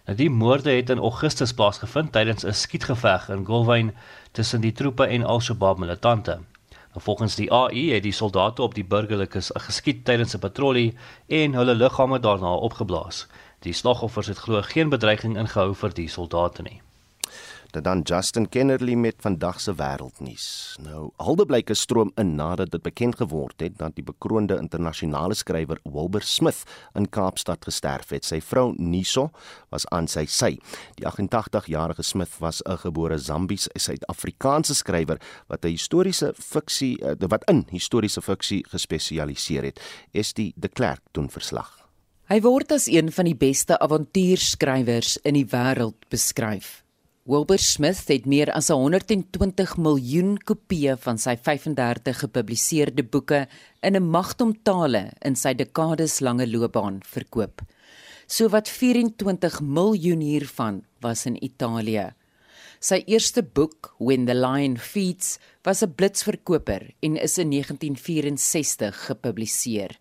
Nou 0.07 0.16
die 0.16 0.30
moorde 0.30 0.70
het 0.70 0.91
in 0.91 1.03
Augustus 1.03 1.53
plaasgevind 1.53 2.12
tydens 2.12 2.47
'n 2.47 2.55
skietgeveg 2.55 3.28
in 3.35 3.45
Golwyn 3.45 3.95
tussen 4.30 4.61
die 4.61 4.72
troepe 4.72 5.07
en 5.07 5.24
Al-Shabaab 5.24 5.78
militante. 5.78 6.39
Nou 6.93 7.03
volgens 7.03 7.35
die 7.35 7.53
AI 7.53 7.91
het 7.95 8.03
die 8.03 8.12
soldate 8.12 8.62
op 8.62 8.74
die 8.74 8.85
burgerlikes 8.85 9.51
geskiet 9.55 10.05
tydens 10.05 10.35
'n 10.35 10.39
patrollie 10.39 10.95
en 11.26 11.55
hulle 11.55 11.74
liggame 11.74 12.20
daarna 12.20 12.55
opgeblaas. 12.55 13.26
Die 13.62 13.72
slagoffers 13.72 14.26
het 14.26 14.38
glo 14.38 14.62
geen 14.62 14.90
bedreiging 14.90 15.38
ingehou 15.38 15.74
vir 15.74 15.94
die 15.94 16.08
soldate 16.08 16.62
nie 16.62 16.80
dit 17.72 17.84
dan 17.84 18.02
Justin 18.04 18.48
Kennerly 18.48 18.94
met 18.94 19.16
vandag 19.24 19.60
se 19.60 19.72
wêreldnuus. 19.74 20.76
Nou, 20.84 21.10
Haldeblyke 21.16 21.74
stroom 21.74 22.12
in 22.20 22.34
nadat 22.36 22.70
dit 22.70 22.82
bekend 22.82 23.16
geword 23.16 23.64
het 23.64 23.78
dat 23.78 23.96
die 23.96 24.04
bekroonde 24.04 24.58
internasionale 24.60 25.34
skrywer 25.34 25.80
Wilbur 25.88 26.22
Smith 26.22 26.62
in 26.98 27.08
Kaapstad 27.08 27.64
gesterf 27.64 28.12
het. 28.12 28.28
Sy 28.28 28.40
vrou 28.44 28.72
Niso 28.76 29.30
was 29.72 29.86
aan 29.88 30.08
sy 30.08 30.26
sy. 30.28 30.58
Die 31.00 31.08
88-jarige 31.08 32.04
Smith 32.04 32.36
was 32.40 32.62
'n 32.66 32.76
gebore 32.84 33.18
Zambies 33.18 33.68
Suid-Afrikaanse 33.74 34.74
skrywer 34.74 35.20
wat 35.48 35.64
'n 35.64 35.68
historiese 35.68 36.34
fiksie 36.36 36.98
eh, 37.00 37.16
wat 37.28 37.44
in 37.48 37.66
historiese 37.70 38.20
fiksie 38.20 38.64
gespesialiseer 38.68 39.64
het. 39.64 39.80
Estie 40.12 40.52
de 40.56 40.68
Klerk 40.68 41.00
doen 41.12 41.30
verslag. 41.30 41.82
Hy 42.33 42.39
word 42.41 42.70
as 42.72 42.87
een 42.89 43.11
van 43.12 43.26
die 43.28 43.37
beste 43.37 43.76
avontuurskrywers 43.85 45.18
in 45.28 45.37
die 45.37 45.45
wêreld 45.53 46.07
beskryf. 46.09 46.78
Wilbur 47.28 47.61
Smith 47.61 48.07
het 48.09 48.24
meer 48.24 48.49
as 48.57 48.70
120 48.72 49.74
miljoen 49.76 50.39
kopieë 50.41 50.95
van 51.03 51.18
sy 51.20 51.35
35 51.37 52.22
gepubliseerde 52.22 53.05
boeke 53.05 53.43
in 53.85 53.99
'n 54.01 54.09
magtom 54.14 54.55
tale 54.64 55.12
in 55.20 55.37
sy 55.37 55.53
dekades 55.53 56.22
lange 56.24 56.47
loopbaan 56.49 57.03
verkoop. 57.05 57.61
Sowat 58.26 58.68
24 58.68 59.61
miljoen 59.61 60.20
hiervan 60.20 60.85
was 61.03 61.26
in 61.26 61.37
Italië. 61.45 62.14
Sy 62.80 63.03
eerste 63.07 63.43
boek, 63.43 63.95
When 63.99 64.24
the 64.24 64.35
Lion 64.35 64.78
Feeds, 64.78 65.39
was 65.64 65.83
'n 65.83 65.95
blitsverkoper 65.95 66.95
en 67.03 67.16
is 67.16 67.37
in 67.39 67.51
1964 67.51 69.07
gepubliseer. 69.07 69.99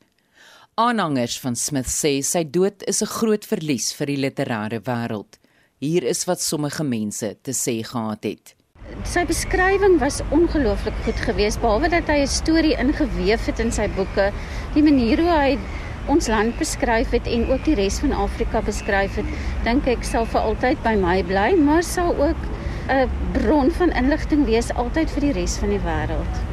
Aanhangers 0.79 1.33
van 1.43 1.55
Smith 1.59 1.89
sê 1.91 2.21
sy 2.23 2.45
dood 2.47 2.83
is 2.87 3.01
'n 3.03 3.11
groot 3.11 3.43
verlies 3.43 3.91
vir 3.91 4.07
die 4.07 4.21
literêre 4.23 4.79
wêreld. 4.79 5.35
Hier 5.81 6.03
is 6.03 6.23
wat 6.25 6.39
sommige 6.39 6.83
mense 6.83 7.35
te 7.43 7.51
sê 7.51 7.83
gehad 7.83 8.23
het. 8.23 8.55
Sy 9.03 9.25
beskrywing 9.25 9.99
was 9.99 10.21
ongelooflik 10.31 10.95
goed 11.03 11.19
geweest 11.27 11.59
behalwe 11.59 11.89
dat 11.89 12.07
hy 12.07 12.21
'n 12.21 12.27
storie 12.27 12.77
ingeweef 12.79 13.45
het 13.45 13.59
in 13.59 13.71
sy 13.71 13.89
boeke. 13.89 14.31
Die 14.73 14.83
manier 14.83 15.19
hoe 15.19 15.35
hy 15.39 15.59
ons 16.07 16.27
land 16.27 16.57
beskryf 16.57 17.11
het 17.11 17.27
en 17.27 17.51
ook 17.51 17.65
die 17.65 17.75
res 17.75 17.99
van 17.99 18.13
Afrika 18.13 18.61
beskryf 18.61 19.15
het, 19.15 19.25
dink 19.63 19.87
ek 19.87 20.03
sal 20.03 20.25
vir 20.25 20.41
altyd 20.41 20.83
by 20.83 20.95
my 20.95 21.21
bly, 21.23 21.55
maar 21.55 21.83
sal 21.83 22.15
ook 22.15 22.39
'n 22.87 23.09
bron 23.33 23.71
van 23.71 23.91
inligting 23.91 24.45
wees 24.45 24.71
altyd 24.71 25.11
vir 25.11 25.21
die 25.21 25.33
res 25.33 25.57
van 25.57 25.69
die 25.69 25.83
wêreld. 25.83 26.50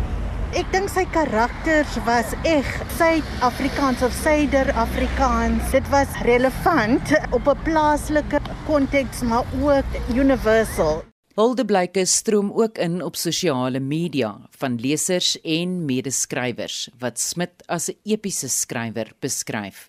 Ek 0.59 0.67
dink 0.75 0.91
sy 0.91 1.05
karakters 1.15 1.93
was 2.03 2.33
eg 2.43 2.67
Suid-Afrikaans 2.97 4.01
of 4.03 4.15
Suider-Afrikaans. 4.25 5.69
Dit 5.71 5.87
was 5.93 6.17
relevant 6.27 7.13
op 7.31 7.47
'n 7.47 7.63
plaaslike 7.63 8.41
konteks 8.67 9.23
maar 9.23 9.47
ook 9.63 9.91
universal. 10.11 11.05
Hulde 11.39 11.65
blyke 11.65 12.05
stroom 12.07 12.51
ook 12.51 12.79
in 12.79 13.03
op 13.03 13.15
sosiale 13.15 13.79
media 13.79 14.35
van 14.59 14.81
lesers 14.81 15.41
en 15.43 15.85
medeskrywers 15.85 16.89
wat 16.99 17.21
Smit 17.21 17.63
as 17.67 17.89
'n 17.89 17.97
epiese 18.03 18.49
skrywer 18.49 19.13
beskryf. 19.21 19.89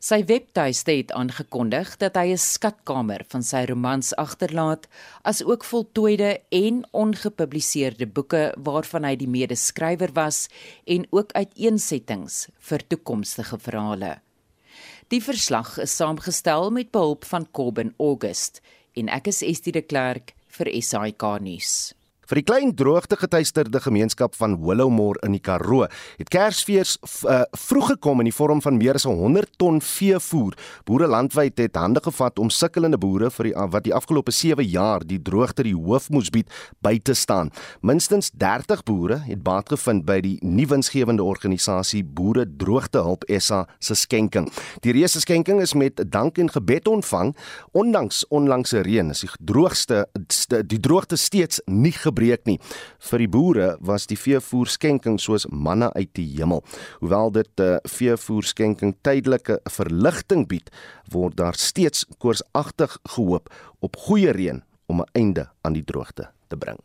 Sy 0.00 0.22
webtuiste 0.24 0.94
het 0.96 1.10
aangekondig 1.12 1.90
dat 2.00 2.14
hy 2.16 2.32
'n 2.32 2.40
skatkamer 2.40 3.20
van 3.28 3.42
sy 3.42 3.66
romans 3.68 4.14
agterlaat, 4.16 4.88
asook 5.28 5.64
voltooide 5.64 6.40
en 6.48 6.86
ongepubliseerde 6.92 8.06
boeke 8.06 8.54
waarvan 8.56 9.04
hy 9.04 9.16
die 9.16 9.28
medeskrywer 9.28 10.12
was 10.12 10.48
en 10.86 11.04
ook 11.10 11.32
uiteensettings 11.32 12.48
vir 12.58 12.80
toekomstige 12.88 13.58
verhale. 13.58 14.22
Die 15.08 15.20
verslag 15.20 15.78
is 15.78 15.96
saamgestel 15.96 16.70
met 16.70 16.90
behulp 16.90 17.24
van 17.24 17.46
Corbin 17.52 17.94
August 17.98 18.62
en 18.94 19.08
ek 19.08 19.26
is 19.26 19.42
Estie 19.42 19.72
de 19.72 19.82
Klerk 19.82 20.32
vir 20.48 20.82
SAK 20.82 21.40
nuus. 21.40 21.92
Vir 22.30 22.38
die 22.38 22.46
klein 22.46 22.70
droogtegetuisterde 22.78 23.80
gemeenskap 23.82 24.36
van 24.38 24.52
Willowmore 24.62 25.18
in 25.26 25.32
die 25.34 25.40
Karoo 25.42 25.88
het 25.90 26.28
Kersfees 26.30 26.92
uh, 27.26 27.40
vroeg 27.58 27.88
gekom 27.96 28.20
in 28.22 28.28
die 28.28 28.34
vorm 28.36 28.60
van 28.62 28.76
meer 28.78 28.94
as 28.94 29.02
100 29.08 29.56
ton 29.58 29.80
veevoer. 29.82 30.54
Boere 30.86 31.08
landwyd 31.10 31.58
het 31.58 31.74
hande 31.74 31.98
gevat 32.04 32.38
om 32.38 32.52
sukkelende 32.54 33.00
boere 33.02 33.32
vir 33.34 33.48
die 33.48 33.54
wat 33.72 33.82
die 33.88 33.94
afgelope 33.96 34.30
7 34.30 34.62
jaar 34.62 35.02
die 35.02 35.18
droogte 35.18 35.64
die 35.66 35.74
hoof 35.74 36.06
moes 36.14 36.30
bied 36.30 36.46
by 36.86 37.00
te 37.02 37.16
staan. 37.18 37.50
Minstens 37.82 38.30
30 38.38 38.84
boere 38.86 39.18
het 39.26 39.42
baat 39.42 39.74
gevind 39.74 40.06
by 40.06 40.20
die 40.22 40.36
nuwensgewende 40.46 41.26
organisasie 41.26 42.04
Boere 42.04 42.46
Droogtehulp 42.46 43.26
SA 43.42 43.64
se 43.82 43.98
skenking. 43.98 44.46
Die 44.86 44.94
reuse 44.94 45.24
skenking 45.26 45.58
is 45.66 45.74
met 45.74 45.98
dank 46.06 46.38
en 46.38 46.54
gebed 46.54 46.86
ontvang 46.86 47.34
ondanks 47.74 48.22
onlangse 48.30 48.86
reën 48.86 49.10
is 49.10 49.26
die 49.26 49.34
droogste 49.50 50.06
die 50.70 50.78
droogte 50.78 51.18
steeds 51.18 51.58
nie 51.66 51.90
gebeur 51.90 52.19
gebreek 52.20 52.46
nie. 52.46 52.58
Vir 53.10 53.24
die 53.24 53.30
boere 53.30 53.68
was 53.80 54.06
die 54.10 54.18
veevoerskenking 54.18 55.18
soos 55.20 55.46
manna 55.48 55.90
uit 55.96 56.12
die 56.18 56.28
hemel. 56.36 56.62
Hoewel 57.00 57.32
dit 57.32 57.50
'n 57.56 57.62
uh, 57.62 57.78
veevoerskenking 57.84 58.96
tydelike 59.02 59.60
verligting 59.64 60.46
bied, 60.46 60.70
word 61.10 61.36
daar 61.36 61.54
steeds 61.54 62.06
koorsagtig 62.18 62.98
gehoop 63.14 63.48
op 63.80 63.96
goeie 63.96 64.32
reën 64.32 64.62
om 64.86 65.00
'n 65.00 65.10
einde 65.12 65.48
aan 65.62 65.72
die 65.72 65.84
droogte 65.84 66.30
te 66.48 66.56
bring. 66.56 66.78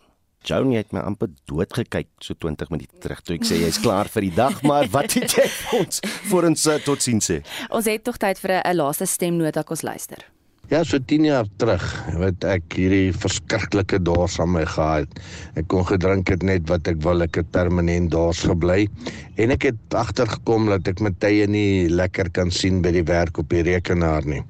Joan 0.44 0.72
het 0.74 0.92
my 0.92 1.00
amper 1.00 1.30
dood 1.46 1.74
gekyk 1.74 2.08
so 2.20 2.34
20 2.34 2.70
minute 2.70 2.94
terug 3.00 3.22
toe 3.22 3.36
ek 3.36 3.44
sê 3.44 3.58
jy's 3.58 3.82
klaar 3.82 4.08
vir 4.08 4.22
die 4.22 4.36
dag, 4.36 4.62
maar 4.62 4.88
wat 4.88 5.14
het 5.14 5.34
jy 5.34 5.50
ons 5.80 6.00
vir 6.30 6.46
ons 6.46 6.68
uh, 6.68 6.78
totsiens 6.86 7.32
sê? 7.32 7.42
Ons 7.70 7.86
het 7.86 8.04
tog 8.04 8.18
tyd 8.18 8.40
vir 8.40 8.62
'n 8.62 8.76
laaste 8.76 9.06
stemnota 9.06 9.64
kos 9.64 9.82
luister. 9.82 10.35
Ja, 10.66 10.80
so 10.84 10.98
10 10.98 11.28
jaar 11.28 11.46
terug 11.62 11.84
het 12.18 12.46
ek 12.50 12.74
hierdie 12.74 13.12
verskriklike 13.14 14.00
dors 14.02 14.40
aan 14.42 14.50
my 14.56 14.64
gehad. 14.66 15.20
Ek 15.62 15.68
kon 15.70 15.86
gedrink 15.86 16.32
het 16.34 16.42
net 16.42 16.66
wat 16.72 16.90
ek 16.90 17.04
wil, 17.06 17.22
ek 17.22 17.38
het 17.38 17.52
permanent 17.54 18.10
dors 18.10 18.42
gebly 18.50 18.88
en 19.36 19.52
ek 19.56 19.68
het 19.70 19.96
agtergekom 19.98 20.70
dat 20.72 20.88
ek 20.88 21.02
met 21.04 21.18
tye 21.24 21.48
nie 21.52 21.88
lekker 21.92 22.30
kan 22.36 22.52
sien 22.52 22.82
by 22.84 22.94
die 22.96 23.04
werk 23.08 23.40
op 23.42 23.50
die 23.52 23.64
rekenaar 23.68 24.26
nie. 24.30 24.42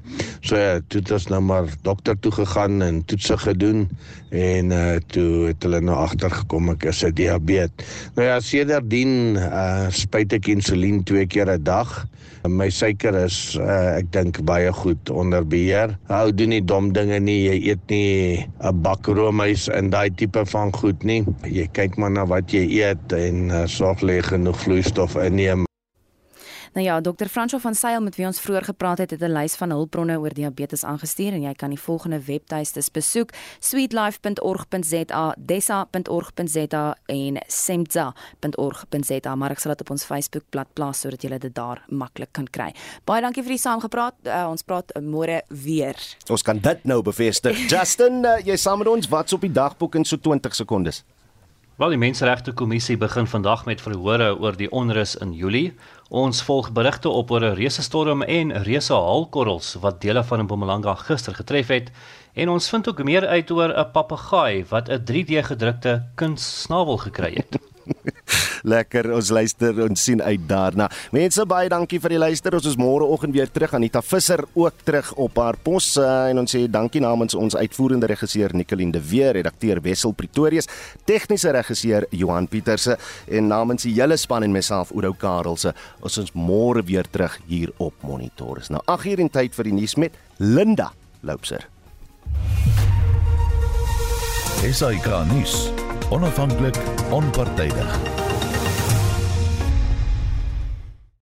So 0.46 0.60
toe 0.90 1.02
het 1.02 1.14
ons 1.16 1.28
nou 1.34 1.42
maar 1.42 1.70
dokter 1.88 2.18
toe 2.22 2.34
gegaan 2.36 2.82
en 2.86 3.02
toetse 3.10 3.38
gedoen 3.42 3.88
en 4.36 4.74
uh 4.76 4.98
toe 5.14 5.50
het 5.50 5.64
hulle 5.66 5.82
nou 5.82 5.96
agtergekom 5.98 6.74
ek 6.76 6.90
is 6.92 7.04
'n 7.04 7.14
diabetes. 7.18 7.96
Nou 8.16 8.28
ja, 8.28 8.40
sedertdien 8.40 9.38
uh 9.38 9.90
spuit 9.90 10.34
ek 10.34 10.48
insulien 10.48 11.04
twee 11.04 11.26
keer 11.26 11.50
'n 11.50 11.64
dag. 11.64 12.06
My 12.46 12.68
suiker 12.70 13.16
is 13.18 13.58
uh, 13.58 13.98
ek 13.98 14.12
dink 14.14 14.38
baie 14.46 14.70
goed 14.70 15.10
onder 15.10 15.42
beheer. 15.42 15.96
Hou 16.12 16.30
doen 16.30 16.52
nie 16.54 16.62
dom 16.62 16.92
dinge 16.94 17.18
nie. 17.20 17.48
Jy 17.48 17.56
eet 17.72 17.82
nie 17.90 18.46
'n 18.62 18.82
bak 18.86 19.08
roomys 19.08 19.66
in 19.74 19.90
daai 19.90 20.14
tipe 20.14 20.46
van 20.46 20.74
goed 20.74 21.04
nie. 21.04 21.26
Jy 21.42 21.66
kyk 21.74 21.98
maar 21.98 22.12
na 22.12 22.26
wat 22.26 22.54
jy 22.54 22.66
eet 22.82 23.14
en 23.18 23.50
uh, 23.50 23.66
sorg 23.66 24.02
lê 24.06 24.22
genoeg 24.22 24.62
vloeistof 24.76 25.16
inneem. 25.16 25.64
Nou 26.76 26.88
ja, 26.88 27.02
Dr. 27.02 27.26
Franco 27.26 27.58
van 27.58 27.76
Sail 27.76 28.02
met 28.02 28.16
wie 28.16 28.26
ons 28.26 28.40
vroeër 28.40 28.64
gepraat 28.64 28.98
het, 28.98 29.12
het 29.12 29.22
'n 29.22 29.32
lys 29.32 29.56
van 29.56 29.70
hulpbronne 29.70 30.20
oor 30.20 30.34
diabetes 30.34 30.84
aangestuur 30.84 31.34
en 31.34 31.42
jy 31.42 31.54
kan 31.54 31.70
die 31.70 31.80
volgende 31.80 32.20
webtuistes 32.20 32.92
besoek: 32.92 33.30
sweetlife.org.za, 33.60 35.36
desa.org.za 35.38 36.96
en 37.06 37.38
semza.org.za, 37.48 39.36
maar 39.36 39.52
ek 39.52 39.60
sal 39.60 39.72
dit 39.72 39.82
op 39.82 39.90
ons 39.90 40.04
Facebookblad 40.04 40.68
plaas 40.74 41.00
sodat 41.00 41.22
jy 41.22 41.38
dit 41.38 41.56
daar 41.56 41.86
maklik 41.88 42.32
kan 42.32 42.48
kry. 42.52 42.74
Baie 43.06 43.22
dankie 43.22 43.44
vir 43.44 43.52
die 43.52 43.62
saamgepraat. 43.62 44.14
Uh, 44.24 44.48
ons 44.50 44.62
praat 44.64 44.92
môre 45.02 45.42
weer. 45.48 45.96
Ons 46.30 46.42
kan 46.42 46.60
dit 46.60 46.84
nou 46.84 47.02
bevestig. 47.02 47.58
Justin, 47.72 48.26
uh, 48.26 48.38
jy 48.46 48.56
saam 48.58 48.78
met 48.78 48.88
ons, 48.88 49.08
wat's 49.08 49.34
op 49.34 49.42
die 49.42 49.52
dagboek 49.52 49.96
in 49.96 50.06
so 50.06 50.18
20 50.18 50.56
sekondes? 50.56 51.04
Wel 51.76 51.92
die 51.92 51.98
Menseregte 52.00 52.54
Kommissie 52.56 52.96
begin 52.96 53.26
vandag 53.28 53.66
met 53.68 53.82
verhore 53.84 54.30
oor 54.40 54.56
die 54.56 54.70
onrus 54.72 55.18
in 55.20 55.34
Julie. 55.36 55.74
Ons 56.08 56.40
volg 56.48 56.70
berigte 56.72 57.12
op 57.12 57.34
oor 57.36 57.44
'n 57.44 57.58
reuse 57.60 57.84
storm 57.84 58.24
en 58.24 58.54
reuse 58.64 58.94
haalkorrels 58.94 59.74
wat 59.84 60.00
dele 60.02 60.24
van 60.24 60.44
Mpumalanga 60.48 60.96
gister 60.96 61.36
getref 61.36 61.68
het 61.68 61.92
en 62.34 62.50
ons 62.50 62.70
vind 62.70 62.88
ook 62.88 63.04
meer 63.04 63.28
uit 63.28 63.52
oor 63.52 63.76
'n 63.76 63.92
papegaai 63.92 64.66
wat 64.70 64.90
'n 64.90 65.04
3D 65.04 65.44
gedrukte 65.44 66.04
kunstsnavel 66.16 66.98
gekry 66.98 67.34
het. 67.36 67.75
Lekker, 68.74 69.12
ons 69.14 69.30
luister 69.30 69.78
en 69.86 69.96
sien 70.00 70.22
uit 70.24 70.48
daarna. 70.50 70.88
Mense 71.14 71.46
baie 71.50 71.70
dankie 71.70 72.00
vir 72.02 72.16
die 72.16 72.22
luister. 72.22 72.56
Ons 72.58 72.70
is 72.72 72.78
môre 72.80 73.06
oggend 73.06 73.36
weer 73.36 73.52
terug. 73.52 73.76
Anita 73.78 74.02
Visser 74.06 74.42
ook 74.54 74.82
terug 74.88 75.12
op 75.22 75.38
haar 75.42 75.60
pos 75.62 75.92
uh, 76.02 76.32
en 76.32 76.42
ons 76.42 76.56
sê 76.56 76.66
dankie 76.72 77.04
namens 77.04 77.38
ons 77.38 77.58
uitvoerende 77.58 78.10
regisseur 78.10 78.56
Nicoline 78.58 78.96
de 78.96 79.04
Weer, 79.06 79.36
redakteur 79.38 79.82
Wessel 79.86 80.16
Pretorius, 80.18 80.70
tegniese 81.06 81.54
regisseur 81.56 82.08
Johan 82.16 82.50
Pieterse 82.50 82.98
en 83.28 83.50
namens 83.52 83.86
die 83.86 83.94
hele 84.00 84.18
span 84.18 84.48
en 84.48 84.56
myself 84.56 84.94
Oudo 84.96 85.14
Karelse. 85.14 85.76
Ons 86.02 86.20
is 86.24 86.34
môre 86.34 86.84
weer 86.86 87.08
terug 87.12 87.38
hier 87.50 87.74
op 87.78 87.94
Monitor. 88.06 88.64
Is 88.64 88.74
nou 88.74 88.82
8:00 88.90 89.22
in 89.28 89.30
tyd 89.30 89.56
vir 89.56 89.70
die 89.70 89.78
nuus 89.78 89.96
met 89.96 90.18
Linda 90.38 90.92
Loupser. 91.22 91.70
SAK 94.66 95.06
nuus. 95.30 95.85
Onafhanklik, 96.12 96.78
onpartydig. 97.12 98.25